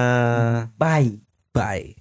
Bye. 0.78 1.18
Bye. 1.52 2.01